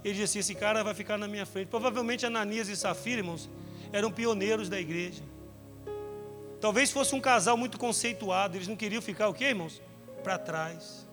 Ele 0.04 0.14
disse 0.14 0.24
assim: 0.24 0.40
esse 0.40 0.56
cara 0.56 0.84
vai 0.84 0.96
ficar 0.96 1.18
na 1.18 1.28
minha 1.28 1.46
frente. 1.46 1.68
Provavelmente 1.68 2.26
Ananias 2.26 2.68
e 2.68 2.76
Safira, 2.76 3.20
irmãos, 3.20 3.50
eram 3.92 4.12
pioneiros 4.12 4.70
da 4.70 4.80
igreja. 4.80 5.22
Talvez 6.60 6.92
fosse 6.92 7.14
um 7.14 7.22
casal 7.22 7.56
muito 7.56 7.78
conceituado. 7.78 8.58
Eles 8.58 8.68
não 8.68 8.76
queriam 8.76 9.02
ficar 9.02 9.28
o 9.28 9.34
quê, 9.34 9.46
irmãos? 9.46 9.82
Para 10.24 10.38
trás. 10.38 11.08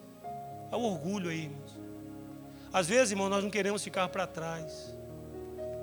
Há 0.71 0.77
o 0.77 0.83
orgulho 0.83 1.31
aí, 1.31 1.45
irmãos. 1.45 1.66
Às 2.77 2.87
vezes, 2.87 3.12
irmão, 3.12 3.31
nós 3.31 3.43
não 3.43 3.49
queremos 3.49 3.83
ficar 3.83 4.07
para 4.11 4.27
trás. 4.27 4.95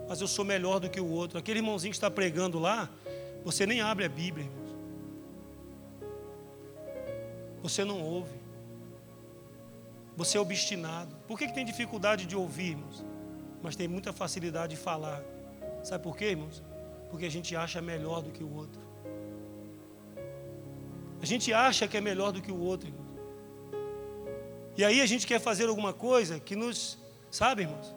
Mas 0.07 0.21
eu 0.21 0.27
sou 0.27 0.45
melhor 0.45 0.79
do 0.79 0.87
que 0.87 1.01
o 1.01 1.09
outro. 1.09 1.39
Aquele 1.39 1.57
irmãozinho 1.57 1.91
que 1.91 1.97
está 1.97 2.11
pregando 2.11 2.59
lá, 2.59 2.87
você 3.43 3.65
nem 3.65 3.81
abre 3.81 4.05
a 4.05 4.09
Bíblia, 4.09 4.45
irmãos. 4.45 4.75
Você 7.63 7.83
não 7.83 7.99
ouve. 7.99 8.35
Você 10.15 10.37
é 10.37 10.39
obstinado. 10.39 11.15
Por 11.27 11.39
que, 11.39 11.47
que 11.47 11.55
tem 11.55 11.65
dificuldade 11.65 12.27
de 12.27 12.35
ouvir, 12.35 12.73
irmãos? 12.73 13.03
Mas 13.63 13.75
tem 13.75 13.87
muita 13.87 14.13
facilidade 14.13 14.75
de 14.75 14.79
falar. 14.79 15.23
Sabe 15.83 16.03
por 16.03 16.15
quê, 16.15 16.25
irmãos? 16.25 16.61
Porque 17.09 17.25
a 17.25 17.31
gente 17.31 17.55
acha 17.55 17.81
melhor 17.81 18.21
do 18.21 18.29
que 18.29 18.43
o 18.43 18.55
outro. 18.55 18.79
A 21.19 21.25
gente 21.25 21.51
acha 21.51 21.87
que 21.87 21.97
é 21.97 22.01
melhor 22.01 22.31
do 22.31 22.39
que 22.39 22.51
o 22.51 22.59
outro, 22.59 22.89
irmão. 22.89 23.02
E 24.75 24.83
aí 24.83 25.01
a 25.01 25.05
gente 25.05 25.27
quer 25.27 25.39
fazer 25.39 25.67
alguma 25.67 25.93
coisa 25.93 26.39
que 26.39 26.55
nos, 26.55 26.97
sabe, 27.29 27.63
irmãos? 27.63 27.95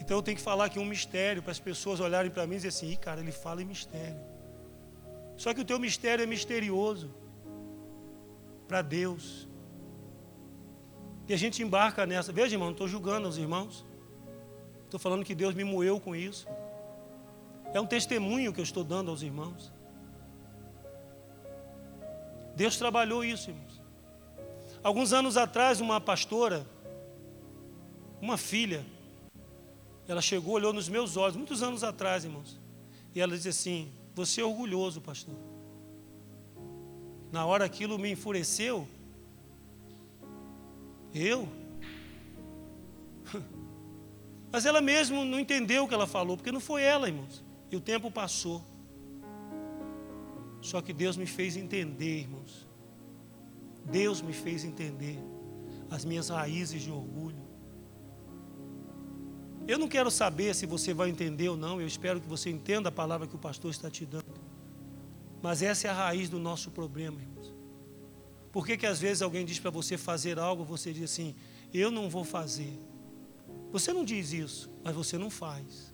Então 0.00 0.16
eu 0.16 0.22
tenho 0.22 0.36
que 0.36 0.42
falar 0.42 0.66
aqui 0.66 0.78
um 0.78 0.84
mistério 0.84 1.42
para 1.42 1.52
as 1.52 1.58
pessoas 1.58 2.00
olharem 2.00 2.30
para 2.30 2.46
mim 2.46 2.54
e 2.54 2.56
dizer 2.56 2.68
assim: 2.68 2.90
Ih, 2.90 2.96
cara, 2.96 3.20
ele 3.20 3.32
fala 3.32 3.62
em 3.62 3.64
mistério. 3.64 4.20
Só 5.36 5.52
que 5.52 5.60
o 5.60 5.64
teu 5.64 5.78
mistério 5.78 6.22
é 6.22 6.26
misterioso 6.26 7.12
para 8.68 8.82
Deus. 8.82 9.48
E 11.28 11.34
a 11.34 11.36
gente 11.36 11.62
embarca 11.62 12.06
nessa. 12.06 12.32
Veja, 12.32 12.54
irmão, 12.54 12.68
não 12.68 12.72
estou 12.72 12.88
julgando 12.88 13.28
os 13.28 13.38
irmãos. 13.38 13.84
Estou 14.84 15.00
falando 15.00 15.24
que 15.24 15.34
Deus 15.34 15.54
me 15.54 15.64
moeu 15.64 15.98
com 15.98 16.14
isso. 16.14 16.46
É 17.72 17.80
um 17.80 17.86
testemunho 17.86 18.52
que 18.52 18.60
eu 18.60 18.64
estou 18.64 18.84
dando 18.84 19.10
aos 19.10 19.22
irmãos. 19.22 19.72
Deus 22.54 22.76
trabalhou 22.76 23.24
isso, 23.24 23.50
irmãos. 23.50 23.81
Alguns 24.82 25.12
anos 25.12 25.36
atrás, 25.36 25.80
uma 25.80 26.00
pastora, 26.00 26.66
uma 28.20 28.36
filha, 28.36 28.84
ela 30.08 30.20
chegou, 30.20 30.54
olhou 30.54 30.72
nos 30.72 30.88
meus 30.88 31.16
olhos, 31.16 31.36
muitos 31.36 31.62
anos 31.62 31.84
atrás, 31.84 32.24
irmãos, 32.24 32.60
e 33.14 33.20
ela 33.20 33.34
disse 33.36 33.48
assim: 33.48 33.92
Você 34.14 34.40
é 34.40 34.44
orgulhoso, 34.44 35.00
pastor. 35.00 35.36
Na 37.30 37.46
hora 37.46 37.64
aquilo 37.64 37.98
me 37.98 38.10
enfureceu. 38.10 38.86
Eu? 41.14 41.48
Mas 44.50 44.66
ela 44.66 44.80
mesmo 44.80 45.24
não 45.24 45.38
entendeu 45.38 45.84
o 45.84 45.88
que 45.88 45.94
ela 45.94 46.06
falou, 46.06 46.36
porque 46.36 46.52
não 46.52 46.60
foi 46.60 46.82
ela, 46.82 47.08
irmãos. 47.08 47.42
E 47.70 47.76
o 47.76 47.80
tempo 47.80 48.10
passou. 48.10 48.62
Só 50.60 50.82
que 50.82 50.92
Deus 50.92 51.16
me 51.16 51.26
fez 51.26 51.56
entender, 51.56 52.20
irmãos, 52.20 52.66
Deus 53.84 54.22
me 54.22 54.32
fez 54.32 54.64
entender 54.64 55.18
as 55.90 56.04
minhas 56.04 56.28
raízes 56.28 56.82
de 56.82 56.90
orgulho. 56.90 57.42
Eu 59.66 59.78
não 59.78 59.88
quero 59.88 60.10
saber 60.10 60.54
se 60.54 60.66
você 60.66 60.92
vai 60.92 61.08
entender 61.08 61.48
ou 61.48 61.56
não, 61.56 61.80
eu 61.80 61.86
espero 61.86 62.20
que 62.20 62.28
você 62.28 62.50
entenda 62.50 62.88
a 62.88 62.92
palavra 62.92 63.26
que 63.26 63.36
o 63.36 63.38
pastor 63.38 63.70
está 63.70 63.90
te 63.90 64.04
dando. 64.04 64.40
Mas 65.40 65.62
essa 65.62 65.88
é 65.88 65.90
a 65.90 65.94
raiz 65.94 66.28
do 66.28 66.38
nosso 66.38 66.70
problema, 66.70 67.20
irmãos. 67.20 67.54
Por 68.50 68.66
que, 68.66 68.76
que 68.76 68.86
às 68.86 69.00
vezes 69.00 69.22
alguém 69.22 69.44
diz 69.44 69.58
para 69.58 69.70
você 69.70 69.96
fazer 69.96 70.38
algo, 70.38 70.64
você 70.64 70.92
diz 70.92 71.04
assim, 71.04 71.34
eu 71.72 71.90
não 71.90 72.10
vou 72.10 72.24
fazer. 72.24 72.78
Você 73.70 73.92
não 73.92 74.04
diz 74.04 74.32
isso, 74.32 74.70
mas 74.84 74.94
você 74.94 75.16
não 75.16 75.30
faz. 75.30 75.92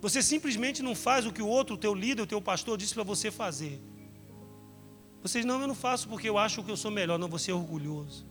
Você 0.00 0.22
simplesmente 0.22 0.82
não 0.82 0.94
faz 0.94 1.26
o 1.26 1.32
que 1.32 1.42
o 1.42 1.46
outro, 1.46 1.74
o 1.74 1.78
teu 1.78 1.94
líder, 1.94 2.22
o 2.22 2.26
teu 2.26 2.40
pastor 2.40 2.78
disse 2.78 2.94
para 2.94 3.02
você 3.02 3.30
fazer. 3.30 3.82
Vocês 5.22 5.44
não, 5.44 5.60
eu 5.60 5.66
não 5.66 5.74
faço 5.74 6.08
porque 6.08 6.28
eu 6.28 6.38
acho 6.38 6.62
que 6.62 6.70
eu 6.70 6.76
sou 6.76 6.90
melhor, 6.90 7.18
não, 7.18 7.28
você 7.28 7.50
é 7.50 7.54
orgulhoso. 7.54 8.26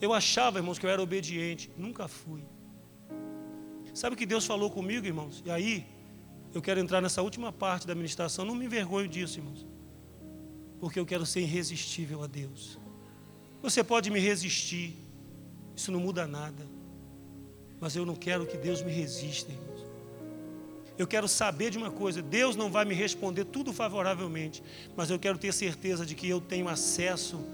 Eu 0.00 0.12
achava, 0.12 0.58
irmãos, 0.58 0.78
que 0.78 0.86
eu 0.86 0.90
era 0.90 1.02
obediente, 1.02 1.70
nunca 1.76 2.08
fui. 2.08 2.42
Sabe 3.94 4.14
o 4.14 4.16
que 4.16 4.26
Deus 4.26 4.46
falou 4.46 4.70
comigo, 4.70 5.06
irmãos? 5.06 5.42
E 5.44 5.50
aí, 5.50 5.86
eu 6.54 6.60
quero 6.60 6.80
entrar 6.80 7.00
nessa 7.00 7.22
última 7.22 7.52
parte 7.52 7.86
da 7.86 7.94
ministração, 7.94 8.44
não 8.44 8.54
me 8.54 8.64
envergonho 8.64 9.08
disso, 9.08 9.38
irmãos. 9.38 9.66
Porque 10.80 10.98
eu 10.98 11.06
quero 11.06 11.24
ser 11.24 11.40
irresistível 11.40 12.22
a 12.22 12.26
Deus. 12.26 12.78
Você 13.62 13.84
pode 13.84 14.10
me 14.10 14.18
resistir, 14.18 14.96
isso 15.76 15.92
não 15.92 16.00
muda 16.00 16.26
nada. 16.26 16.66
Mas 17.80 17.94
eu 17.94 18.04
não 18.04 18.16
quero 18.16 18.46
que 18.46 18.56
Deus 18.56 18.82
me 18.82 18.92
resista, 18.92 19.52
irmão. 19.52 19.71
Eu 21.02 21.06
quero 21.08 21.26
saber 21.26 21.68
de 21.68 21.78
uma 21.78 21.90
coisa: 21.90 22.22
Deus 22.22 22.54
não 22.54 22.70
vai 22.70 22.84
me 22.84 22.94
responder 22.94 23.44
tudo 23.44 23.72
favoravelmente, 23.72 24.62
mas 24.96 25.10
eu 25.10 25.18
quero 25.18 25.36
ter 25.36 25.52
certeza 25.52 26.06
de 26.06 26.14
que 26.14 26.28
eu 26.28 26.40
tenho 26.40 26.68
acesso, 26.68 27.44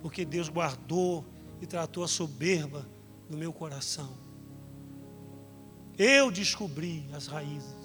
porque 0.00 0.24
Deus 0.24 0.48
guardou 0.48 1.24
e 1.60 1.66
tratou 1.66 2.02
a 2.02 2.08
soberba 2.08 2.84
no 3.30 3.38
meu 3.38 3.52
coração. 3.52 4.12
Eu 5.96 6.28
descobri 6.28 7.04
as 7.14 7.28
raízes. 7.28 7.82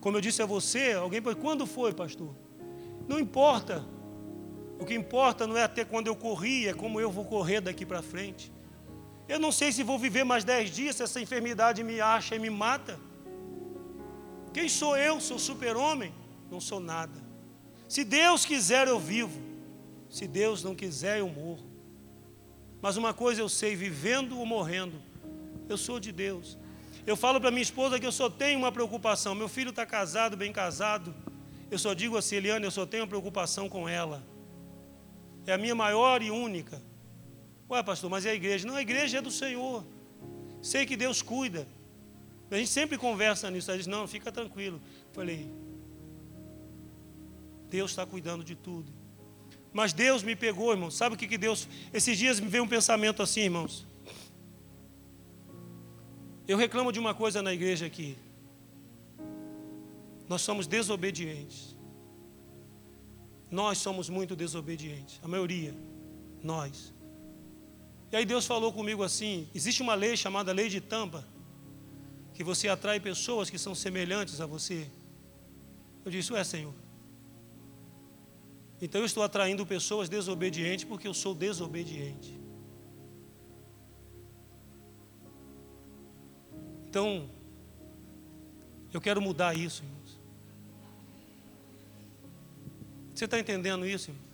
Como 0.00 0.16
eu 0.16 0.20
disse 0.22 0.40
a 0.40 0.46
você, 0.46 0.92
alguém 0.92 1.20
pode, 1.20 1.38
quando 1.38 1.66
foi, 1.66 1.92
pastor? 1.92 2.34
Não 3.06 3.20
importa. 3.20 3.84
O 4.78 4.86
que 4.86 4.94
importa 4.94 5.46
não 5.46 5.58
é 5.58 5.62
até 5.62 5.84
quando 5.84 6.06
eu 6.06 6.16
corri, 6.16 6.68
é 6.68 6.72
como 6.72 6.98
eu 6.98 7.10
vou 7.10 7.26
correr 7.26 7.60
daqui 7.60 7.84
para 7.84 8.00
frente. 8.00 8.50
Eu 9.28 9.40
não 9.40 9.50
sei 9.50 9.72
se 9.72 9.82
vou 9.82 9.98
viver 9.98 10.24
mais 10.24 10.44
dez 10.44 10.70
dias, 10.70 10.96
se 10.96 11.02
essa 11.02 11.20
enfermidade 11.20 11.82
me 11.82 12.00
acha 12.00 12.36
e 12.36 12.38
me 12.38 12.50
mata. 12.50 12.98
Quem 14.52 14.68
sou 14.68 14.96
eu? 14.96 15.20
Sou 15.20 15.38
super-homem? 15.38 16.14
Não 16.50 16.60
sou 16.60 16.80
nada. 16.80 17.18
Se 17.88 18.04
Deus 18.04 18.44
quiser, 18.44 18.86
eu 18.88 18.98
vivo. 18.98 19.40
Se 20.08 20.26
Deus 20.26 20.62
não 20.62 20.74
quiser, 20.74 21.18
eu 21.18 21.28
morro. 21.28 21.66
Mas 22.80 22.96
uma 22.96 23.12
coisa 23.12 23.40
eu 23.40 23.48
sei, 23.48 23.74
vivendo 23.74 24.38
ou 24.38 24.46
morrendo, 24.46 25.02
eu 25.68 25.76
sou 25.76 25.98
de 25.98 26.12
Deus. 26.12 26.56
Eu 27.06 27.16
falo 27.16 27.40
para 27.40 27.50
minha 27.50 27.62
esposa 27.62 27.98
que 27.98 28.06
eu 28.06 28.12
só 28.12 28.30
tenho 28.30 28.58
uma 28.58 28.70
preocupação. 28.70 29.34
Meu 29.34 29.48
filho 29.48 29.70
está 29.70 29.84
casado, 29.84 30.36
bem 30.36 30.52
casado. 30.52 31.14
Eu 31.70 31.78
só 31.78 31.94
digo 31.94 32.16
assim, 32.16 32.36
Eliane, 32.36 32.64
eu 32.64 32.70
só 32.70 32.86
tenho 32.86 33.02
uma 33.02 33.08
preocupação 33.08 33.68
com 33.68 33.88
ela. 33.88 34.22
É 35.46 35.52
a 35.52 35.58
minha 35.58 35.74
maior 35.74 36.22
e 36.22 36.30
única. 36.30 36.80
Ué, 37.68 37.82
pastor, 37.82 38.08
mas 38.08 38.24
é 38.24 38.30
a 38.30 38.34
igreja? 38.34 38.66
Não, 38.66 38.76
a 38.76 38.82
igreja 38.82 39.18
é 39.18 39.22
do 39.22 39.30
Senhor. 39.30 39.84
Sei 40.62 40.86
que 40.86 40.96
Deus 40.96 41.20
cuida. 41.22 41.66
A 42.50 42.56
gente 42.56 42.70
sempre 42.70 42.96
conversa 42.96 43.50
nisso. 43.50 43.70
Ela 43.70 43.78
diz, 43.78 43.86
não, 43.86 44.06
fica 44.06 44.30
tranquilo. 44.30 44.80
Falei, 45.12 45.50
Deus 47.68 47.90
está 47.90 48.06
cuidando 48.06 48.44
de 48.44 48.54
tudo. 48.54 48.92
Mas 49.72 49.92
Deus 49.92 50.22
me 50.22 50.36
pegou, 50.36 50.72
irmão. 50.72 50.90
Sabe 50.90 51.16
o 51.16 51.18
que, 51.18 51.26
que 51.26 51.36
Deus. 51.36 51.68
Esses 51.92 52.16
dias 52.16 52.40
me 52.40 52.48
veio 52.48 52.64
um 52.64 52.68
pensamento 52.68 53.22
assim, 53.22 53.40
irmãos. 53.40 53.86
Eu 56.46 56.56
reclamo 56.56 56.92
de 56.92 56.98
uma 57.00 57.14
coisa 57.14 57.42
na 57.42 57.52
igreja 57.52 57.84
aqui. 57.84 58.16
Nós 60.28 60.42
somos 60.42 60.66
desobedientes. 60.66 61.76
Nós 63.50 63.78
somos 63.78 64.08
muito 64.08 64.36
desobedientes. 64.36 65.20
A 65.22 65.28
maioria. 65.28 65.74
Nós. 66.42 66.94
E 68.16 68.20
aí 68.20 68.24
Deus 68.24 68.46
falou 68.46 68.72
comigo 68.72 69.02
assim: 69.02 69.46
existe 69.54 69.82
uma 69.82 69.94
lei 69.94 70.16
chamada 70.16 70.50
lei 70.50 70.70
de 70.70 70.80
tampa, 70.80 71.22
que 72.32 72.42
você 72.42 72.66
atrai 72.66 72.98
pessoas 72.98 73.50
que 73.50 73.58
são 73.58 73.74
semelhantes 73.74 74.40
a 74.40 74.46
você. 74.46 74.90
Eu 76.02 76.10
disse, 76.10 76.32
ué, 76.32 76.42
Senhor. 76.42 76.72
Então 78.80 79.02
eu 79.02 79.04
estou 79.04 79.22
atraindo 79.22 79.66
pessoas 79.66 80.08
desobedientes 80.08 80.86
porque 80.86 81.06
eu 81.06 81.12
sou 81.12 81.34
desobediente. 81.34 82.40
Então, 86.88 87.28
eu 88.94 89.00
quero 89.02 89.20
mudar 89.20 89.54
isso, 89.54 89.82
irmãos. 89.84 90.20
Você 93.14 93.26
está 93.26 93.38
entendendo 93.38 93.84
isso, 93.84 94.10
irmão? 94.10 94.24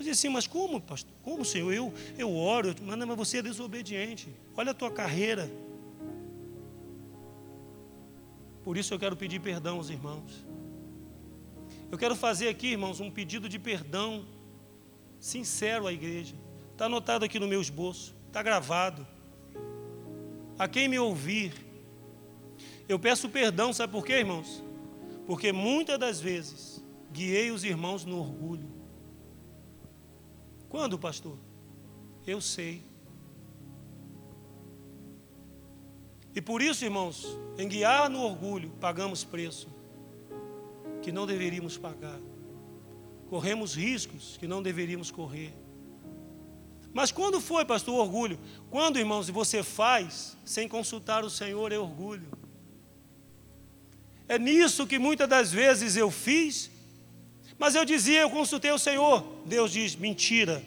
Disse 0.00 0.26
assim, 0.26 0.28
mas 0.30 0.46
como, 0.46 0.80
pastor? 0.80 1.12
Como, 1.22 1.44
Senhor? 1.44 1.70
Eu, 1.74 1.92
eu 2.16 2.34
oro, 2.34 2.74
mas, 2.82 2.98
não, 2.98 3.06
mas 3.06 3.16
você 3.18 3.38
é 3.38 3.42
desobediente. 3.42 4.28
Olha 4.56 4.70
a 4.70 4.74
tua 4.74 4.90
carreira. 4.90 5.50
Por 8.64 8.78
isso 8.78 8.94
eu 8.94 8.98
quero 8.98 9.14
pedir 9.14 9.40
perdão 9.40 9.76
aos 9.76 9.90
irmãos. 9.90 10.46
Eu 11.90 11.98
quero 11.98 12.16
fazer 12.16 12.48
aqui, 12.48 12.68
irmãos, 12.68 12.98
um 12.98 13.10
pedido 13.10 13.46
de 13.46 13.58
perdão 13.58 14.24
sincero 15.18 15.86
à 15.86 15.92
igreja. 15.92 16.34
Está 16.72 16.86
anotado 16.86 17.26
aqui 17.26 17.38
no 17.38 17.46
meu 17.46 17.60
esboço, 17.60 18.14
está 18.26 18.42
gravado. 18.42 19.06
A 20.58 20.66
quem 20.66 20.88
me 20.88 20.98
ouvir, 20.98 21.52
eu 22.88 22.98
peço 22.98 23.28
perdão, 23.28 23.70
sabe 23.72 23.92
por 23.92 24.04
quê, 24.04 24.14
irmãos? 24.14 24.62
Porque 25.26 25.52
muitas 25.52 25.98
das 25.98 26.20
vezes 26.20 26.82
guiei 27.12 27.50
os 27.50 27.64
irmãos 27.64 28.06
no 28.06 28.18
orgulho. 28.18 28.79
Quando, 30.70 30.98
pastor? 30.98 31.36
Eu 32.24 32.40
sei. 32.40 32.82
E 36.34 36.40
por 36.40 36.62
isso, 36.62 36.84
irmãos, 36.84 37.26
em 37.58 37.68
guiar 37.68 38.08
no 38.08 38.22
orgulho, 38.22 38.70
pagamos 38.80 39.24
preço 39.24 39.68
que 41.02 41.10
não 41.10 41.26
deveríamos 41.26 41.76
pagar. 41.76 42.20
Corremos 43.28 43.74
riscos 43.74 44.36
que 44.38 44.46
não 44.46 44.62
deveríamos 44.62 45.10
correr. 45.10 45.52
Mas 46.92 47.10
quando 47.10 47.40
foi, 47.40 47.64
pastor, 47.64 47.96
orgulho? 47.96 48.38
Quando, 48.70 48.98
irmãos, 48.98 49.28
você 49.28 49.64
faz 49.64 50.36
sem 50.44 50.68
consultar 50.68 51.24
o 51.24 51.30
Senhor, 51.30 51.72
é 51.72 51.78
orgulho. 51.78 52.28
É 54.28 54.38
nisso 54.38 54.86
que 54.86 55.00
muitas 55.00 55.28
das 55.28 55.50
vezes 55.50 55.96
eu 55.96 56.12
fiz, 56.12 56.69
mas 57.60 57.74
eu 57.74 57.84
dizia, 57.84 58.22
eu 58.22 58.30
consultei 58.30 58.70
o 58.72 58.78
Senhor. 58.78 59.22
Deus 59.44 59.70
diz: 59.70 59.94
mentira. 59.94 60.62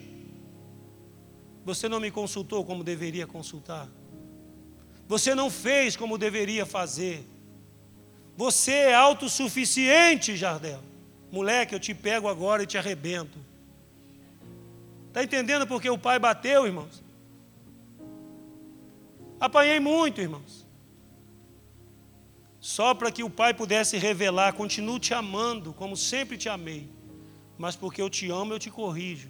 Você 1.64 1.88
não 1.88 1.98
me 1.98 2.08
consultou 2.08 2.64
como 2.64 2.84
deveria 2.84 3.26
consultar. 3.26 3.88
Você 5.08 5.34
não 5.34 5.50
fez 5.50 5.96
como 5.96 6.16
deveria 6.16 6.64
fazer. 6.64 7.24
Você 8.36 8.70
é 8.70 8.94
autossuficiente, 8.94 10.36
Jardel. 10.36 10.80
Moleque, 11.32 11.74
eu 11.74 11.80
te 11.80 11.92
pego 11.92 12.28
agora 12.28 12.62
e 12.62 12.66
te 12.66 12.78
arrebento. 12.78 13.38
Está 15.08 15.24
entendendo 15.24 15.66
porque 15.66 15.90
o 15.90 15.98
pai 15.98 16.20
bateu, 16.20 16.64
irmãos? 16.64 17.02
Apanhei 19.40 19.80
muito, 19.80 20.20
irmãos. 20.20 20.63
Só 22.64 22.94
para 22.94 23.12
que 23.12 23.22
o 23.22 23.28
pai 23.28 23.52
pudesse 23.52 23.98
revelar, 23.98 24.54
continuo 24.54 24.98
te 24.98 25.12
amando, 25.12 25.74
como 25.74 25.94
sempre 25.98 26.38
te 26.38 26.48
amei. 26.48 26.88
Mas 27.58 27.76
porque 27.76 28.00
eu 28.00 28.08
te 28.08 28.30
amo, 28.30 28.54
eu 28.54 28.58
te 28.58 28.70
corrijo. 28.70 29.28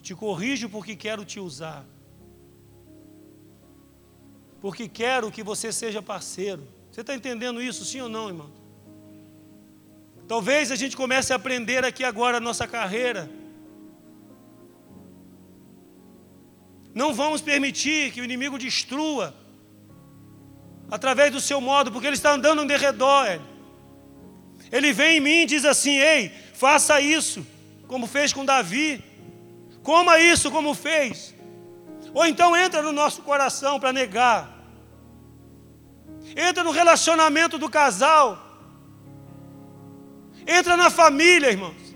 Te 0.00 0.14
corrijo 0.14 0.66
porque 0.70 0.96
quero 0.96 1.26
te 1.26 1.38
usar. 1.38 1.84
Porque 4.62 4.88
quero 4.88 5.30
que 5.30 5.42
você 5.42 5.70
seja 5.70 6.00
parceiro. 6.00 6.66
Você 6.90 7.02
está 7.02 7.14
entendendo 7.14 7.60
isso, 7.60 7.84
sim 7.84 8.00
ou 8.00 8.08
não, 8.08 8.28
irmão? 8.28 8.50
Talvez 10.26 10.70
a 10.70 10.74
gente 10.74 10.96
comece 10.96 11.34
a 11.34 11.36
aprender 11.36 11.84
aqui 11.84 12.02
agora 12.02 12.38
a 12.38 12.40
nossa 12.40 12.66
carreira. 12.66 13.30
Não 16.94 17.12
vamos 17.12 17.42
permitir 17.42 18.10
que 18.10 18.22
o 18.22 18.24
inimigo 18.24 18.58
destrua 18.58 19.34
através 20.90 21.32
do 21.32 21.40
seu 21.40 21.60
modo, 21.60 21.90
porque 21.90 22.06
ele 22.06 22.16
está 22.16 22.32
andando 22.32 22.64
de 22.64 22.76
redor. 22.76 23.40
Ele 24.70 24.92
vem 24.92 25.18
em 25.18 25.20
mim 25.20 25.42
e 25.42 25.46
diz 25.46 25.64
assim: 25.64 25.96
Ei, 25.98 26.32
faça 26.54 27.00
isso, 27.00 27.46
como 27.86 28.06
fez 28.06 28.32
com 28.32 28.44
Davi, 28.44 29.02
coma 29.82 30.18
isso, 30.18 30.50
como 30.50 30.74
fez. 30.74 31.34
Ou 32.12 32.24
então 32.24 32.56
entra 32.56 32.82
no 32.82 32.92
nosso 32.92 33.22
coração 33.22 33.78
para 33.78 33.92
negar 33.92 34.56
entra 36.34 36.64
no 36.64 36.70
relacionamento 36.70 37.58
do 37.58 37.68
casal, 37.68 38.38
entra 40.46 40.76
na 40.76 40.90
família, 40.90 41.50
irmãos. 41.50 41.94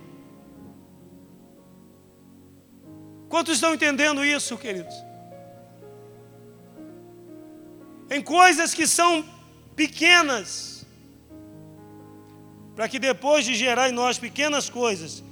Quantos 3.28 3.54
estão 3.54 3.72
entendendo 3.72 4.24
isso, 4.24 4.56
queridos? 4.58 4.94
Em 8.10 8.20
coisas 8.20 8.74
que 8.74 8.86
são 8.86 9.24
pequenas, 9.76 10.84
para 12.74 12.88
que 12.88 12.98
depois 12.98 13.44
de 13.44 13.54
gerar 13.54 13.88
em 13.88 13.92
nós 13.92 14.18
pequenas 14.18 14.68
coisas, 14.68 15.22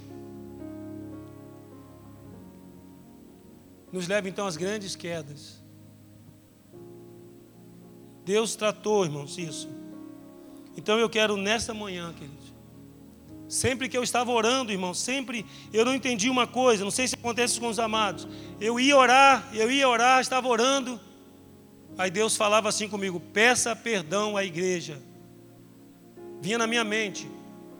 nos 3.91 4.07
leve 4.07 4.29
então 4.29 4.47
às 4.47 4.55
grandes 4.55 4.95
quedas. 4.95 5.59
Deus 8.23 8.55
tratou, 8.55 9.03
irmãos, 9.03 9.37
isso. 9.37 9.67
Então 10.77 10.99
eu 10.99 11.09
quero 11.09 11.35
nesta 11.35 11.73
manhã, 11.73 12.13
queridos. 12.13 12.53
Sempre 13.47 13.89
que 13.89 13.97
eu 13.97 14.03
estava 14.03 14.31
orando, 14.31 14.71
irmão, 14.71 14.93
sempre 14.93 15.43
eu 15.73 15.83
não 15.83 15.95
entendi 15.95 16.29
uma 16.29 16.45
coisa, 16.45 16.83
não 16.83 16.91
sei 16.91 17.07
se 17.07 17.15
acontece 17.15 17.59
com 17.59 17.67
os 17.67 17.79
amados. 17.79 18.27
Eu 18.61 18.79
ia 18.79 18.95
orar, 18.95 19.49
eu 19.53 19.71
ia 19.71 19.89
orar, 19.89 20.21
estava 20.21 20.47
orando. 20.47 20.99
Aí 21.97 22.09
Deus 22.09 22.35
falava 22.35 22.69
assim 22.69 22.87
comigo: 22.87 23.19
peça 23.19 23.75
perdão 23.75 24.37
à 24.37 24.43
igreja. 24.43 25.01
Vinha 26.41 26.57
na 26.57 26.67
minha 26.67 26.83
mente. 26.83 27.29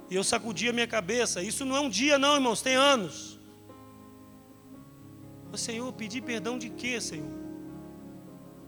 E 0.10 0.16
eu 0.16 0.24
sacudia 0.24 0.72
a 0.72 0.74
minha 0.74 0.88
cabeça. 0.88 1.42
Isso 1.42 1.64
não 1.64 1.76
é 1.76 1.80
um 1.80 1.90
dia, 1.90 2.18
não, 2.18 2.36
irmãos, 2.36 2.62
tem 2.62 2.76
anos. 2.76 3.40
Senhor, 5.56 5.92
pedir 5.94 6.22
perdão 6.22 6.58
de 6.60 6.70
quê, 6.70 7.02
Senhor? 7.02 7.30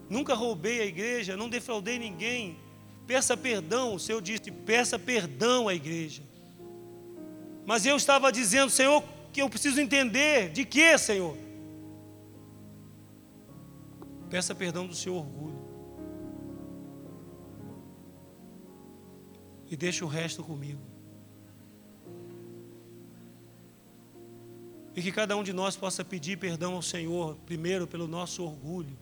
Nunca 0.08 0.34
roubei 0.34 0.80
a 0.80 0.84
igreja, 0.84 1.36
não 1.36 1.48
defraudei 1.48 1.98
ninguém. 1.98 2.58
Peça 3.06 3.36
perdão. 3.36 3.94
O 3.94 4.00
Senhor 4.00 4.20
disse: 4.20 4.50
peça 4.50 4.98
perdão 4.98 5.68
à 5.68 5.74
igreja. 5.74 6.22
Mas 7.64 7.86
eu 7.86 7.96
estava 7.96 8.32
dizendo, 8.32 8.70
Senhor, 8.70 9.02
que 9.32 9.40
eu 9.40 9.48
preciso 9.48 9.80
entender 9.80 10.50
de 10.50 10.64
que, 10.64 10.98
Senhor? 10.98 11.36
Peça 14.32 14.54
perdão 14.54 14.86
do 14.86 14.94
seu 14.94 15.14
orgulho. 15.14 15.58
E 19.70 19.76
deixa 19.76 20.06
o 20.06 20.08
resto 20.08 20.42
comigo. 20.42 20.80
E 24.96 25.02
que 25.02 25.12
cada 25.12 25.36
um 25.36 25.42
de 25.42 25.52
nós 25.52 25.76
possa 25.76 26.02
pedir 26.02 26.38
perdão 26.38 26.72
ao 26.76 26.80
Senhor, 26.80 27.36
primeiro 27.44 27.86
pelo 27.86 28.08
nosso 28.08 28.42
orgulho, 28.42 28.96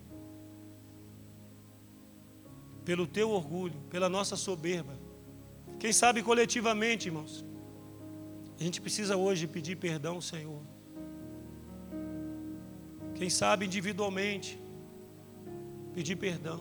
pelo 2.85 3.07
teu 3.07 3.31
orgulho, 3.31 3.79
pela 3.89 4.09
nossa 4.09 4.35
soberba. 4.35 4.99
Quem 5.79 5.93
sabe 5.93 6.25
coletivamente, 6.25 7.07
irmãos, 7.07 7.45
a 8.59 8.65
gente 8.65 8.81
precisa 8.81 9.17
hoje 9.17 9.47
pedir 9.47 9.77
perdão 9.77 10.17
ao 10.17 10.23
Senhor. 10.23 10.61
Quem 13.15 13.31
sabe 13.31 13.67
individualmente, 13.67 14.59
pedir 15.95 16.17
perdão. 16.17 16.61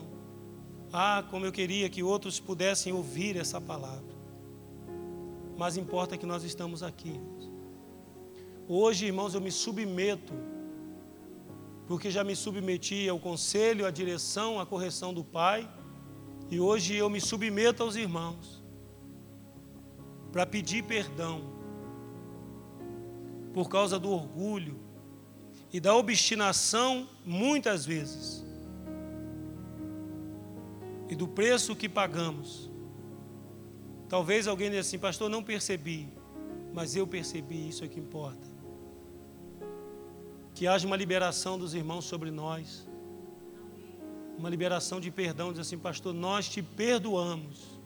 Ah, 0.92 1.24
como 1.30 1.46
eu 1.46 1.52
queria 1.52 1.88
que 1.88 2.02
outros 2.02 2.40
pudessem 2.40 2.92
ouvir 2.92 3.36
essa 3.36 3.60
palavra. 3.60 4.14
Mas 5.56 5.76
importa 5.76 6.16
que 6.16 6.26
nós 6.26 6.42
estamos 6.42 6.82
aqui. 6.82 7.20
Hoje, 8.66 9.06
irmãos, 9.06 9.34
eu 9.34 9.40
me 9.40 9.50
submeto, 9.50 10.32
porque 11.86 12.10
já 12.10 12.24
me 12.24 12.34
submeti 12.34 13.08
ao 13.08 13.18
conselho, 13.18 13.86
à 13.86 13.90
direção, 13.90 14.58
à 14.58 14.66
correção 14.66 15.12
do 15.12 15.24
Pai, 15.24 15.68
e 16.50 16.58
hoje 16.58 16.94
eu 16.96 17.08
me 17.08 17.20
submeto 17.20 17.82
aos 17.82 17.94
irmãos 17.94 18.62
para 20.32 20.46
pedir 20.46 20.84
perdão 20.84 21.42
por 23.52 23.68
causa 23.68 23.98
do 23.98 24.10
orgulho 24.10 24.78
e 25.72 25.80
da 25.80 25.94
obstinação, 25.94 27.08
muitas 27.24 27.84
vezes 27.84 28.44
e 31.10 31.16
do 31.16 31.26
preço 31.26 31.74
que 31.74 31.88
pagamos. 31.88 32.70
Talvez 34.08 34.46
alguém 34.46 34.70
diga 34.70 34.80
assim, 34.80 34.98
pastor, 34.98 35.28
não 35.28 35.42
percebi, 35.42 36.08
mas 36.72 36.94
eu 36.94 37.06
percebi, 37.06 37.68
isso 37.68 37.84
é 37.84 37.88
que 37.88 37.98
importa. 37.98 38.48
Que 40.54 40.68
haja 40.68 40.86
uma 40.86 40.96
liberação 40.96 41.58
dos 41.58 41.74
irmãos 41.74 42.04
sobre 42.04 42.30
nós, 42.30 42.88
uma 44.38 44.48
liberação 44.48 45.00
de 45.00 45.10
perdão, 45.10 45.52
diz 45.52 45.60
assim, 45.60 45.76
pastor, 45.76 46.14
nós 46.14 46.48
te 46.48 46.62
perdoamos, 46.62 47.80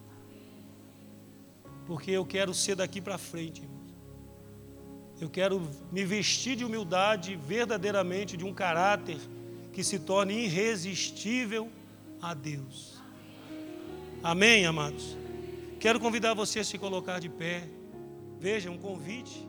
porque 1.87 2.11
eu 2.11 2.25
quero 2.27 2.53
ser 2.53 2.77
daqui 2.77 3.01
para 3.01 3.19
frente, 3.19 3.63
irmãos. 3.63 3.75
Eu 5.21 5.31
quero 5.31 5.63
me 5.91 6.05
vestir 6.05 6.57
de 6.57 6.65
humildade, 6.65 7.37
verdadeiramente, 7.37 8.37
de 8.37 8.45
um 8.45 8.53
caráter 8.53 9.19
que 9.73 9.83
se 9.83 9.99
torne 9.99 10.45
irresistível 10.45 11.71
a 12.21 12.35
Deus. 12.35 12.94
Amém, 14.25 14.65
amados? 14.65 15.19
Quero 15.79 16.01
convidar 16.01 16.33
você 16.33 16.61
a 16.61 16.65
se 16.65 16.79
colocar 16.79 17.21
de 17.21 17.29
pé. 17.29 17.69
Veja, 18.41 18.71
um 18.71 18.79
convite. 18.79 19.47